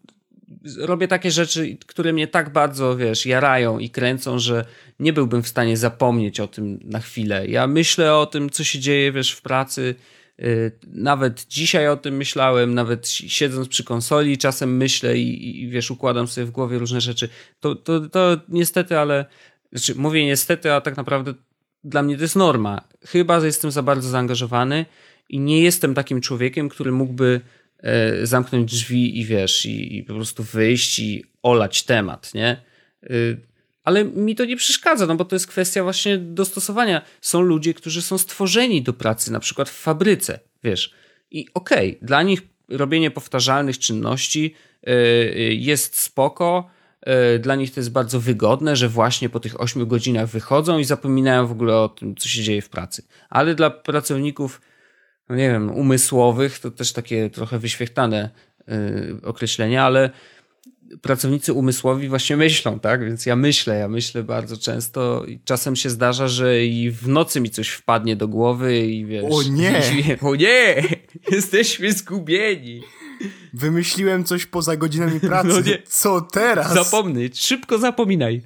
robię 0.79 1.09
takie 1.09 1.31
rzeczy, 1.31 1.77
które 1.87 2.13
mnie 2.13 2.27
tak 2.27 2.53
bardzo, 2.53 2.97
wiesz, 2.97 3.27
jarają 3.27 3.79
i 3.79 3.91
kręcą, 3.91 4.39
że 4.39 4.65
nie 4.99 5.13
byłbym 5.13 5.43
w 5.43 5.49
stanie 5.49 5.77
zapomnieć 5.77 6.41
o 6.41 6.49
tym 6.49 6.79
na 6.85 7.01
chwilę. 7.01 7.47
Ja 7.47 7.67
myślę 7.67 8.17
o 8.17 8.27
tym, 8.27 8.51
co 8.51 8.65
się 8.65 8.79
dzieje, 8.79 9.13
wiesz, 9.13 9.33
w 9.33 9.43
pracy. 9.43 9.95
Y, 10.41 10.73
nawet 10.87 11.47
dzisiaj 11.49 11.89
o 11.89 11.97
tym 11.97 12.17
myślałem, 12.17 12.75
nawet 12.75 13.09
siedząc 13.09 13.69
przy 13.69 13.85
konsoli, 13.85 14.39
czasem 14.39 14.77
myślę 14.77 15.19
i, 15.19 15.63
i 15.63 15.69
wiesz, 15.69 15.91
układam 15.91 16.29
sobie 16.29 16.45
w 16.45 16.51
głowie 16.51 16.79
różne 16.79 17.01
rzeczy. 17.01 17.29
To, 17.61 17.75
to, 17.75 18.01
to 18.01 18.37
niestety, 18.49 18.99
ale 18.99 19.25
znaczy, 19.73 19.95
mówię 19.95 20.27
niestety, 20.27 20.73
a 20.73 20.81
tak 20.81 20.97
naprawdę 20.97 21.35
dla 21.85 22.03
mnie 22.03 22.17
to 22.17 22.23
jest 22.23 22.37
norma. 22.37 22.81
Chyba, 23.07 23.41
że 23.41 23.47
jestem 23.47 23.71
za 23.71 23.83
bardzo 23.83 24.09
zaangażowany 24.09 24.87
i 25.29 25.41
nie 25.41 25.61
jestem 25.61 25.95
takim 25.95 26.21
człowiekiem, 26.21 26.69
który 26.69 26.93
mógłby 26.93 27.41
zamknąć 28.23 28.71
drzwi 28.71 29.21
i 29.21 29.25
wiesz, 29.25 29.67
i, 29.67 29.97
i 29.97 30.03
po 30.03 30.15
prostu 30.15 30.43
wyjść 30.43 30.99
i 30.99 31.25
olać 31.43 31.83
temat, 31.83 32.35
nie? 32.35 32.63
E, 33.03 33.09
ale 33.85 34.05
mi 34.05 34.35
to 34.35 34.45
nie 34.45 34.57
przeszkadza, 34.57 35.07
no 35.07 35.15
bo 35.17 35.25
to 35.25 35.37
jest 35.37 35.47
kwestia 35.47 35.83
właśnie 35.83 36.19
dostosowania. 36.19 37.03
Są 37.21 37.41
ludzie, 37.41 37.75
którzy 37.75 38.03
są 38.03 38.19
stworzeni 38.19 38.83
do 38.83 38.93
pracy, 38.93 39.33
na 39.33 39.41
przykład 39.41 39.69
w 39.69 39.81
fabryce, 39.81 40.41
wiesz. 40.65 40.95
I 41.31 41.49
okej, 41.55 41.97
okay, 41.97 42.07
dla 42.07 42.23
nich 42.23 42.43
robienie 42.69 43.11
powtarzalnych 43.11 43.79
czynności 43.79 44.55
e, 44.87 44.95
jest 45.55 46.01
spoko, 46.01 46.71
dla 47.41 47.55
nich 47.55 47.75
to 47.75 47.81
jest 47.81 47.93
bardzo 47.93 48.21
wygodne, 48.21 48.77
że 48.77 48.89
właśnie 48.89 49.29
po 49.29 49.41
tych 49.41 49.61
8 49.61 49.87
godzinach 49.87 50.29
wychodzą 50.29 50.79
i 50.79 50.85
zapominają 50.85 51.47
w 51.47 51.53
ogóle 51.53 51.77
o 51.77 51.89
tym, 51.89 52.17
co 52.17 52.29
się 52.29 52.43
dzieje 52.43 52.63
w 52.63 52.69
pracy. 52.69 53.03
Ale 53.31 53.55
dla 53.55 53.71
pracowników 53.71 54.61
no 55.29 55.37
nie 55.37 55.51
wiem, 55.51 55.71
umysłowych, 55.71 56.59
to 56.59 56.71
też 56.71 56.93
takie 56.93 57.31
trochę 57.31 57.59
wyświechtane 57.59 58.31
yy, 58.69 58.75
określenie, 59.23 59.83
ale 59.83 60.11
pracownicy 61.03 61.53
umysłowi 61.53 62.09
właśnie 62.09 62.37
myślą, 62.37 62.81
tak? 62.81 63.05
Więc 63.05 63.27
ja 63.27 63.37
myślę, 63.37 63.79
ja 63.79 63.89
myślę 63.89 64.23
bardzo 64.23 64.57
często 64.57 65.25
i 65.25 65.41
czasem 65.45 65.77
się 65.77 65.91
zdarza, 65.91 66.29
że 66.29 66.65
i 66.65 66.91
w 66.91 67.09
nocy 67.09 67.41
mi 67.41 67.51
coś 67.51 67.69
wpadnie 67.69 68.17
do 68.17 68.29
głowy 68.29 68.87
i 68.87 69.07
wiesz... 69.07 69.25
O 69.31 69.43
nie! 69.43 69.83
o 70.31 70.35
nie! 70.35 70.83
Jesteśmy 71.33 71.93
zgubieni! 71.93 72.83
Wymyśliłem 73.53 74.25
coś 74.25 74.47
poza 74.47 74.77
godzinami 74.77 75.21
pracy. 75.31 75.49
No 75.49 75.61
nie. 75.61 75.79
Co 75.87 76.21
teraz? 76.21 76.75
Zapomnij, 76.75 77.31
szybko 77.35 77.79
zapominaj. 77.79 78.43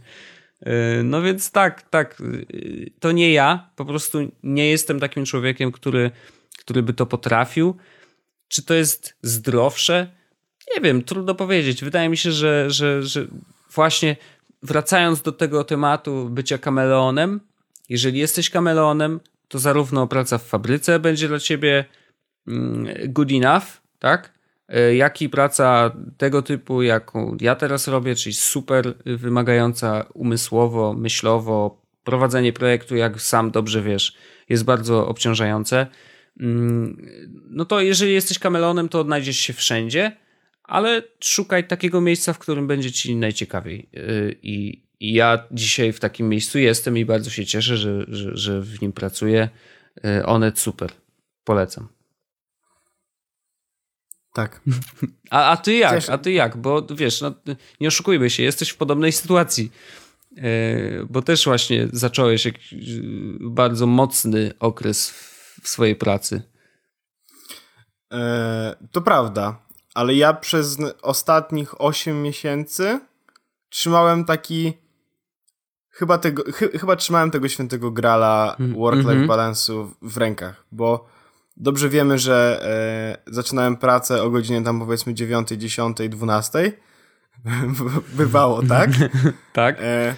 Y, 0.62 1.02
no 1.04 1.22
więc 1.22 1.50
tak, 1.50 1.82
tak, 1.82 2.20
y, 2.20 2.90
to 3.00 3.12
nie 3.12 3.32
ja, 3.32 3.70
po 3.76 3.84
prostu 3.84 4.18
nie 4.42 4.70
jestem 4.70 5.00
takim 5.00 5.24
człowiekiem, 5.24 5.72
który 5.72 6.10
który 6.68 6.82
by 6.82 6.94
to 6.94 7.06
potrafił. 7.06 7.76
Czy 8.48 8.62
to 8.62 8.74
jest 8.74 9.16
zdrowsze? 9.22 10.06
Nie 10.76 10.82
wiem, 10.82 11.02
trudno 11.02 11.34
powiedzieć. 11.34 11.84
Wydaje 11.84 12.08
mi 12.08 12.16
się, 12.16 12.32
że, 12.32 12.70
że, 12.70 13.02
że 13.02 13.26
właśnie 13.74 14.16
wracając 14.62 15.22
do 15.22 15.32
tego 15.32 15.64
tematu 15.64 16.28
bycia 16.30 16.58
kameleonem, 16.58 17.40
jeżeli 17.88 18.18
jesteś 18.18 18.50
kameleonem, 18.50 19.20
to 19.48 19.58
zarówno 19.58 20.06
praca 20.06 20.38
w 20.38 20.42
fabryce 20.42 20.98
będzie 20.98 21.28
dla 21.28 21.38
ciebie 21.38 21.84
mm, 22.48 22.86
good 23.06 23.32
enough, 23.32 23.64
tak? 23.98 24.32
E, 24.68 24.94
jak 24.94 25.22
i 25.22 25.28
praca 25.28 25.90
tego 26.16 26.42
typu, 26.42 26.82
jaką 26.82 27.36
ja 27.40 27.54
teraz 27.54 27.88
robię, 27.88 28.14
czyli 28.14 28.34
super 28.34 28.94
wymagająca 29.04 30.06
umysłowo, 30.14 30.94
myślowo, 30.94 31.82
prowadzenie 32.04 32.52
projektu, 32.52 32.96
jak 32.96 33.22
sam 33.22 33.50
dobrze 33.50 33.82
wiesz, 33.82 34.16
jest 34.48 34.64
bardzo 34.64 35.08
obciążające. 35.08 35.86
Mm, 36.40 37.06
no 37.50 37.64
to 37.64 37.80
jeżeli 37.80 38.12
jesteś 38.12 38.38
kameleonem, 38.38 38.88
to 38.88 39.00
odnajdziesz 39.00 39.38
się 39.38 39.52
wszędzie, 39.52 40.16
ale 40.62 41.02
szukaj 41.20 41.66
takiego 41.66 42.00
miejsca, 42.00 42.32
w 42.32 42.38
którym 42.38 42.66
będzie 42.66 42.92
ci 42.92 43.16
najciekawiej. 43.16 43.88
Y, 43.94 44.36
I, 44.42 44.82
i 45.00 45.12
ja 45.12 45.46
dzisiaj 45.50 45.92
w 45.92 46.00
takim 46.00 46.28
miejscu 46.28 46.58
jestem 46.58 46.98
i 46.98 47.04
bardzo 47.04 47.30
się 47.30 47.46
cieszę, 47.46 47.76
że, 47.76 48.04
że, 48.08 48.36
że 48.36 48.60
w 48.60 48.82
nim 48.82 48.92
pracuję. 48.92 49.48
Y, 50.04 50.26
Onet 50.26 50.58
super. 50.58 50.90
Polecam. 51.44 51.88
Tak. 54.34 54.60
A, 55.30 55.50
a 55.50 55.56
ty 55.56 55.74
jak? 55.74 56.08
A 56.08 56.18
ty 56.18 56.32
jak? 56.32 56.56
Bo 56.56 56.86
wiesz, 56.96 57.20
no, 57.20 57.34
nie 57.80 57.88
oszukujmy 57.88 58.30
się, 58.30 58.42
jesteś 58.42 58.68
w 58.68 58.76
podobnej 58.76 59.12
sytuacji. 59.12 59.72
bo 61.10 61.22
też 61.22 61.44
właśnie 61.44 61.88
zacząłeś 61.92 62.48
bardzo 63.40 63.86
mocny 63.86 64.52
okres 64.58 65.10
w 65.10 65.37
swojej 65.62 65.96
pracy. 65.96 66.42
To 68.92 69.02
prawda, 69.02 69.58
ale 69.94 70.14
ja 70.14 70.32
przez 70.34 70.78
ostatnich 71.02 71.80
8 71.80 72.22
miesięcy 72.22 73.00
trzymałem 73.68 74.24
taki 74.24 74.72
chyba, 75.90 76.18
tego, 76.18 76.52
ch 76.52 76.58
chyba 76.80 76.96
trzymałem 76.96 77.30
tego 77.30 77.48
świętego 77.48 77.90
grala 77.90 78.56
mm, 78.60 78.74
work-life 78.74 79.12
mm 79.12 79.24
-hmm. 79.24 79.28
balansu 79.28 79.94
w 80.02 80.16
rękach, 80.16 80.64
bo 80.72 81.08
dobrze 81.56 81.88
wiemy, 81.88 82.18
że 82.18 82.60
e, 83.26 83.32
zaczynałem 83.32 83.76
pracę 83.76 84.22
o 84.22 84.30
godzinie 84.30 84.62
tam 84.62 84.80
powiedzmy 84.80 85.14
9, 85.14 85.48
10, 85.48 85.96
12. 86.08 86.72
Bywało, 88.12 88.62
tak? 88.62 88.90
tak. 89.52 89.76
E, 89.80 90.14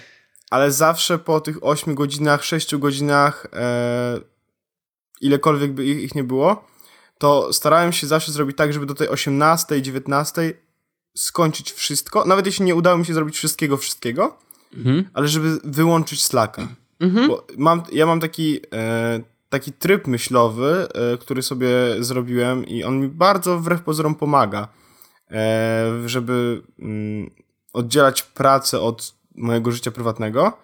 ale 0.49 0.71
zawsze 0.71 1.19
po 1.19 1.41
tych 1.41 1.63
8 1.63 1.95
godzinach, 1.95 2.43
6 2.43 2.75
godzinach, 2.75 3.47
e, 3.53 4.19
ilekolwiek 5.21 5.73
by 5.73 5.85
ich 5.85 6.15
nie 6.15 6.23
było, 6.23 6.65
to 7.17 7.53
starałem 7.53 7.91
się 7.91 8.07
zawsze 8.07 8.31
zrobić 8.31 8.57
tak, 8.57 8.73
żeby 8.73 8.85
do 8.85 8.93
tej 8.93 9.07
18, 9.07 9.81
19 9.81 10.53
skończyć 11.15 11.71
wszystko. 11.71 12.25
Nawet 12.25 12.45
jeśli 12.45 12.65
nie 12.65 12.75
udało 12.75 12.97
mi 12.97 13.05
się 13.05 13.13
zrobić 13.13 13.35
wszystkiego, 13.35 13.77
wszystkiego, 13.77 14.37
mhm. 14.77 15.09
ale 15.13 15.27
żeby 15.27 15.59
wyłączyć 15.63 16.23
Slacka. 16.23 16.67
Mhm. 16.99 17.27
Bo 17.27 17.47
mam, 17.57 17.83
ja 17.91 18.05
mam 18.05 18.19
taki, 18.19 18.59
e, 18.73 19.21
taki 19.49 19.71
tryb 19.71 20.07
myślowy, 20.07 20.87
e, 20.93 21.17
który 21.17 21.43
sobie 21.43 21.69
zrobiłem 21.99 22.65
i 22.65 22.83
on 22.83 22.99
mi 22.99 23.07
bardzo 23.07 23.59
wbrew 23.59 23.81
pozorom 23.81 24.15
pomaga, 24.15 24.67
e, 25.31 25.91
żeby 26.05 26.61
mm, 26.79 27.31
oddzielać 27.73 28.23
pracę 28.23 28.81
od 28.81 29.13
mojego 29.35 29.71
życia 29.71 29.91
prywatnego. 29.91 30.57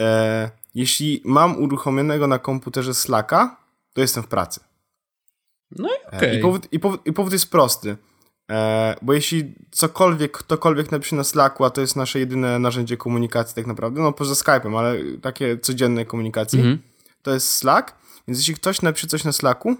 E, 0.00 0.50
jeśli 0.74 1.22
mam 1.24 1.62
uruchomionego 1.62 2.26
na 2.26 2.38
komputerze 2.38 2.94
Slacka, 2.94 3.63
to 3.94 4.00
jestem 4.00 4.22
w 4.22 4.28
pracy. 4.28 4.60
No 5.70 5.88
i 5.88 6.06
okej. 6.06 6.18
Okay. 6.18 6.38
I, 6.38 6.42
powód, 6.42 6.68
i, 6.72 6.78
powód, 6.80 7.00
I 7.06 7.12
powód 7.12 7.32
jest 7.32 7.50
prosty. 7.50 7.96
E, 8.50 8.96
bo 9.02 9.12
jeśli 9.12 9.54
cokolwiek, 9.70 10.32
ktokolwiek 10.38 10.90
napisze 10.90 11.16
na 11.16 11.24
Slacku, 11.24 11.64
a 11.64 11.70
to 11.70 11.80
jest 11.80 11.96
nasze 11.96 12.18
jedyne 12.18 12.58
narzędzie 12.58 12.96
komunikacji 12.96 13.54
tak 13.54 13.66
naprawdę, 13.66 14.02
no 14.02 14.12
poza 14.12 14.34
Skype'em, 14.34 14.78
ale 14.78 14.96
takie 15.22 15.58
codziennej 15.58 16.06
komunikacji, 16.06 16.58
mhm. 16.58 16.78
to 17.22 17.34
jest 17.34 17.48
Slack. 17.48 17.94
Więc 18.28 18.38
jeśli 18.38 18.54
ktoś 18.54 18.82
napisze 18.82 19.06
coś 19.06 19.24
na 19.24 19.32
Slacku, 19.32 19.76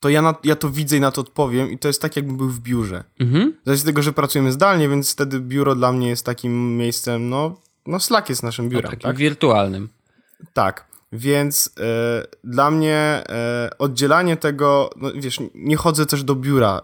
to 0.00 0.08
ja, 0.08 0.22
na, 0.22 0.34
ja 0.44 0.56
to 0.56 0.70
widzę 0.70 0.96
i 0.96 1.00
na 1.00 1.10
to 1.10 1.20
odpowiem 1.20 1.70
i 1.70 1.78
to 1.78 1.88
jest 1.88 2.02
tak, 2.02 2.16
jakbym 2.16 2.36
był 2.36 2.48
w 2.48 2.60
biurze. 2.60 3.04
Mhm. 3.20 3.54
Z 3.66 3.84
tego, 3.84 4.02
że 4.02 4.12
pracujemy 4.12 4.52
zdalnie, 4.52 4.88
więc 4.88 5.12
wtedy 5.12 5.40
biuro 5.40 5.74
dla 5.74 5.92
mnie 5.92 6.08
jest 6.08 6.26
takim 6.26 6.76
miejscem, 6.76 7.28
no, 7.28 7.60
no 7.86 8.00
Slack 8.00 8.28
jest 8.28 8.42
naszym 8.42 8.68
biurem. 8.68 8.84
No, 8.84 8.90
takim 8.90 9.02
tak? 9.02 9.16
wirtualnym. 9.16 9.88
Tak. 10.52 10.89
Więc 11.12 11.74
e, 11.80 12.26
dla 12.44 12.70
mnie 12.70 12.96
e, 13.28 13.70
oddzielanie 13.78 14.36
tego, 14.36 14.90
no 14.96 15.10
wiesz, 15.14 15.38
nie 15.54 15.76
chodzę 15.76 16.06
też 16.06 16.24
do 16.24 16.34
biura 16.34 16.80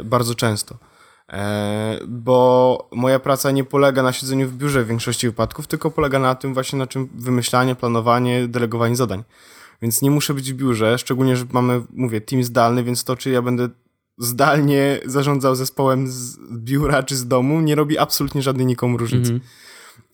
e, 0.00 0.04
bardzo 0.04 0.34
często, 0.34 0.78
e, 1.32 1.98
bo 2.08 2.88
moja 2.92 3.18
praca 3.18 3.50
nie 3.50 3.64
polega 3.64 4.02
na 4.02 4.12
siedzeniu 4.12 4.48
w 4.48 4.56
biurze 4.56 4.84
w 4.84 4.88
większości 4.88 5.26
wypadków, 5.26 5.66
tylko 5.66 5.90
polega 5.90 6.18
na 6.18 6.34
tym 6.34 6.54
właśnie 6.54 6.78
na 6.78 6.86
czym 6.86 7.08
wymyślanie, 7.14 7.74
planowanie, 7.74 8.48
delegowanie 8.48 8.96
zadań. 8.96 9.24
Więc 9.82 10.02
nie 10.02 10.10
muszę 10.10 10.34
być 10.34 10.52
w 10.52 10.56
biurze, 10.56 10.98
szczególnie, 10.98 11.36
że 11.36 11.44
mamy, 11.52 11.82
mówię, 11.92 12.20
team 12.20 12.44
zdalny, 12.44 12.84
więc 12.84 13.04
to, 13.04 13.16
czy 13.16 13.30
ja 13.30 13.42
będę 13.42 13.68
zdalnie 14.18 15.00
zarządzał 15.06 15.54
zespołem 15.54 16.08
z 16.08 16.38
biura 16.52 17.02
czy 17.02 17.16
z 17.16 17.28
domu, 17.28 17.60
nie 17.60 17.74
robi 17.74 17.98
absolutnie 17.98 18.42
żadnej 18.42 18.66
nikomu 18.66 18.96
różnicy. 18.96 19.32
-hmm. 19.32 19.40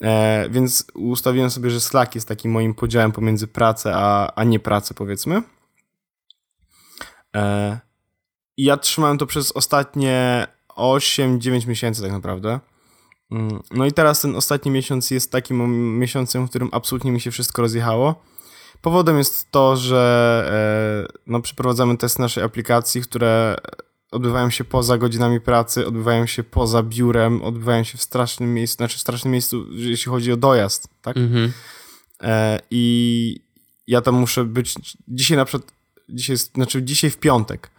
E, 0.03 0.49
więc 0.51 0.87
ustawiłem 0.95 1.51
sobie, 1.51 1.71
że 1.71 1.81
Slack 1.81 2.15
jest 2.15 2.29
takim 2.29 2.51
moim 2.51 2.75
podziałem 2.75 3.13
pomiędzy 3.13 3.47
pracę 3.47 3.93
a, 3.97 4.33
a 4.35 4.45
nie 4.45 4.61
pracę, 4.61 4.95
powiedzmy. 4.95 5.43
E, 7.37 7.79
I 8.57 8.65
ja 8.65 8.77
trzymałem 8.77 9.19
to 9.19 9.27
przez 9.27 9.53
ostatnie 9.53 10.47
8-9 10.77 11.67
miesięcy 11.67 12.03
tak 12.03 12.13
naprawdę. 12.13 12.61
Mm, 13.31 13.63
no 13.71 13.87
i 13.87 13.93
teraz 13.93 14.21
ten 14.21 14.37
ostatni 14.37 14.71
miesiąc 14.71 15.11
jest 15.11 15.33
takim 15.33 15.99
miesiącem, 15.99 16.47
w 16.47 16.51
którym 16.51 16.69
absolutnie 16.73 17.13
mi 17.13 17.21
się 17.21 17.31
wszystko 17.31 17.63
rozjechało. 17.63 18.23
Powodem 18.83 19.19
jest 19.19 19.51
to, 19.51 19.77
że 19.77 21.07
e, 21.11 21.21
no, 21.27 21.41
przeprowadzamy 21.41 21.97
test 21.97 22.19
naszej 22.19 22.45
aplikacji, 22.45 23.03
które 23.03 23.57
odbywają 24.11 24.51
się 24.51 24.65
poza 24.65 24.99
godzinami 24.99 25.41
pracy, 25.41 25.87
odbywają 25.87 26.27
się 26.27 26.45
poza 26.45 26.83
biurem, 26.83 27.43
odbywają 27.43 27.85
się 27.85 27.99
w 27.99 28.03
strasznym 28.03 28.55
miejscu, 28.55 28.77
znaczy 28.77 28.99
w 28.99 29.01
strasznym 29.01 29.33
miejscu, 29.33 29.67
jeśli 29.71 30.11
chodzi 30.11 30.33
o 30.33 30.37
dojazd, 30.37 30.89
tak? 31.03 31.17
Mhm. 31.17 31.53
E, 32.23 32.61
I 32.71 33.41
ja 33.87 34.01
tam 34.01 34.15
muszę 34.15 34.45
być, 34.45 34.75
dzisiaj 35.09 35.37
na 35.37 35.45
przykład, 35.45 35.73
dzisiaj, 36.09 36.37
znaczy 36.37 36.83
dzisiaj 36.83 37.11
w 37.11 37.19
piątek, 37.19 37.71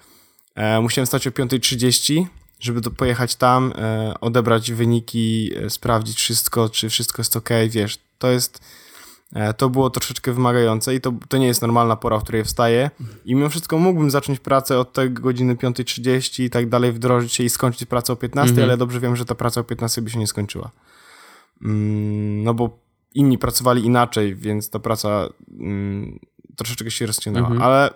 e, 0.55 0.81
musiałem 0.81 1.05
stać 1.05 1.27
o 1.27 1.31
5.30, 1.31 2.25
żeby 2.59 2.81
do, 2.81 2.91
pojechać 2.91 3.35
tam, 3.35 3.73
e, 3.75 4.13
odebrać 4.21 4.71
wyniki, 4.71 5.51
e, 5.55 5.69
sprawdzić 5.69 6.17
wszystko, 6.17 6.69
czy 6.69 6.89
wszystko 6.89 7.21
jest 7.21 7.35
ok, 7.35 7.49
wiesz, 7.69 7.97
to 8.19 8.31
jest 8.31 8.61
to 9.57 9.69
było 9.69 9.89
troszeczkę 9.89 10.33
wymagające 10.33 10.95
i 10.95 11.01
to, 11.01 11.13
to 11.29 11.37
nie 11.37 11.47
jest 11.47 11.61
normalna 11.61 11.95
pora, 11.95 12.19
w 12.19 12.23
której 12.23 12.43
wstaję. 12.43 12.91
I 13.25 13.35
mimo 13.35 13.49
wszystko 13.49 13.77
mógłbym 13.77 14.11
zacząć 14.11 14.39
pracę 14.39 14.79
od 14.79 14.93
tej 14.93 15.11
godziny 15.11 15.55
5.30 15.55 16.43
i 16.43 16.49
tak 16.49 16.69
dalej, 16.69 16.91
wdrożyć 16.91 17.33
się 17.33 17.43
i 17.43 17.49
skończyć 17.49 17.85
pracę 17.85 18.13
o 18.13 18.15
15, 18.15 18.49
mhm. 18.49 18.69
ale 18.69 18.77
dobrze 18.77 18.99
wiem, 18.99 19.15
że 19.15 19.25
ta 19.25 19.35
praca 19.35 19.61
o 19.61 19.63
15 19.63 20.01
by 20.01 20.09
się 20.09 20.19
nie 20.19 20.27
skończyła. 20.27 20.71
Mm, 21.61 22.43
no 22.43 22.53
bo 22.53 22.79
inni 23.15 23.37
pracowali 23.37 23.85
inaczej, 23.85 24.35
więc 24.35 24.69
ta 24.69 24.79
praca 24.79 25.29
mm, 25.59 26.19
troszeczkę 26.55 26.91
się 26.91 27.05
rozciągnęła. 27.05 27.47
Mhm. 27.47 27.65
Ale 27.65 27.89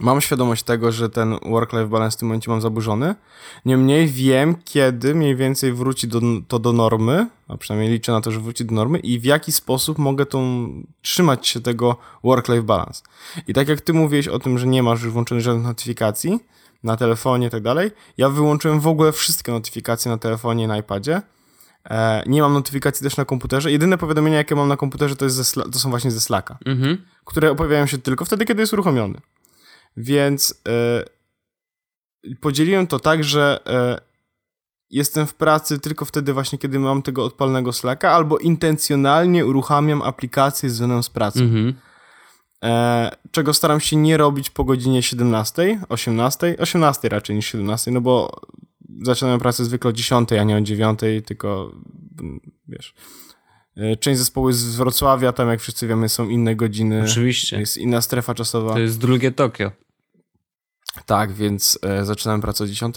Mam 0.00 0.20
świadomość 0.20 0.62
tego, 0.62 0.92
że 0.92 1.10
ten 1.10 1.36
work-life 1.46 1.86
balance 1.86 2.16
w 2.16 2.20
tym 2.20 2.28
momencie 2.28 2.50
mam 2.50 2.60
zaburzony. 2.60 3.14
Niemniej 3.64 4.08
wiem, 4.08 4.56
kiedy 4.64 5.14
mniej 5.14 5.36
więcej 5.36 5.72
wróci 5.72 6.08
do, 6.08 6.20
to 6.48 6.58
do 6.58 6.72
normy, 6.72 7.26
a 7.48 7.56
przynajmniej 7.56 7.92
liczę 7.92 8.12
na 8.12 8.20
to, 8.20 8.30
że 8.30 8.40
wróci 8.40 8.64
do 8.64 8.74
normy 8.74 8.98
i 8.98 9.20
w 9.20 9.24
jaki 9.24 9.52
sposób 9.52 9.98
mogę 9.98 10.26
tą, 10.26 10.68
trzymać 11.02 11.48
się 11.48 11.60
tego 11.60 11.96
work-life 12.24 12.62
balance. 12.62 13.02
I 13.48 13.54
tak 13.54 13.68
jak 13.68 13.80
ty 13.80 13.92
mówiłeś 13.92 14.28
o 14.28 14.38
tym, 14.38 14.58
że 14.58 14.66
nie 14.66 14.82
masz 14.82 15.02
już 15.02 15.12
włączonych 15.12 15.44
żadnych 15.44 15.66
notyfikacji 15.66 16.40
na 16.82 16.96
telefonie 16.96 17.46
i 17.46 17.50
tak 17.50 17.62
dalej, 17.62 17.90
ja 18.18 18.28
wyłączyłem 18.28 18.80
w 18.80 18.86
ogóle 18.86 19.12
wszystkie 19.12 19.52
notyfikacje 19.52 20.10
na 20.10 20.18
telefonie 20.18 20.64
i 20.64 20.66
na 20.66 20.78
iPadzie. 20.78 21.22
E, 21.90 22.22
nie 22.26 22.42
mam 22.42 22.52
notyfikacji 22.52 23.04
też 23.04 23.16
na 23.16 23.24
komputerze. 23.24 23.72
Jedyne 23.72 23.98
powiadomienia, 23.98 24.36
jakie 24.36 24.54
mam 24.54 24.68
na 24.68 24.76
komputerze, 24.76 25.16
to, 25.16 25.24
jest 25.24 25.36
ze, 25.36 25.62
to 25.62 25.78
są 25.78 25.90
właśnie 25.90 26.10
ze 26.10 26.20
Slacka, 26.20 26.58
mhm. 26.66 26.98
które 27.24 27.54
pojawiają 27.54 27.86
się 27.86 27.98
tylko 27.98 28.24
wtedy, 28.24 28.44
kiedy 28.44 28.60
jest 28.60 28.72
uruchomiony. 28.72 29.20
Więc 29.98 30.62
y, 32.26 32.36
podzieliłem 32.36 32.86
to 32.86 32.98
tak, 32.98 33.24
że 33.24 33.60
y, 34.00 34.08
jestem 34.90 35.26
w 35.26 35.34
pracy 35.34 35.78
tylko 35.78 36.04
wtedy 36.04 36.32
właśnie, 36.32 36.58
kiedy 36.58 36.78
mam 36.78 37.02
tego 37.02 37.24
odpalnego 37.24 37.72
Slacka, 37.72 38.12
albo 38.12 38.38
intencjonalnie 38.38 39.46
uruchamiam 39.46 40.02
aplikację 40.02 40.70
związaną 40.70 41.02
z 41.02 41.10
pracą. 41.10 41.40
Mhm. 41.40 41.74
E, 42.64 43.10
czego 43.30 43.54
staram 43.54 43.80
się 43.80 43.96
nie 43.96 44.16
robić 44.16 44.50
po 44.50 44.64
godzinie 44.64 45.02
17, 45.02 45.80
18, 45.88 46.56
18 46.58 47.08
raczej 47.08 47.36
niż 47.36 47.46
17, 47.46 47.90
no 47.90 48.00
bo 48.00 48.40
zaczynam 49.02 49.40
pracę 49.40 49.64
zwykle 49.64 49.90
o 49.90 49.92
10, 49.92 50.32
a 50.32 50.44
nie 50.44 50.56
o 50.56 50.60
9, 50.60 51.00
tylko 51.26 51.72
wiesz. 52.68 52.94
Część 54.00 54.18
zespołu 54.18 54.48
jest 54.48 54.60
z 54.60 54.76
Wrocławia, 54.76 55.32
tam 55.32 55.48
jak 55.48 55.60
wszyscy 55.60 55.86
wiemy 55.86 56.08
są 56.08 56.28
inne 56.28 56.56
godziny. 56.56 57.02
Oczywiście. 57.04 57.60
Jest 57.60 57.76
inna 57.76 58.00
strefa 58.00 58.34
czasowa. 58.34 58.72
To 58.72 58.78
jest 58.78 59.00
drugie 59.00 59.32
Tokio. 59.32 59.72
Tak, 61.06 61.32
więc 61.32 61.78
e, 61.82 62.04
zaczynam 62.04 62.40
pracę 62.40 62.64
o 62.64 62.66
10, 62.66 62.94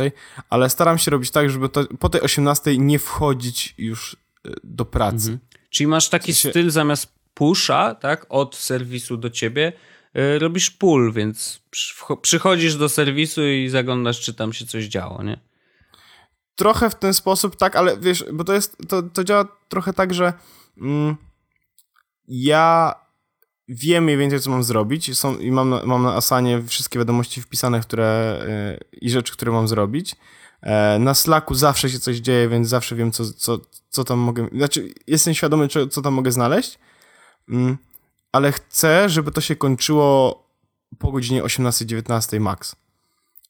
ale 0.50 0.70
staram 0.70 0.98
się 0.98 1.12
robić 1.12 1.32
tak, 1.32 1.50
żeby 1.50 1.70
to, 1.70 1.86
po 2.00 2.10
tej 2.10 2.22
18 2.22 2.78
nie 2.78 3.00
wchodzić 3.00 3.76
już 3.78 4.18
e, 4.46 4.50
do 4.64 4.86
pracy. 4.86 5.32
Mhm. 5.32 5.40
Czyli 5.70 5.88
masz 5.88 6.10
taki 6.10 6.34
w 6.34 6.36
sensie... 6.36 6.50
styl 6.50 6.72
zamiast 6.72 7.14
pusha, 7.34 7.96
tak, 7.96 8.26
od 8.30 8.56
serwisu 8.56 9.18
do 9.18 9.30
ciebie, 9.30 9.74
e, 10.14 10.40
robisz 10.40 10.72
pull, 10.72 11.14
więc 11.14 11.62
przychodzisz 12.22 12.76
do 12.76 12.90
serwisu 12.90 13.48
i 13.48 13.70
zaglądasz, 13.70 14.20
czy 14.20 14.34
tam 14.34 14.54
się 14.54 14.66
coś 14.66 14.86
działo, 14.86 15.24
nie? 15.24 15.40
Trochę 16.56 16.90
w 16.90 16.96
ten 16.96 17.14
sposób, 17.14 17.56
tak, 17.56 17.76
ale 17.76 17.98
wiesz, 17.98 18.26
bo 18.34 18.44
to 18.44 18.54
jest, 18.54 18.78
to, 18.88 19.04
to 19.04 19.24
działa 19.24 19.58
trochę 19.70 19.94
tak, 19.94 20.14
że 20.14 20.34
mm, 20.78 21.16
ja 22.28 22.96
wiem 23.74 24.04
mniej 24.04 24.18
więcej, 24.18 24.40
co 24.40 24.50
mam 24.50 24.64
zrobić 24.64 25.18
są, 25.18 25.38
i 25.38 25.52
mam 25.52 25.70
mam 25.86 26.04
na 26.04 26.14
Asanie 26.14 26.62
wszystkie 26.68 27.00
wiadomości 27.00 27.42
wpisane, 27.42 27.80
które 27.80 28.40
yy, 28.92 29.00
i 29.02 29.10
rzeczy, 29.10 29.34
które 29.34 29.52
mam 29.52 29.68
zrobić. 29.68 30.16
E, 30.62 31.00
na 31.00 31.14
Slacku 31.14 31.56
zawsze 31.56 31.90
się 31.90 32.00
coś 32.00 32.18
dzieje, 32.18 32.50
więc 32.50 32.68
zawsze 32.68 32.96
wiem, 32.96 33.12
co, 33.12 33.34
co, 33.34 33.60
co 33.90 34.04
tam 34.04 34.20
mogę... 34.20 34.48
Znaczy, 34.56 34.94
jestem 35.08 35.34
świadomy, 35.34 35.68
co, 35.68 35.88
co 35.88 36.02
tam 36.02 36.14
mogę 36.14 36.32
znaleźć, 36.32 36.80
mm, 37.50 37.78
ale 38.32 38.52
chcę, 38.52 39.10
żeby 39.10 39.32
to 39.32 39.42
się 39.42 39.56
kończyło 39.56 40.44
po 41.00 41.12
godzinie 41.12 41.44
18-19 41.44 42.40
max. 42.40 42.76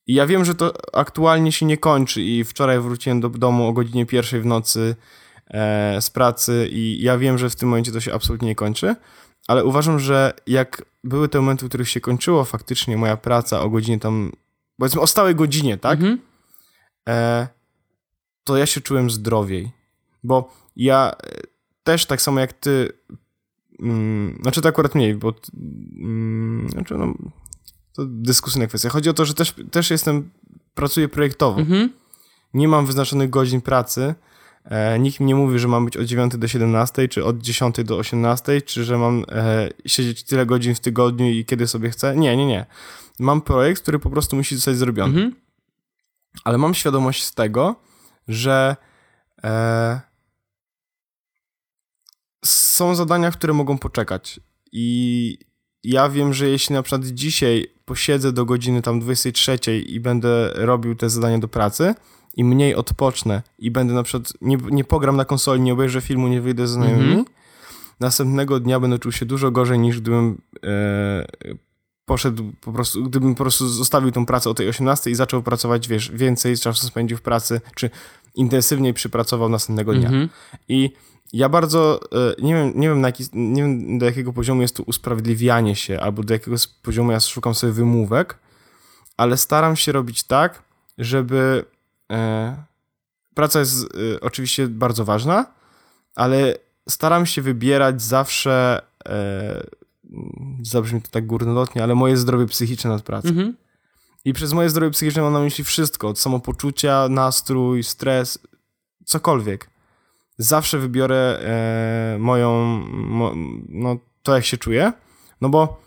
I 0.07 0.13
ja 0.13 0.27
wiem, 0.27 0.45
że 0.45 0.55
to 0.55 0.73
aktualnie 0.93 1.51
się 1.51 1.65
nie 1.65 1.77
kończy 1.77 2.21
i 2.21 2.43
wczoraj 2.43 2.79
wróciłem 2.79 3.21
do 3.21 3.29
domu 3.29 3.67
o 3.67 3.73
godzinie 3.73 4.05
pierwszej 4.05 4.41
w 4.41 4.45
nocy 4.45 4.95
e, 5.47 6.01
z 6.01 6.09
pracy 6.09 6.69
i 6.71 7.01
ja 7.01 7.17
wiem, 7.17 7.37
że 7.37 7.49
w 7.49 7.55
tym 7.55 7.69
momencie 7.69 7.91
to 7.91 7.99
się 7.99 8.13
absolutnie 8.13 8.47
nie 8.47 8.55
kończy, 8.55 8.95
ale 9.47 9.65
uważam, 9.65 9.99
że 9.99 10.33
jak 10.47 10.85
były 11.03 11.29
te 11.29 11.39
momenty, 11.39 11.65
w 11.65 11.69
których 11.69 11.89
się 11.89 12.01
kończyło 12.01 12.43
faktycznie 12.45 12.97
moja 12.97 13.17
praca 13.17 13.61
o 13.61 13.69
godzinie 13.69 13.99
tam, 13.99 14.31
powiedzmy 14.77 15.01
o 15.01 15.07
stałej 15.07 15.35
godzinie, 15.35 15.77
tak? 15.77 15.99
Mhm. 15.99 16.19
E, 17.09 17.47
to 18.43 18.57
ja 18.57 18.65
się 18.65 18.81
czułem 18.81 19.09
zdrowiej, 19.09 19.71
bo 20.23 20.53
ja 20.75 21.11
e, 21.23 21.41
też 21.83 22.05
tak 22.05 22.21
samo 22.21 22.39
jak 22.39 22.53
ty, 22.53 22.93
mm, 23.79 24.39
znaczy 24.41 24.61
to 24.61 24.69
akurat 24.69 24.95
mniej, 24.95 25.15
bo 25.15 25.33
mm, 25.99 26.69
znaczy 26.69 26.93
no, 26.97 27.13
to 27.93 28.05
dyskusyjna 28.05 28.67
kwestia. 28.67 28.89
Chodzi 28.89 29.09
o 29.09 29.13
to, 29.13 29.25
że 29.25 29.33
też, 29.33 29.55
też 29.71 29.91
jestem, 29.91 30.29
pracuję 30.75 31.09
projektowo. 31.09 31.59
Mhm. 31.59 31.89
Nie 32.53 32.67
mam 32.67 32.85
wyznaczonych 32.85 33.29
godzin 33.29 33.61
pracy. 33.61 34.15
E, 34.65 34.99
nikt 34.99 35.19
mi 35.19 35.25
nie 35.25 35.35
mówi, 35.35 35.59
że 35.59 35.67
mam 35.67 35.85
być 35.85 35.97
od 35.97 36.05
9 36.05 36.37
do 36.37 36.47
17, 36.47 37.07
czy 37.07 37.25
od 37.25 37.37
10 37.37 37.75
do 37.83 37.97
18, 37.97 38.61
czy 38.61 38.83
że 38.83 38.97
mam 38.97 39.25
e, 39.29 39.69
siedzieć 39.85 40.23
tyle 40.23 40.45
godzin 40.45 40.75
w 40.75 40.79
tygodniu 40.79 41.29
i 41.29 41.45
kiedy 41.45 41.67
sobie 41.67 41.89
chcę. 41.89 42.15
Nie, 42.15 42.37
nie, 42.37 42.45
nie. 42.45 42.65
Mam 43.19 43.41
projekt, 43.41 43.81
który 43.81 43.99
po 43.99 44.09
prostu 44.09 44.35
musi 44.35 44.55
zostać 44.55 44.77
zrobiony. 44.77 45.13
Mhm. 45.13 45.35
Ale 46.43 46.57
mam 46.57 46.73
świadomość 46.73 47.23
z 47.23 47.33
tego, 47.33 47.75
że 48.27 48.75
e, 49.43 50.01
są 52.45 52.95
zadania, 52.95 53.31
które 53.31 53.53
mogą 53.53 53.77
poczekać. 53.77 54.39
I 54.71 55.37
ja 55.83 56.09
wiem, 56.09 56.33
że 56.33 56.49
jeśli 56.49 56.75
na 56.75 56.83
przykład 56.83 57.05
dzisiaj 57.05 57.67
posiedzę 57.85 58.31
do 58.31 58.45
godziny 58.45 58.81
tam 58.81 58.99
23 58.99 59.79
i 59.79 59.99
będę 59.99 60.51
robił 60.55 60.95
te 60.95 61.09
zadania 61.09 61.39
do 61.39 61.47
pracy 61.47 61.95
i 62.33 62.43
mniej 62.43 62.75
odpocznę 62.75 63.41
i 63.59 63.71
będę 63.71 63.93
na 63.93 64.03
przykład, 64.03 64.33
nie, 64.41 64.57
nie 64.71 64.83
pogram 64.83 65.15
na 65.15 65.25
konsoli, 65.25 65.61
nie 65.61 65.73
obejrzę 65.73 66.01
filmu, 66.01 66.27
nie 66.27 66.41
wyjdę 66.41 66.67
ze 66.67 66.73
znajomymi, 66.73 67.13
mm 67.13 67.23
-hmm. 67.23 67.29
następnego 67.99 68.59
dnia 68.59 68.79
będę 68.79 68.99
czuł 68.99 69.11
się 69.11 69.25
dużo 69.25 69.51
gorzej 69.51 69.79
niż 69.79 70.01
gdybym 70.01 70.41
e, 70.63 71.25
poszedł 72.05 72.51
po 72.61 72.71
prostu, 72.71 73.03
gdybym 73.03 73.35
po 73.35 73.43
prostu 73.43 73.67
zostawił 73.67 74.11
tą 74.11 74.25
pracę 74.25 74.49
o 74.49 74.53
tej 74.53 74.69
18 74.69 75.11
i 75.11 75.15
zaczął 75.15 75.43
pracować, 75.43 75.87
wiesz, 75.87 76.11
więcej 76.11 76.57
czasu 76.57 76.87
spędził 76.87 77.17
w 77.17 77.21
pracy, 77.21 77.61
czy 77.75 77.89
intensywniej 78.35 78.93
przypracował 78.93 79.49
następnego 79.49 79.93
dnia. 79.93 80.09
Mm 80.09 80.27
-hmm. 80.27 80.29
I 80.69 80.91
ja 81.33 81.49
bardzo 81.49 81.99
e, 82.11 82.41
nie 82.41 82.55
wiem, 82.55 82.71
nie 82.75 82.89
wiem, 82.89 83.01
na 83.01 83.07
jaki, 83.07 83.23
nie 83.33 83.61
wiem 83.61 83.99
do 83.99 84.05
jakiego 84.05 84.33
poziomu 84.33 84.61
jest 84.61 84.75
tu 84.75 84.83
usprawiedliwianie 84.83 85.75
się, 85.75 85.99
albo 85.99 86.23
do 86.23 86.33
jakiego 86.33 86.57
poziomu 86.81 87.11
ja 87.11 87.19
szukam 87.19 87.55
sobie 87.55 87.73
wymówek, 87.73 88.39
ale 89.17 89.37
staram 89.37 89.75
się 89.75 89.91
robić 89.91 90.23
tak, 90.23 90.63
żeby 90.97 91.65
praca 93.33 93.59
jest 93.59 93.83
e, 93.83 94.21
oczywiście 94.21 94.67
bardzo 94.67 95.05
ważna, 95.05 95.45
ale 96.15 96.55
staram 96.89 97.25
się 97.25 97.41
wybierać 97.41 98.01
zawsze 98.01 98.81
e, 99.05 99.67
zabrzmi 100.61 101.01
to 101.01 101.09
tak 101.11 101.25
górnolotnie, 101.25 101.83
ale 101.83 101.95
moje 101.95 102.17
zdrowie 102.17 102.45
psychiczne 102.45 102.89
nad 102.89 103.01
pracą. 103.01 103.29
Mhm. 103.29 103.55
I 104.25 104.33
przez 104.33 104.53
moje 104.53 104.69
zdrowie 104.69 104.91
psychiczne 104.91 105.21
mam 105.21 105.33
na 105.33 105.39
myśli 105.39 105.63
wszystko, 105.63 106.07
od 106.07 106.19
samopoczucia, 106.19 107.07
nastrój, 107.09 107.83
stres, 107.83 108.39
cokolwiek 109.05 109.71
zawsze 110.37 110.79
wybiorę 110.79 111.39
e, 111.39 112.17
moją, 112.19 112.65
mo, 112.91 113.33
no 113.69 113.97
to 114.23 114.35
jak 114.35 114.45
się 114.45 114.57
czuję, 114.57 114.93
no 115.41 115.49
bo 115.49 115.81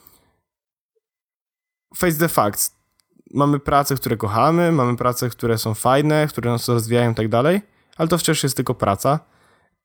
face 1.97 2.19
the 2.19 2.29
facts, 2.29 2.74
mamy 3.35 3.61
prace, 3.61 3.95
które 3.95 4.17
kochamy, 4.17 4.73
mamy 4.73 4.97
prace, 4.97 5.31
które 5.31 5.59
są 5.59 5.75
fajne, 5.75 6.27
które 6.27 6.51
nas 6.51 6.69
rozwijają 6.69 7.13
i 7.13 7.15
tak 7.15 7.29
dalej, 7.29 7.61
ale 7.97 8.09
to 8.09 8.19
wciąż 8.19 8.43
jest 8.43 8.57
tylko 8.57 8.75
praca 8.75 9.21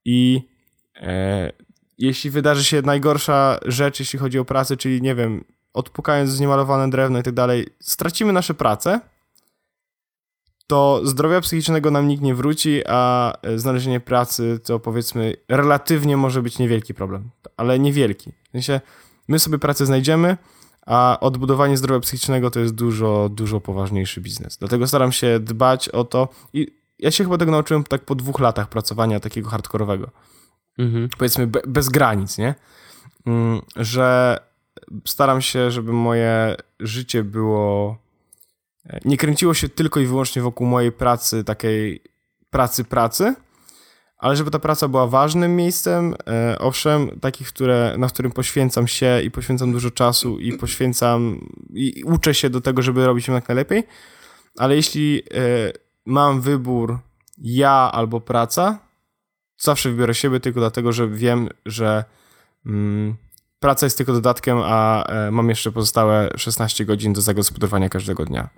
i 0.05 0.49
e, 0.95 1.51
jeśli 1.97 2.29
wydarzy 2.29 2.63
się 2.63 2.81
najgorsza 2.81 3.59
rzecz, 3.65 3.99
jeśli 3.99 4.19
chodzi 4.19 4.39
o 4.39 4.45
pracę, 4.45 4.77
czyli 4.77 5.01
nie 5.01 5.15
wiem, 5.15 5.43
odpukając 5.73 6.29
zniemalowane 6.29 6.89
drewno 6.89 7.19
i 7.19 7.23
tak 7.23 7.33
dalej, 7.33 7.67
stracimy 7.79 8.33
nasze 8.33 8.53
pracę, 8.53 8.99
to 10.67 11.01
zdrowia 11.03 11.41
psychicznego 11.41 11.91
nam 11.91 12.07
nikt 12.07 12.23
nie 12.23 12.35
wróci, 12.35 12.81
a 12.87 13.33
znalezienie 13.55 13.99
pracy 13.99 14.59
to 14.63 14.79
powiedzmy 14.79 15.33
relatywnie 15.47 16.17
może 16.17 16.41
być 16.41 16.59
niewielki 16.59 16.93
problem, 16.93 17.29
ale 17.57 17.79
niewielki. 17.79 18.31
W 18.31 18.51
sensie 18.51 18.81
my 19.27 19.39
sobie 19.39 19.59
pracę 19.59 19.85
znajdziemy, 19.85 20.37
a 20.89 21.17
odbudowanie 21.21 21.77
zdrowia 21.77 21.99
psychicznego 21.99 22.51
to 22.51 22.59
jest 22.59 22.75
dużo, 22.75 23.29
dużo 23.29 23.61
poważniejszy 23.61 24.21
biznes. 24.21 24.57
Dlatego 24.57 24.87
staram 24.87 25.11
się 25.11 25.39
dbać 25.39 25.89
o 25.89 26.03
to 26.03 26.27
i 26.53 26.67
ja 26.99 27.11
się 27.11 27.23
chyba 27.23 27.37
tego 27.37 27.51
nauczyłem 27.51 27.83
tak 27.83 28.01
po 28.05 28.15
dwóch 28.15 28.39
latach 28.39 28.69
pracowania 28.69 29.19
takiego 29.19 29.49
hardkorowego. 29.49 30.09
Mhm. 30.77 31.09
Powiedzmy 31.17 31.47
be, 31.47 31.61
bez 31.67 31.89
granic, 31.89 32.37
nie? 32.37 32.55
Mm, 33.25 33.61
że 33.75 34.39
staram 35.05 35.41
się, 35.41 35.71
żeby 35.71 35.93
moje 35.93 36.55
życie 36.79 37.23
było 37.23 37.97
nie 39.05 39.17
kręciło 39.17 39.53
się 39.53 39.69
tylko 39.69 39.99
i 39.99 40.05
wyłącznie 40.05 40.41
wokół 40.41 40.67
mojej 40.67 40.91
pracy, 40.91 41.43
takiej 41.43 42.01
pracy, 42.49 42.83
pracy, 42.83 43.35
ale 44.19 44.35
żeby 44.35 44.51
ta 44.51 44.59
praca 44.59 44.87
była 44.87 45.07
ważnym 45.07 45.55
miejscem, 45.55 46.15
e, 46.27 46.59
owszem, 46.59 47.19
takich, 47.19 47.47
które, 47.47 47.95
na 47.97 48.07
którym 48.07 48.31
poświęcam 48.31 48.87
się 48.87 49.21
i 49.21 49.31
poświęcam 49.31 49.71
dużo 49.71 49.91
czasu 49.91 50.39
i 50.39 50.53
poświęcam 50.53 51.49
i 51.69 52.03
uczę 52.03 52.33
się 52.33 52.49
do 52.49 52.61
tego, 52.61 52.81
żeby 52.81 53.05
robić 53.05 53.27
ją 53.27 53.33
jak 53.33 53.47
najlepiej, 53.47 53.83
ale 54.57 54.75
jeśli 54.75 55.23
e, 55.33 55.71
mam 56.05 56.41
wybór 56.41 56.99
ja 57.37 57.91
albo 57.93 58.21
praca, 58.21 58.79
zawsze 59.57 59.89
wybiorę 59.89 60.15
siebie 60.15 60.39
tylko 60.39 60.59
dlatego, 60.59 60.91
że 60.91 61.07
wiem, 61.07 61.49
że 61.65 62.03
mm, 62.65 63.15
praca 63.59 63.85
jest 63.85 63.97
tylko 63.97 64.13
dodatkiem, 64.13 64.57
a 64.63 65.03
e, 65.03 65.31
mam 65.31 65.49
jeszcze 65.49 65.71
pozostałe 65.71 66.29
16 66.37 66.85
godzin 66.85 67.13
do 67.13 67.21
zagospodarowania 67.21 67.89
każdego 67.89 68.25
dnia. 68.25 68.49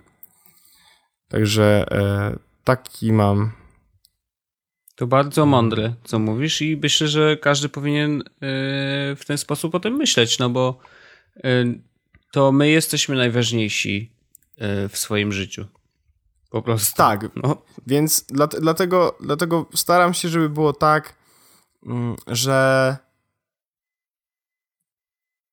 Także 1.28 1.86
taki 2.64 3.12
mam. 3.12 3.61
To 5.02 5.06
bardzo 5.06 5.46
mądre, 5.46 5.94
co 6.04 6.18
mówisz, 6.18 6.62
i 6.62 6.76
myślę, 6.82 7.08
że 7.08 7.36
każdy 7.36 7.68
powinien 7.68 8.22
e, 8.22 8.24
w 9.16 9.22
ten 9.26 9.38
sposób 9.38 9.74
o 9.74 9.80
tym 9.80 9.94
myśleć, 9.94 10.38
no 10.38 10.50
bo 10.50 10.78
e, 11.36 11.64
to 12.32 12.52
my 12.52 12.68
jesteśmy 12.68 13.16
najważniejsi 13.16 14.10
e, 14.58 14.88
w 14.88 14.98
swoim 14.98 15.32
życiu. 15.32 15.66
Po 16.50 16.62
prostu. 16.62 16.96
Tak, 16.96 17.36
no. 17.36 17.62
więc 17.86 18.24
dla, 18.24 18.46
dlatego, 18.46 19.18
dlatego 19.20 19.66
staram 19.74 20.14
się, 20.14 20.28
żeby 20.28 20.48
było 20.48 20.72
tak, 20.72 21.14
mm, 21.86 22.16
że 22.26 22.96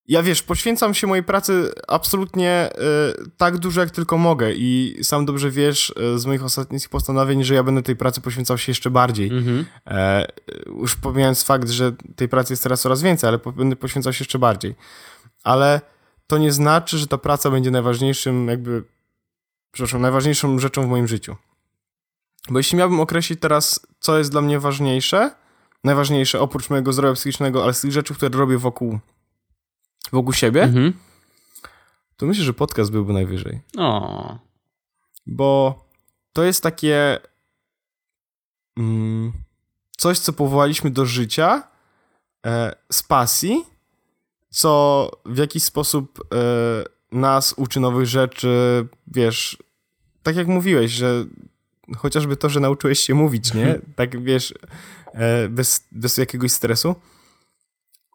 ja 0.10 0.24
wiesz, 0.24 0.44
poświęcam 0.44 0.94
się 0.94 1.08
mojej 1.08 1.24
pracy 1.24 1.72
absolutnie 1.88 2.70
y, 3.26 3.30
tak 3.38 3.58
dużo, 3.58 3.82
jak 3.82 3.92
tylko 3.92 4.18
mogę 4.18 4.54
i 4.54 5.00
sam 5.04 5.26
dobrze 5.26 5.52
wiesz 5.52 5.94
y, 6.16 6.20
z 6.20 6.26
moich 6.26 6.44
ostatnich 6.44 6.90
postanowień, 6.90 7.44
że 7.44 7.56
ja 7.56 7.64
będę 7.64 7.84
tej 7.84 7.96
pracy 7.96 8.22
poświęcał 8.22 8.58
się 8.58 8.72
jeszcze 8.72 8.90
bardziej. 8.90 9.32
Mm-hmm. 9.32 9.64
E, 9.88 10.28
już 10.66 10.96
pomijając 10.96 11.44
fakt, 11.44 11.70
że 11.70 11.92
tej 12.16 12.30
pracy 12.30 12.54
jest 12.54 12.64
teraz 12.64 12.82
coraz 12.82 13.02
więcej, 13.02 13.28
ale 13.28 13.40
będę 13.56 13.76
poświęcał 13.76 14.14
się 14.14 14.24
jeszcze 14.24 14.40
bardziej. 14.40 14.76
Ale 15.44 15.82
to 16.28 16.38
nie 16.38 16.52
znaczy, 16.52 16.98
że 16.98 17.08
ta 17.08 17.18
praca 17.18 17.52
będzie 17.52 17.72
najważniejszym 17.72 18.48
jakby, 18.48 18.84
przepraszam, 19.72 20.02
najważniejszą 20.02 20.60
rzeczą 20.60 20.84
w 20.84 20.88
moim 20.88 21.08
życiu. 21.08 21.36
Bo 22.50 22.60
jeśli 22.60 22.78
miałbym 22.78 23.00
określić 23.00 23.40
teraz, 23.40 23.80
co 24.00 24.18
jest 24.18 24.32
dla 24.32 24.42
mnie 24.42 24.60
ważniejsze, 24.60 25.32
najważniejsze 25.84 26.40
oprócz 26.40 26.70
mojego 26.70 26.94
zdrowia 26.94 27.14
psychicznego, 27.14 27.64
ale 27.64 27.74
z 27.74 27.82
tych 27.82 27.92
rzeczy, 27.92 28.14
które 28.14 28.38
robię 28.38 28.58
wokół 28.58 29.00
wokół 30.12 30.34
siebie, 30.34 30.64
mhm. 30.64 30.94
to 32.18 32.26
myślę, 32.26 32.44
że 32.44 32.54
podcast 32.54 32.92
byłby 32.92 33.14
najwyżej. 33.14 33.62
O. 33.78 34.40
Bo 35.28 35.80
to 36.34 36.44
jest 36.44 36.64
takie 36.64 37.20
mm, 38.78 39.34
coś, 39.98 40.20
co 40.20 40.34
powołaliśmy 40.34 40.92
do 40.92 41.06
życia 41.06 41.64
e, 42.46 42.76
z 42.92 43.04
pasji, 43.04 43.66
co 44.50 45.12
w 45.26 45.38
jakiś 45.38 45.64
sposób 45.64 46.20
e, 46.34 46.84
nas 47.12 47.54
uczy 47.58 47.80
nowych 47.80 48.06
rzeczy, 48.06 48.88
wiesz, 49.08 49.58
tak 50.24 50.36
jak 50.36 50.48
mówiłeś, 50.48 50.92
że 50.92 51.26
chociażby 51.98 52.38
to, 52.38 52.50
że 52.50 52.60
nauczyłeś 52.60 53.00
się 53.00 53.14
mówić, 53.14 53.54
nie? 53.54 53.80
Tak, 53.96 54.24
wiesz, 54.24 54.54
e, 55.14 55.50
bez, 55.50 55.88
bez 55.92 56.18
jakiegoś 56.18 56.52
stresu 56.52 56.96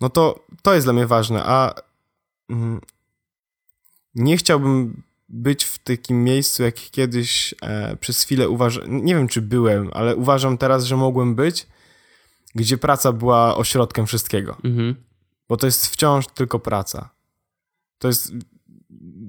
no 0.01 0.09
to 0.09 0.45
to 0.63 0.75
jest 0.75 0.87
dla 0.87 0.93
mnie 0.93 1.07
ważne, 1.07 1.43
a 1.45 1.75
mm, 2.51 2.81
nie 4.15 4.37
chciałbym 4.37 5.03
być 5.29 5.65
w 5.65 5.79
takim 5.79 6.25
miejscu, 6.25 6.63
jak 6.63 6.75
kiedyś 6.75 7.55
e, 7.63 7.97
przez 7.97 8.23
chwilę 8.23 8.49
uważam, 8.49 9.05
nie 9.05 9.15
wiem 9.15 9.29
czy 9.29 9.43
byłem, 9.43 9.91
ale 9.93 10.17
uważam 10.17 10.59
teraz, 10.59 10.85
że 10.85 10.97
mogłem 10.97 11.35
być, 11.35 11.67
gdzie 12.55 12.79
praca 12.79 13.13
była 13.13 13.57
ośrodkiem 13.57 14.07
wszystkiego. 14.07 14.57
Mhm. 14.65 14.95
Bo 15.49 15.57
to 15.57 15.67
jest 15.67 15.87
wciąż 15.87 16.27
tylko 16.27 16.59
praca. 16.59 17.11
To 17.99 18.09
jest, 18.09 18.33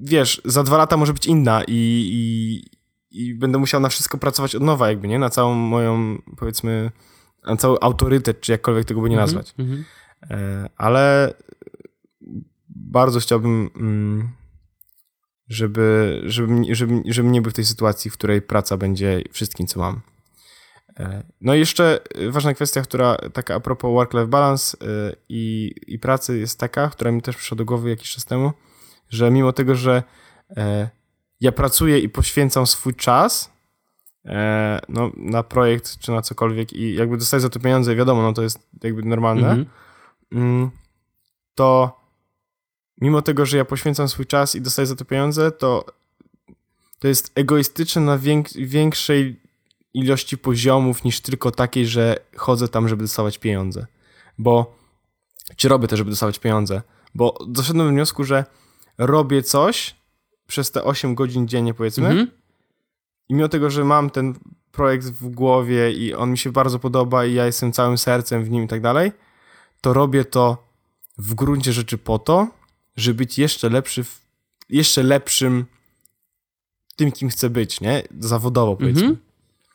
wiesz, 0.02 0.42
za 0.44 0.62
dwa 0.62 0.76
lata 0.76 0.96
może 0.96 1.12
być 1.12 1.26
inna 1.26 1.62
i, 1.68 1.72
i, 2.12 2.62
i 3.10 3.34
będę 3.34 3.58
musiał 3.58 3.80
na 3.80 3.88
wszystko 3.88 4.18
pracować 4.18 4.54
od 4.54 4.62
nowa, 4.62 4.88
jakby, 4.88 5.08
nie? 5.08 5.18
Na 5.18 5.30
całą 5.30 5.54
moją, 5.54 6.22
powiedzmy, 6.36 6.90
na 7.46 7.56
cały 7.56 7.80
autorytet, 7.80 8.40
czy 8.40 8.52
jakkolwiek 8.52 8.84
tego 8.84 9.00
by 9.00 9.10
nie 9.10 9.16
mhm, 9.16 9.26
nazwać. 9.26 9.54
-hmm. 9.58 9.82
Ale 10.76 11.34
bardzo 12.68 13.20
chciałbym, 13.20 13.70
mm, 13.76 14.28
żeby, 15.48 16.22
żeby, 16.26 16.74
żeby, 16.74 17.02
żeby 17.06 17.28
nie 17.28 17.42
był 17.42 17.50
w 17.50 17.54
tej 17.54 17.64
sytuacji, 17.64 18.10
w 18.10 18.14
której 18.14 18.42
praca 18.42 18.76
będzie 18.76 19.22
wszystkim, 19.32 19.66
co 19.66 19.80
mam. 19.80 20.00
E, 21.00 21.22
no 21.40 21.54
i 21.54 21.58
jeszcze 21.58 22.00
ważna 22.30 22.54
kwestia, 22.54 22.82
która 22.82 23.16
taka 23.32 23.54
a 23.54 23.60
propos 23.60 23.90
work-life 23.90 24.26
balance 24.26 24.76
e, 24.80 25.12
i, 25.28 25.74
i 25.86 25.98
pracy 25.98 26.38
jest 26.38 26.60
taka, 26.60 26.88
która 26.88 27.12
mi 27.12 27.22
też 27.22 27.36
przyszła 27.36 27.56
do 27.56 27.64
głowy 27.64 27.90
jakiś 27.90 28.10
czas 28.10 28.24
temu, 28.24 28.52
że 29.08 29.30
mimo 29.30 29.52
tego, 29.52 29.74
że 29.74 30.02
e, 30.56 30.88
ja 31.40 31.52
pracuję 31.52 31.98
i 31.98 32.08
poświęcam 32.08 32.66
swój 32.66 32.94
czas 32.94 33.56
no, 34.88 35.10
na 35.16 35.42
projekt 35.42 35.98
czy 35.98 36.12
na 36.12 36.22
cokolwiek 36.22 36.72
i 36.72 36.94
jakby 36.94 37.16
dostaję 37.16 37.40
za 37.40 37.48
to 37.48 37.60
pieniądze, 37.60 37.96
wiadomo, 37.96 38.22
no 38.22 38.32
to 38.32 38.42
jest 38.42 38.68
jakby 38.82 39.02
normalne, 39.02 39.48
mhm. 39.48 39.66
Mm, 40.32 40.70
to 41.54 42.00
mimo 43.00 43.22
tego, 43.22 43.46
że 43.46 43.56
ja 43.56 43.64
poświęcam 43.64 44.08
swój 44.08 44.26
czas 44.26 44.54
i 44.54 44.60
dostaję 44.60 44.86
za 44.86 44.96
to 44.96 45.04
pieniądze, 45.04 45.50
to 45.50 45.84
to 46.98 47.08
jest 47.08 47.32
egoistyczne 47.34 48.02
na 48.02 48.18
większej 48.56 49.40
ilości 49.94 50.38
poziomów 50.38 51.04
niż 51.04 51.20
tylko 51.20 51.50
takiej, 51.50 51.86
że 51.86 52.16
chodzę 52.36 52.68
tam, 52.68 52.88
żeby 52.88 53.02
dostawać 53.02 53.38
pieniądze. 53.38 53.86
Bo, 54.38 54.76
czy 55.56 55.68
robię 55.68 55.88
to, 55.88 55.96
żeby 55.96 56.10
dostawać 56.10 56.38
pieniądze? 56.38 56.82
Bo 57.14 57.38
doszedłem 57.46 57.86
do 57.86 57.92
wniosku, 57.92 58.24
że 58.24 58.44
robię 58.98 59.42
coś 59.42 59.96
przez 60.46 60.70
te 60.70 60.84
8 60.84 61.14
godzin 61.14 61.48
dziennie, 61.48 61.74
powiedzmy, 61.74 62.06
mhm. 62.06 62.30
i 63.28 63.34
mimo 63.34 63.48
tego, 63.48 63.70
że 63.70 63.84
mam 63.84 64.10
ten 64.10 64.34
projekt 64.72 65.06
w 65.06 65.28
głowie 65.28 65.92
i 65.92 66.14
on 66.14 66.30
mi 66.30 66.38
się 66.38 66.52
bardzo 66.52 66.78
podoba 66.78 67.24
i 67.24 67.34
ja 67.34 67.46
jestem 67.46 67.72
całym 67.72 67.98
sercem 67.98 68.44
w 68.44 68.50
nim 68.50 68.64
i 68.64 68.68
tak 68.68 68.80
dalej, 68.80 69.12
to 69.86 69.92
robię 69.92 70.24
to 70.24 70.68
w 71.18 71.34
gruncie 71.34 71.72
rzeczy 71.72 71.98
po 71.98 72.18
to, 72.18 72.48
żeby 72.96 73.16
być 73.16 73.38
jeszcze 73.38 73.68
lepszy, 73.68 74.04
w, 74.04 74.20
jeszcze 74.68 75.02
lepszym 75.02 75.66
tym, 76.96 77.12
kim 77.12 77.28
chcę 77.28 77.50
być, 77.50 77.80
nie? 77.80 78.02
Zawodowo, 78.20 78.76
powiedzmy. 78.76 79.00
Mhm. 79.00 79.18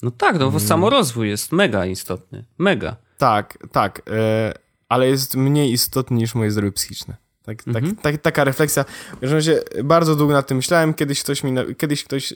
No 0.02 0.12
tak, 0.12 0.34
no 0.34 0.46
bo 0.46 0.52
hmm. 0.52 0.68
samorozwój 0.68 1.30
jest 1.30 1.52
mega 1.52 1.86
istotny. 1.86 2.46
Mega. 2.58 2.96
Tak, 3.18 3.58
tak. 3.72 4.02
E, 4.10 4.54
ale 4.90 5.08
jest 5.08 5.36
mniej 5.36 5.72
istotny 5.72 6.18
niż 6.18 6.36
moje 6.36 6.52
zdrowie 6.52 6.72
psychiczne. 6.72 7.18
Tak, 7.44 7.64
tak, 7.64 7.76
mhm. 7.76 7.96
tak, 7.96 8.22
taka 8.22 8.44
refleksja. 8.44 8.84
W 8.84 9.20
każdym 9.20 9.38
razie 9.38 9.62
bardzo 9.84 10.16
długo 10.16 10.34
nad 10.34 10.48
tym 10.48 10.58
myślałem. 10.58 10.94
Kiedyś 10.94 11.24
ktoś 11.24 11.44
mi, 11.44 11.54
kiedyś 11.78 12.04
ktoś 12.04 12.32
e, 12.32 12.36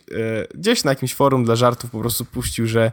gdzieś 0.54 0.84
na 0.84 0.92
jakimś 0.92 1.16
forum 1.16 1.46
dla 1.46 1.56
żartów 1.56 1.92
po 1.92 2.00
prostu 2.00 2.26
puścił, 2.26 2.68
że 2.68 2.92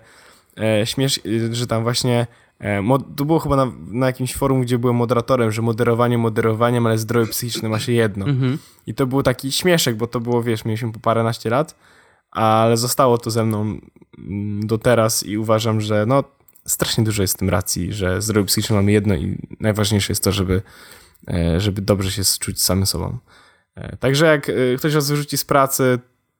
e, 0.58 0.86
śmiesz, 0.86 1.20
że 1.50 1.66
tam 1.66 1.82
właśnie 1.82 2.26
to 3.16 3.24
było 3.24 3.38
chyba 3.38 3.56
na, 3.56 3.72
na, 3.88 4.06
jakimś 4.06 4.34
forum, 4.34 4.62
gdzie 4.62 4.78
byłem 4.78 4.96
moderatorem, 4.96 5.52
że 5.52 5.62
moderowanie 5.62 6.18
moderowaniem, 6.18 6.86
ale 6.86 6.98
zdrowie 6.98 7.26
psychiczne 7.26 7.68
ma 7.68 7.78
się 7.78 7.92
jedno. 7.92 8.26
Mhm. 8.26 8.58
I 8.86 8.94
to 8.94 9.06
był 9.06 9.22
taki 9.22 9.52
śmieszek, 9.52 9.96
bo 9.96 10.06
to 10.06 10.20
było, 10.20 10.42
wiesz, 10.42 10.64
mieliśmy 10.64 10.92
po 10.92 11.00
paręnaście 11.00 11.50
lat 11.50 11.74
ale 12.32 12.76
zostało 12.76 13.18
to 13.18 13.30
ze 13.30 13.44
mną 13.44 13.78
mm, 14.18 14.66
do 14.66 14.78
teraz 14.78 15.22
i 15.22 15.38
uważam, 15.38 15.80
że 15.80 16.06
no 16.06 16.24
strasznie 16.66 17.04
dużo 17.04 17.22
jest 17.22 17.34
w 17.34 17.38
tym 17.38 17.50
racji, 17.50 17.92
że 17.92 18.22
zdrowie 18.22 18.46
psychiczne 18.46 18.76
mamy 18.76 18.92
jedno 18.92 19.14
i 19.14 19.38
najważniejsze 19.60 20.12
jest 20.12 20.24
to, 20.24 20.32
żeby, 20.32 20.62
e, 21.28 21.60
żeby 21.60 21.82
dobrze 21.82 22.10
się 22.10 22.22
czuć 22.40 22.62
samym 22.62 22.86
sobą. 22.86 23.18
E, 23.74 23.96
także 23.96 24.26
jak 24.26 24.48
e, 24.48 24.52
ktoś 24.78 24.94
was 24.94 25.10
wyrzuci 25.10 25.38
z 25.38 25.44
pracy, 25.44 25.98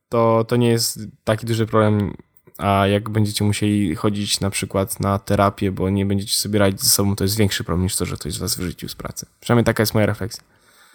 to, 0.09 0.45
to 0.49 0.57
nie 0.57 0.69
jest 0.69 1.01
taki 1.25 1.47
duży 1.47 1.67
problem, 1.67 2.15
a 2.59 2.87
jak 2.87 3.11
będziecie 3.11 3.45
musieli 3.45 3.95
chodzić 3.95 4.41
na 4.41 4.51
przykład 4.51 5.01
na 5.01 5.19
terapię, 5.19 5.73
bo 5.73 5.91
nie 5.91 6.07
będziecie 6.07 6.35
sobie 6.35 6.59
radzić 6.59 6.83
ze 6.83 6.91
sobą, 6.91 7.17
to 7.17 7.25
jest 7.25 7.37
większy 7.37 7.65
problem 7.65 7.83
niż 7.83 7.97
to, 7.97 8.05
że 8.05 8.17
ktoś 8.17 8.39
was 8.39 8.57
wyrzucił 8.57 8.89
z 8.89 8.95
pracy. 8.95 9.27
Przynajmniej 9.41 9.65
taka 9.65 9.83
jest 9.83 9.95
moja 9.95 10.07
refleksja. 10.07 10.45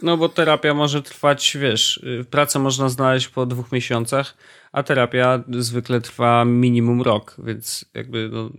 No 0.02 0.18
bo 0.18 0.30
terapia 0.30 0.74
może 0.74 1.02
trwać, 1.02 1.58
wiesz, 1.62 1.98
y, 1.98 2.26
pracę 2.30 2.60
można 2.60 2.90
znaleźć 2.90 3.28
po 3.28 3.46
dwóch 3.46 3.72
miesiącach, 3.72 4.34
a 4.72 4.84
terapia 4.84 5.44
zwykle 5.50 6.02
trwa 6.02 6.46
minimum 6.46 7.02
rok, 7.02 7.36
więc 7.40 7.86
jakby 7.94 8.30
no... 8.34 8.50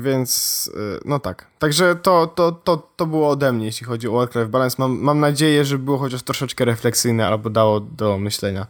Więc, 0.00 0.70
y, 0.74 1.00
no 1.04 1.18
tak. 1.18 1.46
Także 1.58 1.96
to, 1.96 2.26
to, 2.26 2.52
to, 2.52 2.76
to 2.96 3.06
było 3.06 3.30
ode 3.30 3.52
mnie, 3.52 3.66
jeśli 3.66 3.86
chodzi 3.86 4.08
o 4.08 4.12
work-life 4.12 4.46
balance. 4.46 4.76
Mam, 4.78 4.98
mam 4.98 5.20
nadzieję, 5.20 5.64
że 5.64 5.78
było 5.78 5.98
chociaż 5.98 6.22
troszeczkę 6.22 6.64
refleksyjne 6.64 7.26
albo 7.26 7.50
dało 7.50 7.80
do 7.80 8.18
myślenia, 8.18 8.66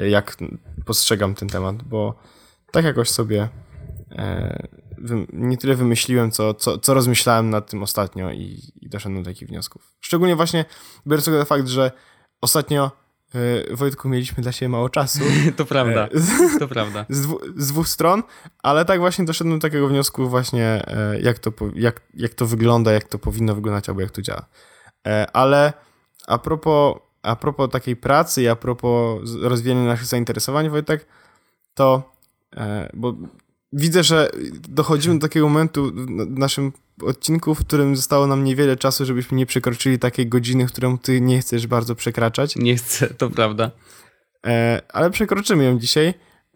y, 0.00 0.08
jak 0.08 0.36
postrzegam 0.84 1.34
ten 1.34 1.48
temat, 1.48 1.82
bo 1.82 2.14
tak 2.72 2.84
jakoś 2.84 3.08
sobie 3.08 3.48
e, 4.12 4.66
nie 5.32 5.56
tyle 5.56 5.74
wymyśliłem, 5.74 6.30
co, 6.30 6.54
co, 6.54 6.78
co 6.78 6.94
rozmyślałem 6.94 7.50
nad 7.50 7.70
tym 7.70 7.82
ostatnio 7.82 8.30
i, 8.30 8.72
i 8.80 8.88
doszedłem 8.88 9.22
do 9.22 9.30
takich 9.30 9.48
wniosków. 9.48 9.94
Szczególnie 10.00 10.36
właśnie 10.36 10.64
biorąc 11.06 11.28
pod 11.28 11.48
fakt, 11.48 11.68
że 11.68 11.92
ostatnio 12.40 12.90
e, 13.34 13.76
Wojtku, 13.76 14.08
mieliśmy 14.08 14.42
dla 14.42 14.52
siebie 14.52 14.68
mało 14.68 14.88
czasu. 14.88 15.20
to 15.56 15.64
prawda, 15.64 16.08
to 16.58 16.68
prawda. 16.68 17.06
Z, 17.08 17.20
dwu, 17.20 17.40
z, 17.56 17.68
dwóch 17.68 17.88
stron, 17.88 18.22
ale 18.62 18.84
tak 18.84 19.00
właśnie 19.00 19.24
doszedłem 19.24 19.58
do 19.58 19.62
takiego 19.62 19.88
wniosku 19.88 20.28
właśnie, 20.28 20.82
e, 20.86 21.20
jak 21.20 21.38
to, 21.38 21.52
jak, 21.74 22.00
jak 22.14 22.34
to 22.34 22.46
wygląda, 22.46 22.92
jak 22.92 23.04
to 23.04 23.18
powinno 23.18 23.54
wyglądać, 23.54 23.88
albo 23.88 24.00
jak 24.00 24.10
to 24.10 24.22
działa. 24.22 24.46
E, 25.06 25.26
ale 25.32 25.72
a 26.26 26.38
propos, 26.38 26.96
a 27.22 27.36
propos 27.36 27.70
takiej 27.70 27.96
pracy 27.96 28.42
i 28.42 28.48
a 28.48 28.56
propos 28.56 29.20
rozwijania 29.42 29.84
naszych 29.84 30.06
zainteresowań, 30.06 30.68
Wojtek, 30.68 31.06
to 31.74 32.11
bo 32.94 33.14
widzę, 33.72 34.02
że 34.02 34.30
dochodzimy 34.68 35.14
do 35.14 35.28
takiego 35.28 35.48
momentu 35.48 35.92
w 35.94 36.38
naszym 36.38 36.72
odcinku, 37.02 37.54
w 37.54 37.60
którym 37.60 37.96
zostało 37.96 38.26
nam 38.26 38.44
niewiele 38.44 38.76
czasu, 38.76 39.04
żebyśmy 39.04 39.36
nie 39.36 39.46
przekroczyli 39.46 39.98
takiej 39.98 40.26
godziny, 40.26 40.66
którą 40.66 40.98
ty 40.98 41.20
nie 41.20 41.40
chcesz 41.40 41.66
bardzo 41.66 41.94
przekraczać. 41.94 42.56
Nie 42.56 42.76
chcę, 42.76 43.14
to 43.14 43.30
prawda. 43.30 43.70
E, 44.46 44.82
ale 44.88 45.10
przekroczymy 45.10 45.64
ją 45.64 45.78
dzisiaj, 45.78 46.14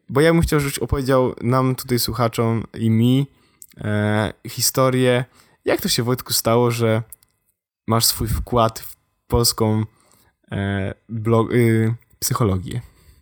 bo 0.08 0.20
ja 0.20 0.32
bym 0.32 0.42
chciał, 0.42 0.60
żebyś 0.60 0.78
opowiedział 0.78 1.34
nam 1.42 1.74
tutaj 1.74 1.98
słuchaczom 1.98 2.64
i 2.74 2.90
mi 2.90 3.26
e, 3.78 4.32
historię, 4.48 5.24
jak 5.64 5.80
to 5.80 5.88
się 5.88 6.02
Wojtku 6.02 6.32
stało, 6.32 6.70
że 6.70 7.02
masz 7.86 8.04
swój 8.04 8.28
wkład 8.28 8.80
w 8.80 8.96
polską 9.26 9.84
e, 10.52 10.94
blog, 11.08 11.52
y, 11.52 11.94
psychologię. 12.18 12.80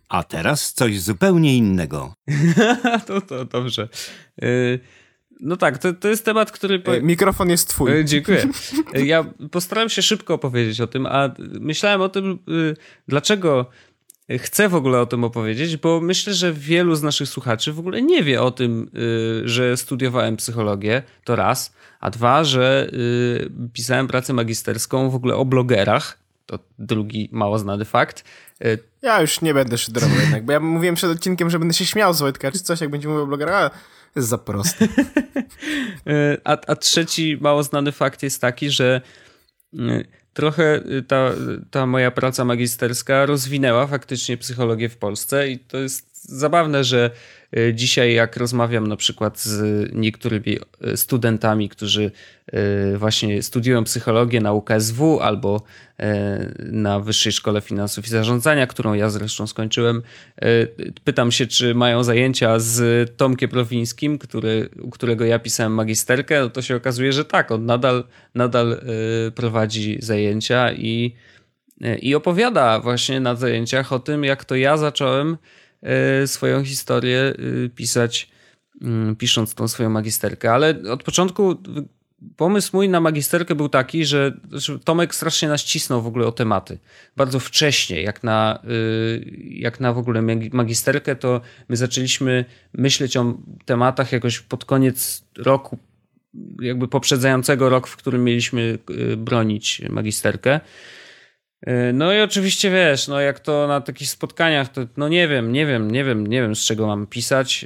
A 0.09 0.23
teraz 0.23 0.73
coś 0.73 0.99
zupełnie 0.99 1.57
innego. 1.57 2.13
to, 3.07 3.21
to 3.21 3.45
dobrze. 3.45 3.89
Y, 4.43 4.79
no 5.39 5.57
tak, 5.57 5.77
to, 5.77 5.93
to 5.93 6.07
jest 6.07 6.25
temat, 6.25 6.51
który. 6.51 6.79
Po... 6.79 6.91
Mikrofon 7.01 7.49
jest 7.49 7.69
twój. 7.69 7.91
Y, 7.91 8.05
dziękuję. 8.05 8.47
Y, 8.95 9.05
ja 9.05 9.25
postaram 9.51 9.89
się 9.89 10.01
szybko 10.01 10.33
opowiedzieć 10.33 10.81
o 10.81 10.87
tym, 10.87 11.05
a 11.05 11.29
myślałem 11.39 12.01
o 12.01 12.09
tym, 12.09 12.39
dlaczego 13.07 13.69
chcę 14.39 14.69
w 14.69 14.75
ogóle 14.75 15.01
o 15.01 15.05
tym 15.05 15.23
opowiedzieć, 15.23 15.77
bo 15.77 16.01
myślę, 16.01 16.33
że 16.33 16.53
wielu 16.53 16.95
z 16.95 17.03
naszych 17.03 17.29
słuchaczy 17.29 17.73
w 17.73 17.79
ogóle 17.79 18.01
nie 18.01 18.23
wie 18.23 18.41
o 18.41 18.51
tym, 18.51 18.91
że 19.43 19.77
studiowałem 19.77 20.37
psychologię, 20.37 21.03
to 21.23 21.35
raz, 21.35 21.73
a 21.99 22.09
dwa, 22.09 22.43
że 22.43 22.91
pisałem 23.73 24.07
pracę 24.07 24.33
magisterską 24.33 25.09
w 25.09 25.15
ogóle 25.15 25.35
o 25.35 25.45
blogerach, 25.45 26.24
to 26.45 26.59
drugi 26.79 27.29
mało 27.31 27.59
znany 27.59 27.85
fakt. 27.85 28.23
Ja 29.01 29.21
już 29.21 29.41
nie 29.41 29.53
będę 29.53 29.77
szyderował 29.77 30.17
jednak, 30.17 30.45
bo 30.45 30.51
ja 30.51 30.59
mówiłem 30.59 30.95
przed 30.95 31.11
odcinkiem, 31.11 31.49
że 31.49 31.59
będę 31.59 31.73
się 31.73 31.85
śmiał 31.85 32.13
z 32.13 32.19
Wojtka, 32.19 32.51
czy 32.51 32.59
coś, 32.59 32.81
jak 32.81 32.89
będzie 32.89 33.07
mówił 33.07 33.23
o 33.23 33.27
blogerach, 33.27 33.71
jest 34.15 34.27
za 34.27 34.37
proste. 34.37 34.87
a, 36.43 36.57
a 36.67 36.75
trzeci 36.75 37.37
mało 37.41 37.63
znany 37.63 37.91
fakt 37.91 38.23
jest 38.23 38.41
taki, 38.41 38.69
że 38.69 39.01
y, 39.73 40.07
trochę 40.33 40.81
ta, 41.07 41.31
ta 41.71 41.85
moja 41.85 42.11
praca 42.11 42.45
magisterska 42.45 43.25
rozwinęła 43.25 43.87
faktycznie 43.87 44.37
psychologię 44.37 44.89
w 44.89 44.97
Polsce 44.97 45.49
i 45.49 45.59
to 45.59 45.77
jest 45.77 46.14
zabawne, 46.27 46.83
że 46.83 47.11
E, 47.55 47.73
dzisiaj, 47.73 48.13
jak 48.13 48.37
rozmawiam 48.37 48.87
na 48.87 48.95
przykład 48.95 49.39
z 49.39 49.89
niektórymi 49.93 50.57
e, 50.81 50.97
studentami, 50.97 51.69
którzy 51.69 52.11
e, 52.47 52.97
właśnie 52.97 53.43
studiują 53.43 53.83
psychologię 53.83 54.41
na 54.41 54.53
UKSW 54.53 55.19
albo 55.19 55.61
na 56.59 56.99
Wyższej 56.99 57.31
Szkole 57.31 57.61
Finansów 57.61 58.05
i 58.05 58.09
Zarządzania, 58.09 58.67
którą 58.67 58.93
ja 58.93 59.09
zresztą 59.09 59.47
skończyłem, 59.47 60.01
pytam 61.03 61.31
się, 61.31 61.47
czy 61.47 61.75
mają 61.75 62.03
zajęcia 62.03 62.59
z 62.59 63.09
Tomkiem 63.17 63.49
Prowińskim, 63.49 64.17
który, 64.17 64.69
u 64.81 64.89
którego 64.89 65.25
ja 65.25 65.39
pisałem 65.39 65.73
magisterkę, 65.73 66.41
no 66.41 66.49
to 66.49 66.61
się 66.61 66.75
okazuje, 66.75 67.13
że 67.13 67.25
tak, 67.25 67.51
on 67.51 67.65
nadal, 67.65 68.03
nadal 68.35 68.81
prowadzi 69.35 69.97
zajęcia 70.01 70.73
i, 70.73 71.15
i 72.01 72.15
opowiada 72.15 72.79
właśnie 72.79 73.19
na 73.19 73.35
zajęciach 73.35 73.93
o 73.93 73.99
tym, 73.99 74.23
jak 74.23 74.45
to 74.45 74.55
ja 74.55 74.77
zacząłem 74.77 75.37
swoją 76.25 76.63
historię 76.63 77.19
e, 77.65 77.69
pisać, 77.69 78.29
mm, 78.81 79.15
pisząc 79.15 79.55
tą 79.55 79.67
swoją 79.67 79.89
magisterkę. 79.89 80.51
Ale 80.51 80.75
od 80.91 81.03
początku 81.03 81.55
pomysł 82.37 82.69
mój 82.73 82.89
na 82.89 82.99
magisterkę 82.99 83.55
był 83.55 83.69
taki, 83.69 84.05
że 84.05 84.37
Tomek 84.83 85.15
strasznie 85.15 85.47
nas 85.47 85.63
cisnął 85.63 86.01
w 86.01 86.07
ogóle 86.07 86.27
o 86.27 86.31
tematy. 86.31 86.77
Bardzo 87.17 87.39
wcześnie, 87.39 88.01
jak 88.01 88.23
na, 88.23 88.59
e, 88.63 88.67
jak 89.49 89.79
na 89.79 89.93
w 89.93 89.97
ogóle 89.97 90.21
magisterkę, 90.51 91.15
to 91.15 91.41
my 91.69 91.77
zaczęliśmy 91.77 92.45
myśleć 92.73 93.17
o 93.17 93.37
tematach 93.65 94.11
jakoś 94.11 94.39
pod 94.39 94.65
koniec 94.65 95.23
roku 95.37 95.77
jakby 96.61 96.87
poprzedzającego 96.87 97.69
rok, 97.69 97.87
w 97.87 97.97
którym 97.97 98.23
mieliśmy 98.23 98.77
bronić 99.17 99.81
magisterkę. 99.89 100.59
No 101.93 102.13
i 102.13 102.21
oczywiście 102.21 102.71
wiesz, 102.71 103.07
no 103.07 103.19
jak 103.19 103.39
to 103.39 103.67
na 103.67 103.81
takich 103.81 104.09
spotkaniach, 104.09 104.69
to 104.69 104.81
no 104.97 105.07
nie 105.07 105.27
wiem, 105.27 105.51
nie 105.51 105.65
wiem, 105.65 105.91
nie 105.91 106.03
wiem, 106.03 106.27
nie 106.27 106.41
wiem 106.41 106.55
z 106.55 106.59
czego 106.59 106.87
mam 106.87 107.07
pisać, 107.07 107.65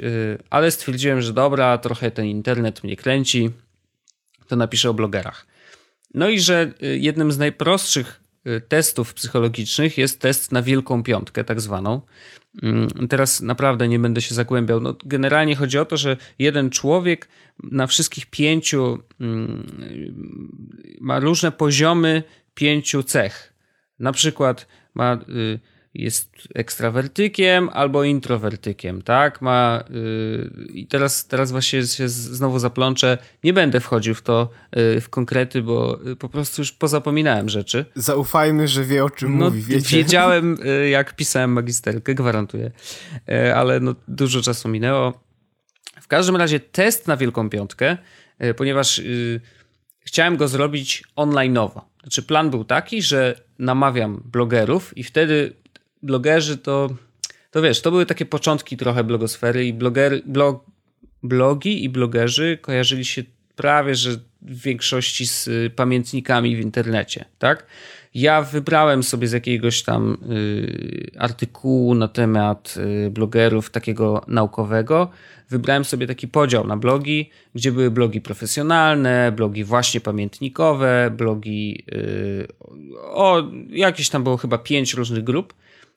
ale 0.49 0.71
stwierdziłem, 0.71 1.21
że 1.21 1.33
dobra, 1.33 1.77
trochę 1.77 2.11
ten 2.11 2.25
internet 2.25 2.83
mnie 2.83 2.95
kręci, 2.95 3.49
to 4.47 4.55
napiszę 4.55 4.89
o 4.89 4.93
blogerach. 4.93 5.47
No 6.13 6.29
i 6.29 6.39
że 6.39 6.73
jednym 6.81 7.31
z 7.31 7.37
najprostszych 7.37 8.23
testów 8.67 9.13
psychologicznych 9.13 9.97
jest 9.97 10.21
test 10.21 10.51
na 10.51 10.61
wielką 10.61 11.03
piątkę, 11.03 11.43
tak 11.43 11.61
zwaną. 11.61 12.01
Mm, 12.63 13.07
teraz 13.09 13.41
naprawdę 13.41 13.87
nie 13.87 13.99
będę 13.99 14.21
się 14.21 14.35
zagłębiał. 14.35 14.79
No, 14.79 14.95
generalnie 15.05 15.55
chodzi 15.55 15.79
o 15.79 15.85
to, 15.85 15.97
że 15.97 16.17
jeden 16.39 16.69
człowiek 16.69 17.27
na 17.63 17.87
wszystkich 17.87 18.25
pięciu 18.25 18.99
mm, 19.19 19.71
ma 21.01 21.19
różne 21.19 21.51
poziomy 21.51 22.23
pięciu 22.53 23.03
cech. 23.03 23.48
Na 23.99 24.11
przykład 24.11 24.67
ma 24.93 25.13
y, 25.29 25.59
jest 25.93 26.31
ekstrawertykiem 26.55 27.69
albo 27.73 28.03
introwertykiem, 28.03 29.01
tak? 29.01 29.41
Ma 29.41 29.83
yy, 29.89 30.65
i 30.73 30.87
teraz, 30.87 31.27
teraz 31.27 31.51
właśnie 31.51 31.83
się 31.83 32.09
znowu 32.09 32.59
zaplączę. 32.59 33.17
Nie 33.43 33.53
będę 33.53 33.79
wchodził 33.79 34.15
w 34.15 34.21
to 34.21 34.49
yy, 34.75 35.01
w 35.01 35.09
konkrety, 35.09 35.61
bo 35.61 35.99
po 36.19 36.29
prostu 36.29 36.61
już 36.61 36.71
pozapominałem 36.71 37.49
rzeczy. 37.49 37.85
Zaufajmy, 37.95 38.67
że 38.67 38.83
wie 38.83 39.03
o 39.03 39.09
czym 39.09 39.37
no, 39.37 39.45
mówi, 39.45 39.61
wiecie? 39.61 39.97
Wiedziałem, 39.97 40.57
y, 40.83 40.89
jak 40.89 41.15
pisałem 41.15 41.53
magisterkę, 41.53 42.15
gwarantuję, 42.15 42.71
y, 43.29 43.55
ale 43.55 43.79
no, 43.79 43.95
dużo 44.07 44.41
czasu 44.41 44.69
minęło. 44.69 45.23
W 46.01 46.07
każdym 46.07 46.35
razie 46.35 46.59
test 46.59 47.07
na 47.07 47.17
Wielką 47.17 47.49
Piątkę, 47.49 47.97
y, 48.43 48.53
ponieważ 48.53 49.01
chciałem 49.99 50.37
go 50.37 50.47
zrobić 50.47 51.03
online'owo. 51.15 51.81
Znaczy 52.01 52.23
plan 52.23 52.49
był 52.49 52.63
taki, 52.63 53.01
że 53.01 53.41
namawiam 53.59 54.23
blogerów 54.25 54.97
i 54.97 55.03
wtedy 55.03 55.53
blogerzy 56.03 56.57
to, 56.57 56.89
to 57.51 57.61
wiesz, 57.61 57.81
to 57.81 57.91
były 57.91 58.05
takie 58.05 58.25
początki 58.25 58.77
trochę 58.77 59.03
blogosfery 59.03 59.65
i 59.65 59.73
bloger, 59.73 60.21
blog, 60.25 60.65
blogi 61.23 61.83
i 61.83 61.89
blogerzy 61.89 62.57
kojarzyli 62.61 63.05
się 63.05 63.23
prawie, 63.55 63.95
że 63.95 64.11
w 64.41 64.61
większości 64.61 65.27
z 65.27 65.47
y, 65.47 65.71
pamiętnikami 65.75 66.55
w 66.55 66.59
internecie, 66.59 67.25
tak? 67.39 67.65
Ja 68.13 68.41
wybrałem 68.41 69.03
sobie 69.03 69.27
z 69.27 69.31
jakiegoś 69.31 69.83
tam 69.83 70.17
y, 70.31 71.11
artykułu 71.17 71.95
na 71.95 72.07
temat 72.07 72.75
y, 73.07 73.09
blogerów 73.09 73.69
takiego 73.69 74.25
naukowego, 74.27 75.09
wybrałem 75.49 75.85
sobie 75.85 76.07
taki 76.07 76.27
podział 76.27 76.67
na 76.67 76.77
blogi, 76.77 77.29
gdzie 77.55 77.71
były 77.71 77.91
blogi 77.91 78.21
profesjonalne, 78.21 79.31
blogi 79.31 79.63
właśnie 79.63 80.01
pamiętnikowe, 80.01 81.11
blogi 81.17 81.85
y, 81.93 82.47
o 83.03 83.43
jakieś 83.69 84.09
tam 84.09 84.23
było 84.23 84.37
chyba 84.37 84.57
pięć 84.57 84.93
różnych 84.93 85.23
grup. 85.23 85.53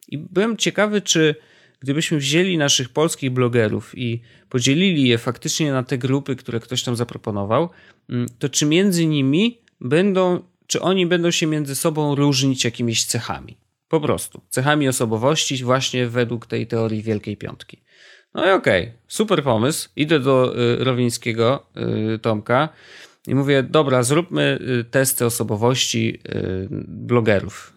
I 0.09 0.19
byłem 0.19 0.57
ciekawy, 0.57 1.01
czy 1.01 1.35
gdybyśmy 1.81 2.19
wzięli 2.19 2.59
naszych 2.59 2.89
polskich 2.89 3.31
blogerów 3.31 3.99
i 3.99 4.21
podzielili 4.49 5.09
je 5.09 5.19
faktycznie 5.19 5.73
na 5.73 5.83
te 5.83 5.99
grupy, 5.99 6.37
które 6.37 6.61
ktoś 6.61 6.83
tam 6.83 6.97
zaproponował, 6.97 7.69
mm, 8.09 8.27
to 8.39 8.49
czy 8.49 8.67
między 8.67 9.07
nimi 9.07 9.59
będą, 9.81 10.43
czy 10.73 10.81
oni 10.81 11.07
będą 11.07 11.31
się 11.31 11.47
między 11.47 11.75
sobą 11.75 12.15
różnić 12.15 12.65
jakimiś 12.65 13.05
cechami? 13.05 13.57
Po 13.89 14.01
prostu. 14.01 14.41
Cechami 14.49 14.89
osobowości, 14.89 15.65
właśnie 15.65 16.07
według 16.07 16.47
tej 16.47 16.67
teorii 16.67 17.03
Wielkiej 17.03 17.37
Piątki. 17.37 17.83
No 18.35 18.47
i 18.47 18.51
okej, 18.51 18.83
okay, 18.83 18.95
super 19.09 19.43
pomysł. 19.43 19.89
Idę 19.97 20.21
do 20.21 20.59
y, 20.59 20.85
Rowińskiego, 20.85 21.67
y, 22.15 22.19
Tomka 22.19 22.69
i 23.27 23.35
mówię, 23.35 23.63
dobra, 23.63 24.03
zróbmy 24.03 24.59
y, 24.81 24.85
testy 24.85 25.27
osobowości 25.27 26.21
y, 26.27 26.69
blogerów 26.89 27.73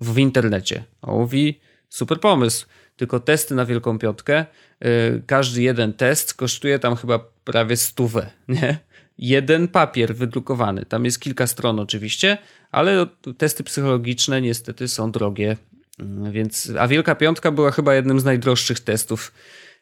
w 0.00 0.18
internecie. 0.18 0.84
A 1.02 1.10
mówi, 1.10 1.60
super 1.88 2.20
pomysł, 2.20 2.66
tylko 2.96 3.20
testy 3.20 3.54
na 3.54 3.64
Wielką 3.64 3.98
Piątkę, 3.98 4.46
y, 4.84 5.22
każdy 5.26 5.62
jeden 5.62 5.92
test 5.92 6.34
kosztuje 6.34 6.78
tam 6.78 6.96
chyba 6.96 7.18
prawie 7.44 7.76
stówę, 7.76 8.30
nie? 8.48 8.78
Jeden 9.18 9.68
papier 9.68 10.14
wydrukowany. 10.14 10.86
Tam 10.86 11.04
jest 11.04 11.20
kilka 11.20 11.46
stron 11.46 11.80
oczywiście, 11.80 12.38
ale 12.70 13.06
testy 13.38 13.64
psychologiczne 13.64 14.42
niestety 14.42 14.88
są 14.88 15.10
drogie. 15.12 15.56
Mm, 15.98 16.32
więc, 16.32 16.72
a 16.78 16.88
Wielka 16.88 17.14
Piątka 17.14 17.50
była 17.50 17.70
chyba 17.70 17.94
jednym 17.94 18.20
z 18.20 18.24
najdroższych 18.24 18.80
testów 18.80 19.32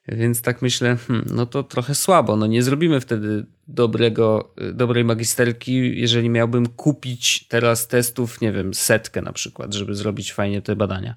więc 0.09 0.43
tak 0.43 0.62
myślę, 0.62 0.97
hmm, 0.97 1.26
no 1.30 1.47
to 1.47 1.62
trochę 1.62 1.95
słabo. 1.95 2.37
No 2.37 2.47
nie 2.47 2.62
zrobimy 2.62 3.01
wtedy 3.01 3.47
dobrego, 3.68 4.55
dobrej 4.72 5.05
magisterki, 5.05 6.01
jeżeli 6.01 6.30
miałbym 6.30 6.66
kupić 6.66 7.49
teraz 7.49 7.89
testów, 7.89 8.41
nie 8.41 8.53
wiem, 8.53 8.74
setkę 8.74 9.22
na 9.22 9.32
przykład, 9.32 9.74
żeby 9.74 9.95
zrobić 9.95 10.32
fajnie 10.32 10.62
te 10.62 10.76
badania. 10.76 11.14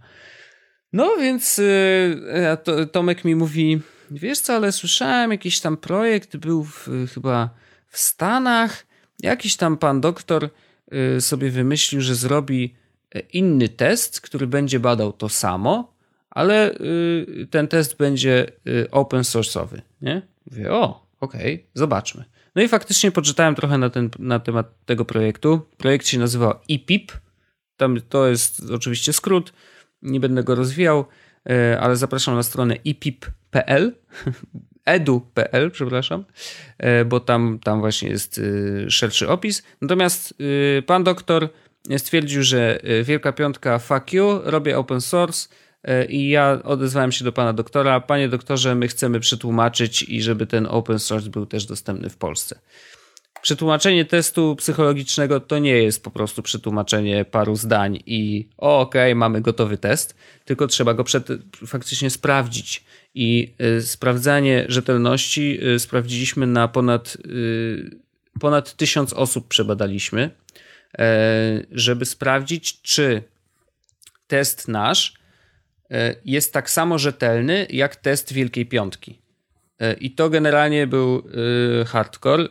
No 0.94 1.18
więc 1.18 1.58
yy, 1.58 2.88
Tomek 2.92 3.26
mi 3.26 3.36
mówi, 3.36 3.82
wiesz 4.12 4.40
co, 4.40 4.54
ale 4.54 4.72
słyszałem, 4.72 5.32
jakiś 5.32 5.60
tam 5.60 5.78
projekt 5.78 6.38
był 6.38 6.64
w, 6.64 6.90
chyba 7.14 7.50
w 7.88 7.98
Stanach, 7.98 8.86
jakiś 9.20 9.58
tam 9.58 9.78
pan 9.78 10.02
doktor 10.02 10.50
yy, 10.92 11.22
sobie 11.22 11.50
wymyślił, 11.50 12.02
że 12.02 12.16
zrobi 12.16 12.76
e, 13.16 13.20
inny 13.20 13.70
test, 13.70 14.22
który 14.22 14.48
będzie 14.48 14.80
badał 14.80 15.14
to 15.14 15.30
samo, 15.30 15.98
ale 16.30 16.72
y, 16.74 17.48
ten 17.52 17.68
test 17.68 17.98
będzie 17.98 18.46
y, 18.68 18.92
open 18.92 19.22
source'owy, 19.22 19.82
nie? 20.02 20.22
Mówię, 20.52 20.72
o, 20.72 21.08
okej, 21.20 21.54
okay, 21.56 21.68
zobaczmy. 21.74 22.26
No 22.56 22.62
i 22.62 22.68
faktycznie 22.68 23.12
poczytałem 23.12 23.56
trochę 23.56 23.78
na, 23.78 23.90
ten, 23.90 24.10
na 24.20 24.40
temat 24.40 24.86
tego 24.86 25.06
projektu. 25.06 25.62
Projekt 25.78 26.08
się 26.08 26.20
nazywa 26.20 26.62
EPIP. 26.70 27.12
Tam 27.78 28.02
to 28.10 28.28
jest 28.28 28.72
oczywiście 28.72 29.14
skrót, 29.14 29.54
nie 30.02 30.20
będę 30.20 30.44
go 30.44 30.56
rozwijał, 30.56 31.06
y, 31.50 31.80
ale 31.80 31.96
zapraszam 31.96 32.36
na 32.36 32.44
stronę 32.44 32.76
epip.pl, 32.86 33.96
edu.pl, 34.88 35.72
przepraszam, 35.72 36.26
bo 37.06 37.20
tam, 37.20 37.60
tam 37.64 37.80
właśnie 37.80 38.10
jest 38.10 38.42
szerszy 38.90 39.30
opis. 39.30 39.64
Natomiast 39.82 40.34
pan 40.86 41.04
doktor 41.04 41.50
stwierdził, 41.98 42.44
że 42.44 42.80
Wielka 43.04 43.32
Piątka 43.32 43.80
fuck 43.80 44.14
you, 44.14 44.42
robię 44.44 44.78
open 44.78 45.02
source, 45.02 45.48
E, 45.88 46.06
I 46.06 46.30
ja 46.30 46.60
odezwałem 46.64 47.12
się 47.12 47.26
do 47.26 47.32
pana 47.32 47.54
doktora. 47.54 48.00
Panie 48.00 48.30
doktorze, 48.30 48.76
my 48.76 48.88
chcemy 48.88 49.20
przetłumaczyć 49.20 50.04
i 50.04 50.22
żeby 50.22 50.48
ten 50.48 50.68
open 50.70 51.00
source 51.00 51.30
był 51.30 51.46
też 51.46 51.66
dostępny 51.66 52.10
w 52.10 52.18
Polsce. 52.18 52.60
Przetłumaczenie 53.42 54.06
testu 54.06 54.56
psychologicznego 54.56 55.40
to 55.40 55.60
nie 55.60 55.72
jest 55.72 56.04
po 56.04 56.12
prostu 56.12 56.44
przetłumaczenie 56.44 57.26
paru 57.26 57.56
zdań 57.56 58.00
i 58.06 58.50
okej, 58.58 59.12
okay, 59.12 59.16
mamy 59.16 59.42
gotowy 59.42 59.78
test, 59.78 60.16
tylko 60.46 60.68
trzeba 60.68 60.94
go 60.94 61.04
przed, 61.04 61.28
faktycznie 61.68 62.10
sprawdzić. 62.10 62.84
I 63.16 63.54
y, 63.78 63.82
sprawdzanie 63.82 64.66
rzetelności 64.68 65.60
y, 65.76 65.80
sprawdziliśmy 65.80 66.48
na 66.48 66.68
ponad, 66.68 67.18
y, 67.26 68.00
ponad 68.40 68.76
tysiąc 68.76 69.14
osób 69.14 69.48
przebadaliśmy, 69.48 70.30
żeby 71.72 72.06
sprawdzić, 72.06 72.82
czy 72.82 73.24
test 74.28 74.68
nasz 74.68 75.14
E, 75.92 76.16
jest 76.26 76.54
tak 76.54 76.70
samo 76.70 77.00
rzetelny 77.00 77.68
jak 77.70 77.96
test 77.96 78.34
Wielkiej 78.34 78.66
Piątki. 78.66 79.20
E, 79.80 79.94
I 79.94 80.12
to 80.12 80.30
generalnie 80.30 80.88
był 80.88 81.24
e, 81.82 81.86
hardcore. 81.86 82.48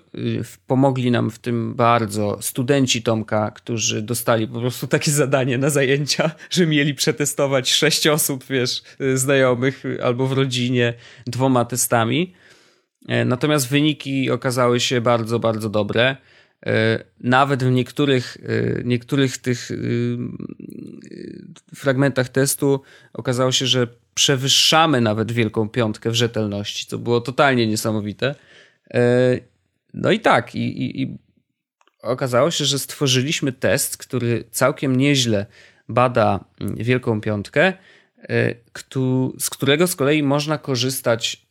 Pomogli 0.67 1.11
nam 1.11 1.31
w 1.31 1.39
tym 1.39 1.75
bardzo 1.75 2.39
studenci 2.41 3.03
Tomka, 3.03 3.51
którzy 3.51 4.03
dostali 4.03 4.49
po 4.49 4.61
prostu 4.61 4.87
takie 4.87 5.11
zadanie 5.11 5.59
na 5.59 5.71
zajęcia, 5.71 6.31
że 6.51 6.67
mieli 6.67 6.95
przetestować 6.95 7.73
sześć 7.73 8.07
osób, 8.07 8.45
wiesz, 8.51 8.83
znajomych 9.15 9.85
albo 10.03 10.27
w 10.27 10.33
rodzinie 10.33 10.95
dwoma 11.27 11.65
testami. 11.65 12.35
Natomiast 13.27 13.69
wyniki 13.69 14.31
okazały 14.31 14.81
się 14.81 15.01
bardzo, 15.01 15.39
bardzo 15.39 15.71
dobre. 15.71 16.17
E, 16.67 17.05
nawet 17.21 17.65
w 17.65 17.71
niektórych, 17.71 18.37
e, 18.43 18.83
niektórych 18.85 19.39
tych 19.39 19.71
e, 19.71 19.75
fragmentach 21.75 22.29
testu 22.29 22.83
okazało 23.13 23.53
się, 23.53 23.67
że 23.67 23.87
przewyższamy 24.15 25.01
nawet 25.01 25.33
Wielką 25.33 25.69
Piątkę 25.69 26.11
w 26.11 26.15
rzetelności, 26.15 26.87
co 26.87 26.99
było 26.99 27.21
totalnie 27.21 27.67
niesamowite. 27.67 28.35
No 29.95 30.11
i 30.11 30.21
tak, 30.21 30.55
i, 30.55 30.83
i, 30.83 31.03
i 31.03 31.19
okazało 32.03 32.51
się, 32.51 32.65
że 32.65 32.79
stworzyliśmy 32.79 33.53
test, 33.53 33.97
który 33.97 34.45
całkiem 34.51 34.97
nieźle 34.97 35.47
bada 35.89 36.45
Wielką 36.61 37.21
Piątkę, 37.21 37.73
z 39.39 39.51
którego 39.51 39.87
z 39.87 39.97
kolei 39.97 40.23
można 40.23 40.59
korzystać 40.59 41.47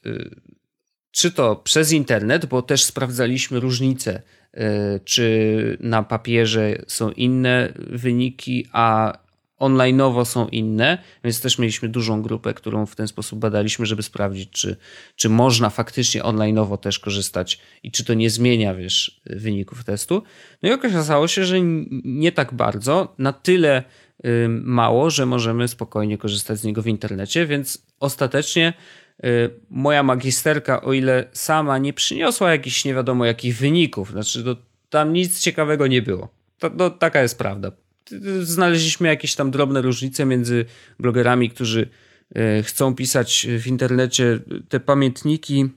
czy 1.12 1.32
to 1.32 1.56
przez 1.56 1.92
internet, 1.92 2.46
bo 2.46 2.62
też 2.62 2.84
sprawdzaliśmy 2.84 3.60
różnice 3.60 4.22
czy 5.06 5.78
na 5.80 6.04
papierze 6.04 6.82
są 6.88 7.12
inne 7.12 7.74
wyniki, 7.78 8.68
a 8.72 9.14
online'owo 9.60 10.26
są 10.26 10.48
inne, 10.48 10.98
więc 11.24 11.42
też 11.42 11.60
mieliśmy 11.60 11.90
dużą 11.90 12.22
grupę, 12.22 12.54
którą 12.54 12.86
w 12.86 12.96
ten 12.96 13.08
sposób 13.08 13.40
badaliśmy, 13.40 13.86
żeby 13.86 14.04
sprawdzić, 14.04 14.50
czy, 14.50 14.76
czy 15.16 15.30
można 15.30 15.70
faktycznie 15.70 16.24
online'owo 16.24 16.78
też 16.78 17.00
korzystać 17.00 17.60
i 17.84 17.92
czy 17.92 18.06
to 18.06 18.14
nie 18.14 18.30
zmienia, 18.30 18.76
wiesz, 18.76 19.22
wyników 19.26 19.84
testu. 19.84 20.24
No 20.64 20.70
i 20.70 20.72
okazało 20.72 21.28
się, 21.28 21.46
że 21.46 21.58
nie 22.04 22.32
tak 22.32 22.54
bardzo, 22.54 23.16
na 23.18 23.34
tyle 23.34 23.84
mało, 24.50 25.10
że 25.10 25.26
możemy 25.26 25.68
spokojnie 25.68 26.18
korzystać 26.18 26.60
z 26.60 26.64
niego 26.64 26.82
w 26.82 26.88
internecie, 26.88 27.46
więc 27.46 27.86
ostatecznie 28.00 28.74
y, 28.74 29.05
moja 29.70 30.04
magisterka, 30.04 30.82
o 30.82 30.94
ile 30.94 31.28
sama 31.34 31.78
nie 31.78 31.94
przyniosła 31.94 32.52
jakichś 32.52 32.86
nie 32.86 32.94
wiadomo 32.94 33.26
jakich 33.26 33.58
wyników, 33.58 34.12
znaczy 34.12 34.44
to, 34.44 34.56
tam 34.90 35.14
nic 35.14 35.40
ciekawego 35.40 35.88
nie 35.88 36.02
było. 36.02 36.30
To, 36.60 36.70
to, 36.70 36.90
taka 36.90 37.22
jest 37.22 37.38
prawda. 37.38 37.72
Znaleźliśmy 38.42 39.08
jakieś 39.08 39.36
tam 39.36 39.52
drobne 39.52 39.82
różnice 39.82 40.26
między 40.26 40.66
blogerami, 41.00 41.50
którzy 41.50 41.90
y, 42.60 42.64
chcą 42.64 42.96
pisać 42.96 43.48
w 43.60 43.68
internecie 43.68 44.40
te 44.70 44.80
pamiętniki 44.80 45.70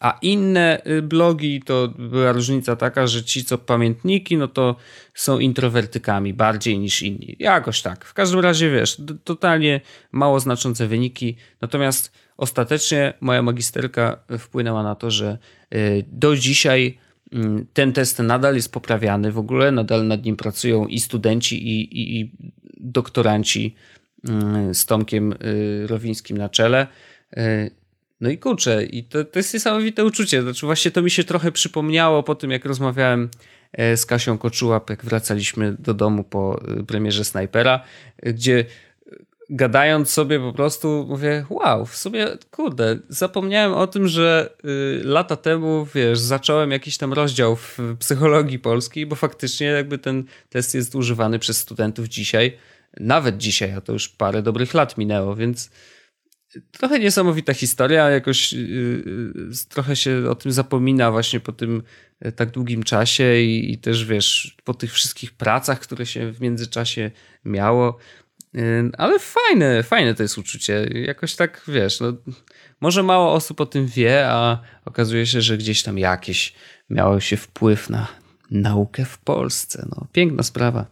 a 0.00 0.18
inne 0.22 0.82
y, 0.86 1.02
blogi 1.02 1.62
to 1.62 1.88
była 1.88 2.32
różnica 2.32 2.76
taka, 2.76 3.06
że 3.06 3.24
ci, 3.24 3.44
co 3.44 3.58
pamiętniki, 3.58 4.36
no 4.36 4.48
to 4.48 4.76
są 5.14 5.38
introwertykami 5.38 6.34
bardziej 6.34 6.78
niż 6.78 7.02
inni. 7.02 7.36
Jakoś 7.38 7.82
tak. 7.82 8.04
W 8.04 8.14
każdym 8.14 8.40
razie 8.40 8.70
wiesz, 8.70 9.02
totalnie 9.24 9.80
mało 10.12 10.40
znaczące 10.40 10.86
wyniki. 10.86 11.36
Natomiast 11.60 12.12
ostatecznie 12.36 13.14
moja 13.20 13.42
magisterka 13.42 14.16
wpłynęła 14.38 14.82
na 14.82 14.94
to, 14.94 15.10
że 15.10 15.38
y, 15.74 16.04
do 16.08 16.36
dzisiaj 16.36 16.98
mm, 17.32 17.66
ten 17.72 17.92
test 17.92 18.18
nadal 18.18 18.54
jest 18.54 18.72
poprawiany 18.72 19.32
w 19.32 19.38
ogóle, 19.38 19.72
nadal 19.72 20.06
nad 20.06 20.24
nim 20.24 20.36
pracują 20.36 20.86
i 20.86 21.00
studenci, 21.00 21.68
i, 21.68 22.00
i, 22.00 22.20
i 22.20 22.30
doktoranci 22.80 23.74
mm, 24.28 24.74
z 24.74 24.86
Tomkiem 24.86 25.32
y, 25.32 25.86
Rowińskim 25.86 26.38
na 26.38 26.48
czele. 26.48 26.86
No 28.20 28.30
i 28.30 28.38
kurczę, 28.38 28.84
i 28.84 29.04
to, 29.04 29.24
to 29.24 29.38
jest 29.38 29.54
niesamowite 29.54 30.04
uczucie. 30.04 30.42
Znaczy 30.42 30.66
właśnie 30.66 30.90
to 30.90 31.02
mi 31.02 31.10
się 31.10 31.24
trochę 31.24 31.52
przypomniało 31.52 32.22
po 32.22 32.34
tym, 32.34 32.50
jak 32.50 32.64
rozmawiałem 32.64 33.28
e, 33.72 33.96
z 33.96 34.06
Kasią 34.06 34.38
Koczułap, 34.38 34.90
jak 34.90 35.04
wracaliśmy 35.04 35.76
do 35.78 35.94
domu 35.94 36.24
po 36.24 36.60
e, 36.78 36.82
premierze 36.82 37.24
Snajpera, 37.24 37.80
e, 38.22 38.32
gdzie 38.32 38.64
gadając 39.50 40.10
sobie 40.10 40.40
po 40.40 40.52
prostu 40.52 41.06
mówię, 41.08 41.46
wow, 41.50 41.86
w 41.86 41.96
sumie, 41.96 42.26
kurde, 42.50 42.98
zapomniałem 43.08 43.72
o 43.72 43.86
tym, 43.86 44.08
że 44.08 44.50
lata 45.04 45.36
temu, 45.36 45.86
wiesz, 45.94 46.18
zacząłem 46.18 46.70
jakiś 46.70 46.98
tam 46.98 47.12
rozdział 47.12 47.56
w 47.56 47.78
psychologii 47.98 48.58
polskiej, 48.58 49.06
bo 49.06 49.16
faktycznie 49.16 49.66
jakby 49.66 49.98
ten 49.98 50.24
test 50.48 50.74
jest 50.74 50.94
używany 50.94 51.38
przez 51.38 51.58
studentów 51.58 52.08
dzisiaj, 52.08 52.56
nawet 53.00 53.36
dzisiaj, 53.36 53.72
a 53.72 53.80
to 53.80 53.92
już 53.92 54.08
parę 54.08 54.42
dobrych 54.42 54.74
lat 54.74 54.98
minęło, 54.98 55.36
więc 55.36 55.70
trochę 56.70 56.98
niesamowita 56.98 57.54
historia, 57.54 58.10
jakoś 58.10 58.52
yy, 58.52 59.04
trochę 59.68 59.96
się 59.96 60.30
o 60.30 60.34
tym 60.34 60.52
zapomina 60.52 61.10
właśnie 61.10 61.40
po 61.40 61.52
tym 61.52 61.82
yy, 62.20 62.32
tak 62.32 62.50
długim 62.50 62.82
czasie 62.82 63.36
i, 63.36 63.72
i, 63.72 63.78
też 63.78 64.04
wiesz, 64.04 64.56
po 64.64 64.74
tych 64.74 64.92
wszystkich 64.92 65.32
pracach, 65.32 65.80
które 65.80 66.06
się 66.06 66.32
w 66.32 66.40
międzyczasie 66.40 67.10
miało. 67.44 67.98
Yy, 68.54 68.90
ale 68.98 69.18
fajne, 69.18 69.82
fajne 69.82 70.14
to 70.14 70.22
jest 70.22 70.38
uczucie. 70.38 70.88
Jakoś 70.94 71.36
tak, 71.36 71.62
wiesz, 71.68 72.00
no, 72.00 72.12
może 72.80 73.02
mało 73.02 73.32
osób 73.32 73.60
o 73.60 73.66
tym 73.66 73.86
wie, 73.86 74.26
a 74.28 74.60
okazuje 74.84 75.26
się, 75.26 75.40
że 75.40 75.58
gdzieś 75.58 75.82
tam 75.82 75.98
jakieś 75.98 76.54
miało 76.90 77.20
się 77.20 77.36
wpływ 77.36 77.90
na 77.90 78.06
naukę 78.50 79.04
w 79.04 79.18
Polsce. 79.18 79.86
No, 79.90 80.06
piękna 80.12 80.42
sprawa. 80.42 80.86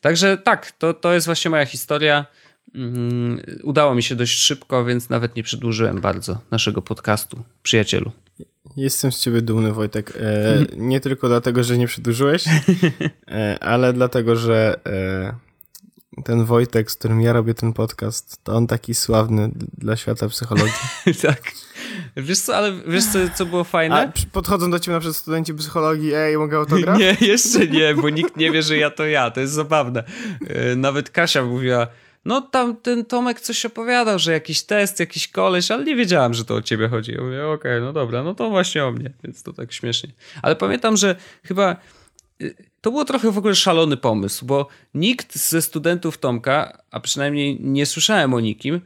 Także 0.00 0.38
tak, 0.38 0.72
to, 0.72 0.94
to 0.94 1.12
jest 1.12 1.26
właśnie 1.26 1.50
moja 1.50 1.66
historia. 1.66 2.26
Mm, 2.74 3.40
udało 3.62 3.94
mi 3.94 4.02
się 4.02 4.14
dość 4.14 4.38
szybko, 4.38 4.84
więc 4.84 5.10
nawet 5.10 5.36
nie 5.36 5.42
przedłużyłem 5.42 6.00
bardzo 6.00 6.38
naszego 6.50 6.82
podcastu, 6.82 7.42
przyjacielu. 7.62 8.12
Jestem 8.76 9.12
z 9.12 9.20
ciebie 9.20 9.42
dumny, 9.42 9.72
Wojtek. 9.72 10.12
E, 10.20 10.66
nie 10.76 11.00
tylko 11.00 11.28
dlatego, 11.28 11.64
że 11.64 11.78
nie 11.78 11.86
przedłużyłeś, 11.86 12.44
e, 13.28 13.58
ale 13.60 13.92
dlatego, 13.92 14.36
że 14.36 14.80
e, 14.86 15.34
ten 16.24 16.44
Wojtek, 16.44 16.90
z 16.90 16.96
którym 16.96 17.20
ja 17.20 17.32
robię 17.32 17.54
ten 17.54 17.72
podcast, 17.72 18.44
to 18.44 18.54
on 18.54 18.66
taki 18.66 18.94
sławny 18.94 19.50
dla 19.78 19.96
świata 19.96 20.28
psychologii. 20.28 20.72
tak. 21.22 21.42
Wiesz 22.16 22.38
co, 22.38 22.56
ale 22.56 22.72
wiesz 22.86 23.04
co, 23.04 23.18
co 23.34 23.46
było 23.46 23.64
fajne? 23.64 23.96
A 23.96 24.12
podchodzą 24.32 24.70
do 24.70 24.78
ciebie 24.78 24.94
na 24.94 25.00
przykład 25.00 25.16
studenci 25.16 25.54
psychologii, 25.54 26.14
ej, 26.14 26.38
mogę 26.38 26.56
autograf? 26.56 26.98
nie, 27.00 27.16
jeszcze 27.20 27.66
nie, 27.66 27.94
bo 27.94 28.10
nikt 28.10 28.36
nie 28.36 28.50
wie, 28.50 28.62
że 28.62 28.76
ja 28.76 28.90
to 28.90 29.06
ja. 29.06 29.30
To 29.30 29.40
jest 29.40 29.52
zabawne. 29.52 30.04
Nawet 30.76 31.10
Kasia 31.10 31.44
mówiła, 31.44 31.86
no 32.24 32.40
tam 32.40 32.76
ten 32.76 33.04
Tomek 33.04 33.40
coś 33.40 33.64
opowiadał, 33.66 34.18
że 34.18 34.32
jakiś 34.32 34.62
test, 34.62 35.00
jakiś 35.00 35.28
koleś, 35.28 35.70
ale 35.70 35.84
nie 35.84 35.96
wiedziałem, 35.96 36.34
że 36.34 36.44
to 36.44 36.54
o 36.54 36.62
ciebie 36.62 36.88
chodzi. 36.88 37.12
Ja 37.12 37.22
mówię, 37.22 37.46
okej, 37.46 37.72
okay, 37.72 37.80
no 37.80 37.92
dobra, 37.92 38.22
no 38.22 38.34
to 38.34 38.50
właśnie 38.50 38.84
o 38.84 38.90
mnie, 38.90 39.12
więc 39.24 39.42
to 39.42 39.52
tak 39.52 39.72
śmiesznie. 39.72 40.12
Ale 40.42 40.56
pamiętam, 40.56 40.96
że 40.96 41.16
chyba 41.44 41.76
y, 42.42 42.54
to 42.80 42.90
było 42.90 43.04
trochę 43.04 43.30
w 43.30 43.38
ogóle 43.38 43.54
szalony 43.54 43.96
pomysł, 43.96 44.46
bo 44.46 44.68
nikt 44.94 45.36
ze 45.36 45.62
studentów 45.62 46.18
Tomka, 46.18 46.82
a 46.90 47.00
przynajmniej 47.00 47.60
nie 47.60 47.86
słyszałem 47.86 48.34
o 48.34 48.40
nikim, 48.40 48.80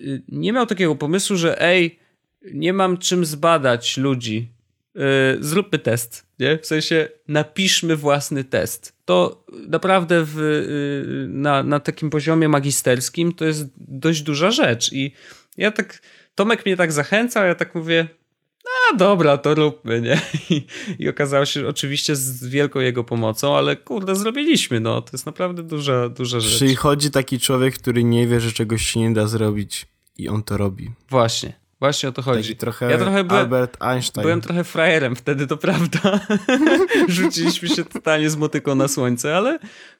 y, 0.00 0.22
nie 0.28 0.52
miał 0.52 0.66
takiego 0.66 0.96
pomysłu, 0.96 1.36
że 1.36 1.62
ej, 1.62 1.98
nie 2.52 2.72
mam 2.72 2.98
czym 2.98 3.24
zbadać 3.24 3.96
ludzi, 3.96 4.53
zróbmy 5.40 5.78
test, 5.78 6.26
nie? 6.38 6.58
W 6.58 6.66
sensie 6.66 7.08
napiszmy 7.28 7.96
własny 7.96 8.44
test 8.44 8.94
to 9.04 9.44
naprawdę 9.68 10.24
w, 10.24 10.38
y, 10.38 11.26
na, 11.28 11.62
na 11.62 11.80
takim 11.80 12.10
poziomie 12.10 12.48
magisterskim 12.48 13.32
to 13.32 13.44
jest 13.44 13.66
dość 13.76 14.22
duża 14.22 14.50
rzecz. 14.50 14.92
I 14.92 15.12
ja 15.56 15.70
tak, 15.70 16.02
Tomek 16.34 16.66
mnie 16.66 16.76
tak 16.76 16.92
zachęcał, 16.92 17.46
ja 17.46 17.54
tak 17.54 17.74
mówię, 17.74 18.08
a 18.64 18.96
dobra, 18.96 19.38
to 19.38 19.54
róbmy, 19.54 20.00
nie? 20.00 20.20
I, 20.50 20.66
I, 20.98 21.08
okazało 21.08 21.44
się 21.44 21.68
oczywiście 21.68 22.16
z 22.16 22.46
wielką 22.46 22.80
jego 22.80 23.04
pomocą, 23.04 23.56
ale 23.56 23.76
kurde, 23.76 24.16
zrobiliśmy, 24.16 24.80
no. 24.80 25.02
To 25.02 25.10
jest 25.12 25.26
naprawdę 25.26 25.62
duża, 25.62 26.08
duża 26.08 26.40
rzecz. 26.40 26.58
Czyli 26.58 26.76
chodzi 26.76 27.10
taki 27.10 27.38
człowiek, 27.38 27.78
który 27.78 28.04
nie 28.04 28.26
wie, 28.26 28.40
że 28.40 28.52
czegoś 28.52 28.86
się 28.86 29.00
nie 29.00 29.12
da 29.12 29.26
zrobić 29.26 29.86
i 30.18 30.28
on 30.28 30.42
to 30.42 30.56
robi. 30.56 30.90
Właśnie. 31.10 31.63
Właśnie 31.84 32.08
o 32.08 32.12
to 32.12 32.22
chodzi. 32.22 32.42
Taki 32.42 32.56
trochę 32.56 32.90
ja 32.90 32.98
trochę 32.98 33.24
byłem, 33.24 33.42
Albert 33.42 33.82
Einstein. 33.82 34.22
Byłem 34.22 34.40
trochę 34.40 34.64
frajerem 34.64 35.16
wtedy, 35.16 35.46
to 35.46 35.56
prawda. 35.56 36.20
Rzuciliśmy 37.08 37.68
się 37.68 37.84
totalnie 37.84 38.30
z 38.30 38.36
motyką 38.36 38.74
na 38.74 38.88
słońce, 38.88 39.36
ale 39.36 39.58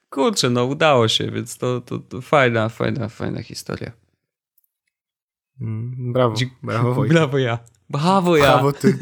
kurczę, 0.09 0.49
no 0.49 0.65
udało 0.65 1.07
się, 1.07 1.31
więc 1.31 1.57
to, 1.57 1.81
to, 1.81 1.99
to 1.99 2.21
fajna, 2.21 2.69
fajna, 2.69 3.09
fajna 3.09 3.43
historia. 3.43 3.91
Mm, 5.61 6.13
brawo, 6.13 6.35
brawo 6.63 6.93
Wojtek. 6.93 7.17
Brawo 7.17 7.37
ja. 7.37 7.59
Brawo 7.89 8.37
ja. 8.37 8.53
Brawo 8.53 8.73
ty. 8.73 8.97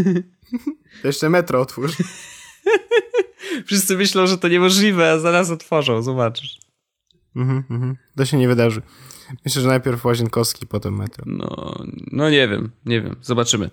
Jeszcze 1.03 1.29
metro 1.29 1.61
otwórz. 1.61 1.97
Wszyscy 3.65 3.97
myślą, 3.97 4.27
że 4.27 4.37
to 4.37 4.47
niemożliwe, 4.47 5.11
a 5.11 5.19
zaraz 5.19 5.51
otworzą, 5.51 6.01
zobaczysz. 6.01 6.59
Mhm, 7.35 7.63
mhm. 7.69 7.97
To 8.17 8.25
się 8.25 8.37
nie 8.37 8.47
wydarzy. 8.47 8.81
Myślę, 9.45 9.61
że 9.61 9.67
najpierw 9.67 10.05
Łazienkowski, 10.05 10.67
potem 10.67 10.97
metro. 10.97 11.23
No, 11.27 11.75
no 12.11 12.29
nie 12.29 12.47
wiem, 12.47 12.71
nie 12.85 13.01
wiem. 13.01 13.15
Zobaczymy. 13.21 13.69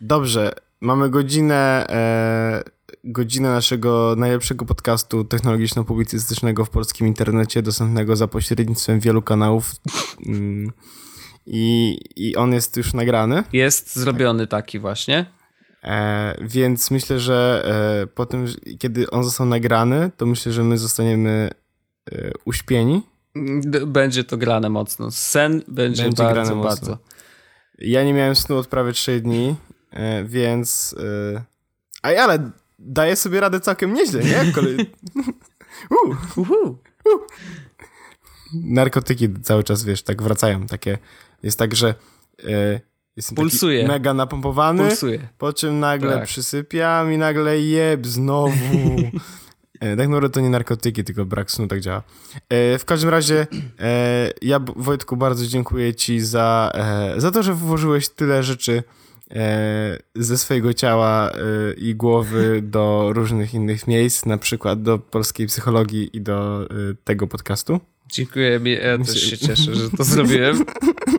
Dobrze. 0.00 0.52
Mamy 0.80 1.10
godzinę, 1.10 1.86
e, 1.88 2.62
godzinę 3.04 3.50
naszego 3.50 4.14
najlepszego 4.18 4.64
podcastu 4.64 5.24
technologiczno-publicystycznego 5.24 6.64
w 6.64 6.70
polskim 6.70 7.06
internecie, 7.06 7.62
dostępnego 7.62 8.16
za 8.16 8.28
pośrednictwem 8.28 9.00
wielu 9.00 9.22
kanałów. 9.22 9.72
Mm, 10.26 10.72
I, 11.46 11.98
I 12.16 12.36
on 12.36 12.52
jest 12.52 12.76
już 12.76 12.94
nagrany. 12.94 13.44
Jest 13.52 13.96
zrobiony 13.96 14.46
taki 14.46 14.78
właśnie. 14.78 15.26
E, 15.84 16.36
więc 16.40 16.90
myślę, 16.90 17.20
że 17.20 17.62
e, 18.02 18.06
po 18.06 18.26
tym, 18.26 18.46
kiedy 18.78 19.10
on 19.10 19.24
został 19.24 19.46
nagrany, 19.46 20.10
to 20.16 20.26
myślę, 20.26 20.52
że 20.52 20.64
my 20.64 20.78
zostaniemy 20.78 21.50
e, 22.12 22.30
uśpieni 22.44 23.02
będzie 23.86 24.24
to 24.24 24.36
grane 24.36 24.68
mocno. 24.68 25.10
Sen 25.10 25.62
będzie, 25.68 26.02
będzie 26.02 26.22
bardzo, 26.22 26.56
bardzo. 26.56 26.98
Ja 27.78 28.04
nie 28.04 28.14
miałem 28.14 28.36
snu 28.36 28.56
od 28.56 28.66
prawie 28.66 28.92
3 28.92 29.20
dni, 29.20 29.56
e, 29.90 30.24
więc... 30.24 30.96
E, 31.34 31.42
a 32.02 32.08
ale 32.08 32.50
daję 32.78 33.16
sobie 33.16 33.40
radę 33.40 33.60
całkiem 33.60 33.94
nieźle, 33.94 34.22
nie? 34.22 34.52
Kolej... 34.52 34.76
uh. 36.06 36.38
Uh. 36.38 36.76
Narkotyki 38.54 39.28
cały 39.42 39.64
czas, 39.64 39.84
wiesz, 39.84 40.02
tak 40.02 40.22
wracają. 40.22 40.66
Takie, 40.66 40.98
jest 41.42 41.58
tak, 41.58 41.76
że 41.76 41.94
e, 42.44 42.80
jestem 43.16 43.36
Pulsuje. 43.36 43.88
mega 43.88 44.14
napompowany, 44.14 44.88
Pulsuje. 44.88 45.28
po 45.38 45.52
czym 45.52 45.80
nagle 45.80 46.14
tak. 46.14 46.24
przysypiam 46.24 47.12
i 47.12 47.18
nagle 47.18 47.60
jeb 47.60 48.06
znowu. 48.06 48.96
E, 49.80 49.96
tak 49.96 50.08
naprawdę 50.08 50.30
to 50.30 50.40
nie 50.40 50.50
narkotyki, 50.50 51.04
tylko 51.04 51.24
brak 51.24 51.50
snu 51.50 51.66
tak 51.66 51.80
działa. 51.80 52.02
E, 52.48 52.78
w 52.78 52.84
każdym 52.84 53.10
razie 53.10 53.46
e, 53.78 54.30
ja 54.42 54.60
Wojtku 54.76 55.16
bardzo 55.16 55.46
dziękuję 55.46 55.94
ci 55.94 56.20
za, 56.20 56.72
za 57.16 57.30
to, 57.30 57.42
że 57.42 57.54
włożyłeś 57.54 58.08
tyle 58.08 58.42
rzeczy 58.42 58.82
ze 60.14 60.38
swojego 60.38 60.74
ciała 60.74 61.30
i 61.76 61.94
głowy 61.94 62.62
do 62.62 63.10
różnych 63.12 63.54
innych 63.54 63.86
miejsc, 63.86 64.26
na 64.26 64.38
przykład 64.38 64.82
do 64.82 64.98
polskiej 64.98 65.46
psychologii 65.46 66.16
i 66.16 66.20
do 66.20 66.68
tego 67.04 67.26
podcastu. 67.26 67.80
Dziękuję, 68.12 68.60
ja 68.82 68.98
też 68.98 69.30
się 69.30 69.38
cieszę, 69.38 69.74
że 69.74 69.90
to 69.90 70.04
zrobiłem. 70.04 70.64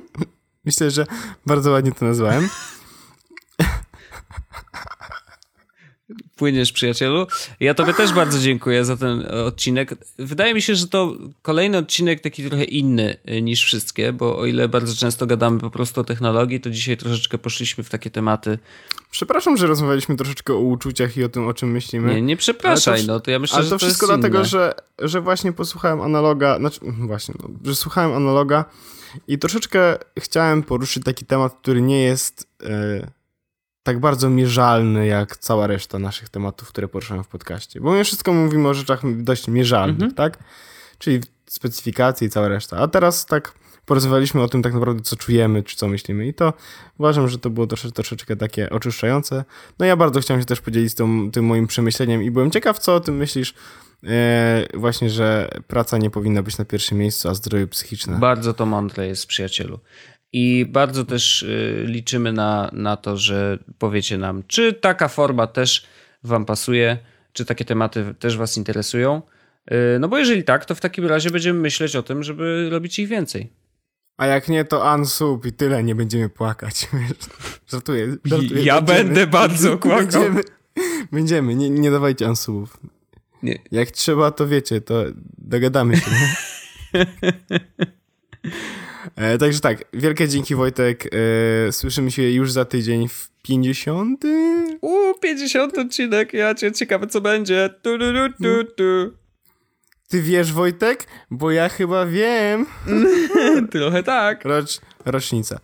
Myślę, 0.66 0.92
że 0.92 1.06
bardzo 1.46 1.72
ładnie 1.72 1.92
to 1.92 2.06
nazwałem. 2.06 2.50
Płyniesz, 6.42 6.72
przyjacielu. 6.72 7.28
Ja 7.60 7.74
tobie 7.74 7.94
też 7.94 8.14
bardzo 8.14 8.40
dziękuję 8.50 8.86
za 8.86 8.98
ten 8.98 9.28
odcinek. 9.46 9.96
Wydaje 10.18 10.54
mi 10.54 10.62
się, 10.62 10.76
że 10.76 10.88
to 10.88 11.16
kolejny 11.42 11.78
odcinek 11.78 12.20
taki 12.20 12.50
trochę 12.50 12.64
inny 12.64 13.18
y, 13.30 13.42
niż 13.42 13.64
wszystkie, 13.64 14.14
bo 14.14 14.38
o 14.38 14.46
ile 14.46 14.70
bardzo 14.70 14.96
często 14.96 15.26
gadamy 15.26 15.60
po 15.60 15.70
prostu 15.70 16.02
o 16.02 16.04
technologii, 16.04 16.60
to 16.60 16.70
dzisiaj 16.70 16.98
troszeczkę 16.98 17.38
poszliśmy 17.38 17.84
w 17.84 17.90
takie 17.90 18.10
tematy. 18.10 18.60
Przepraszam, 19.12 19.58
że 19.58 19.68
rozmawialiśmy 19.68 20.16
troszeczkę 20.16 20.54
o 20.54 20.58
uczuciach 20.58 21.18
i 21.18 21.24
o 21.24 21.30
tym, 21.30 21.48
o 21.48 21.54
czym 21.54 21.72
myślimy. 21.72 22.16
Nie, 22.16 22.22
nie 22.22 22.38
przepraszaj, 22.38 23.02
to, 23.02 23.08
no 23.08 23.20
to 23.20 23.32
ja 23.32 23.40
myślę, 23.40 23.56
ale 23.56 23.64
że 23.64 23.70
to, 23.70 23.80
to 23.80 23.86
wszystko 23.86 24.08
dlatego, 24.08 24.46
że, 24.46 24.74
że 25.00 25.22
właśnie 25.22 25.54
posłuchałem 25.54 26.02
analoga, 26.02 26.58
znaczy 26.58 26.80
właśnie, 26.84 27.36
no, 27.44 27.50
że 27.66 27.76
słuchałem 27.76 28.14
analoga 28.14 28.66
i 29.28 29.40
troszeczkę 29.40 29.98
chciałem 30.20 30.64
poruszyć 30.64 31.04
taki 31.04 31.26
temat, 31.26 31.54
który 31.62 31.82
nie 31.82 32.04
jest... 32.04 32.48
Yy, 32.64 33.21
tak 33.84 34.00
bardzo 34.00 34.30
mierzalny 34.30 35.08
jak 35.08 35.38
cała 35.38 35.68
reszta 35.68 36.00
naszych 36.00 36.30
tematów, 36.30 36.70
które 36.70 36.88
poruszamy 36.88 37.24
w 37.24 37.28
podcaście. 37.28 37.82
Bo 37.82 37.92
my 37.92 38.04
wszystko 38.04 38.34
mówimy 38.34 38.68
o 38.68 38.74
rzeczach 38.74 39.24
dość 39.24 39.48
mierzalnych, 39.48 39.96
mhm. 39.96 40.14
tak? 40.14 40.38
Czyli 40.98 41.22
specyfikacje 41.46 42.28
i 42.28 42.30
cała 42.30 42.48
reszta. 42.48 42.78
A 42.78 42.88
teraz 42.88 43.26
tak 43.26 43.54
porozmawialiśmy 43.86 44.42
o 44.42 44.48
tym 44.48 44.62
tak 44.62 44.74
naprawdę, 44.74 45.04
co 45.04 45.16
czujemy, 45.16 45.64
czy 45.64 45.76
co 45.76 45.88
myślimy. 45.88 46.28
I 46.28 46.34
to 46.34 46.54
uważam, 46.98 47.28
że 47.28 47.38
to 47.38 47.50
było 47.50 47.68
trosze, 47.68 47.92
troszeczkę 47.92 48.36
takie 48.36 48.70
oczyszczające. 48.70 49.46
No 49.80 49.86
ja 49.86 49.96
bardzo 49.96 50.20
chciałem 50.20 50.42
się 50.42 50.46
też 50.46 50.62
podzielić 50.62 50.96
tą, 50.96 51.32
tym 51.32 51.46
moim 51.46 51.68
przemyśleniem 51.68 52.24
i 52.24 52.32
byłem 52.32 52.52
ciekaw, 52.52 52.80
co 52.80 52.96
o 52.96 53.00
tym 53.00 53.16
myślisz. 53.16 53.54
E, 54.04 54.66
właśnie, 54.74 55.10
że 55.10 55.50
praca 55.68 55.98
nie 55.98 56.10
powinna 56.10 56.44
być 56.44 56.58
na 56.58 56.66
pierwszym 56.66 56.98
miejscu, 56.98 57.30
a 57.30 57.34
zdrowie 57.34 57.68
psychiczne. 57.68 58.20
Bardzo 58.20 58.54
to 58.54 58.66
mądre 58.66 59.08
jest, 59.08 59.28
przyjacielu. 59.28 59.80
I 60.34 60.66
bardzo 60.70 61.06
też 61.06 61.44
y, 61.44 61.84
liczymy 61.88 62.34
na, 62.34 62.70
na 62.74 62.98
to, 62.98 63.18
że 63.18 63.60
powiecie 63.80 64.18
nam, 64.18 64.44
czy 64.48 64.74
taka 64.74 65.08
forma 65.08 65.48
też 65.48 65.86
Wam 66.24 66.46
pasuje, 66.46 66.98
czy 67.34 67.46
takie 67.46 67.66
tematy 67.66 68.16
też 68.20 68.38
Was 68.38 68.58
interesują. 68.58 69.22
Y, 69.72 70.00
no 70.00 70.08
bo 70.08 70.18
jeżeli 70.18 70.44
tak, 70.44 70.66
to 70.66 70.76
w 70.76 70.80
takim 70.80 71.06
razie 71.06 71.32
będziemy 71.32 71.60
myśleć 71.60 71.96
o 71.96 72.04
tym, 72.04 72.24
żeby 72.24 72.68
robić 72.72 73.00
ich 73.00 73.08
więcej. 73.08 73.54
A 74.18 74.26
jak 74.26 74.48
nie, 74.48 74.66
to 74.66 74.94
unsub 74.96 75.46
i 75.46 75.54
tyle, 75.54 75.84
nie 75.84 75.96
będziemy 75.96 76.30
płakać. 76.30 76.88
Żartuję. 77.72 78.16
żartuję 78.26 78.64
ja 78.64 78.82
będziemy, 78.82 79.04
będę 79.04 79.28
bardzo 79.28 79.78
płakał. 79.88 80.22
Będziemy, 80.22 80.42
będziemy 81.12 81.56
nie, 81.56 81.70
nie 81.70 81.92
dawajcie 81.92 82.30
unsubów. 82.30 82.78
Nie. 83.44 83.60
Jak 83.72 83.92
trzeba, 83.92 84.32
to 84.32 84.48
wiecie, 84.48 84.82
to 84.82 85.04
dogadamy 85.38 85.98
się. 85.98 86.12
E, 89.16 89.38
także 89.38 89.60
tak, 89.60 89.84
wielkie 89.94 90.28
dzięki 90.28 90.56
Wojtek. 90.56 91.10
E, 91.68 91.72
słyszymy 91.72 92.12
się 92.12 92.24
już 92.24 92.52
za 92.52 92.66
tydzień 92.66 93.08
w 93.08 93.32
50. 93.44 94.24
Uuu, 94.82 95.14
50 95.22 95.78
odcinek, 95.78 96.34
ja 96.34 96.56
cię 96.56 96.72
ciekawe 96.72 97.08
co 97.08 97.22
będzie. 97.22 97.70
Tu, 97.82 97.98
tu, 97.98 98.06
tu, 98.44 98.64
tu, 98.64 99.22
Ty 100.12 100.22
wiesz 100.22 100.54
Wojtek? 100.54 101.08
Bo 101.32 101.52
ja 101.52 101.70
chyba 101.70 102.06
wiem. 102.06 102.66
Trochę 103.72 104.04
tak. 104.04 104.46
Rocz, 104.46 104.80
rocznica. 105.06 105.60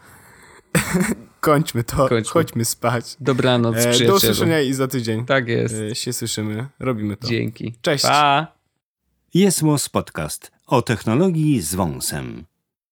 Kończmy 1.39 1.83
to, 1.83 2.09
Kończmy. 2.09 2.31
chodźmy 2.31 2.65
spać. 2.65 3.15
Dobranoc, 3.19 3.75
e, 3.75 3.79
przyjacielu. 3.79 4.09
Do 4.09 4.15
usłyszenia 4.15 4.61
i 4.61 4.73
za 4.73 4.87
tydzień. 4.87 5.25
Tak 5.25 5.47
jest. 5.47 5.75
E, 5.91 5.95
się 5.95 6.13
słyszymy, 6.13 6.67
robimy 6.79 7.17
to. 7.17 7.27
Dzięki. 7.27 7.73
Cześć. 7.81 8.03
Pa. 8.03 8.47
Jest 9.33 9.61
Podcast 9.91 10.51
o 10.67 10.81
technologii 10.81 11.61
z 11.61 11.75
wąsem. 11.75 12.45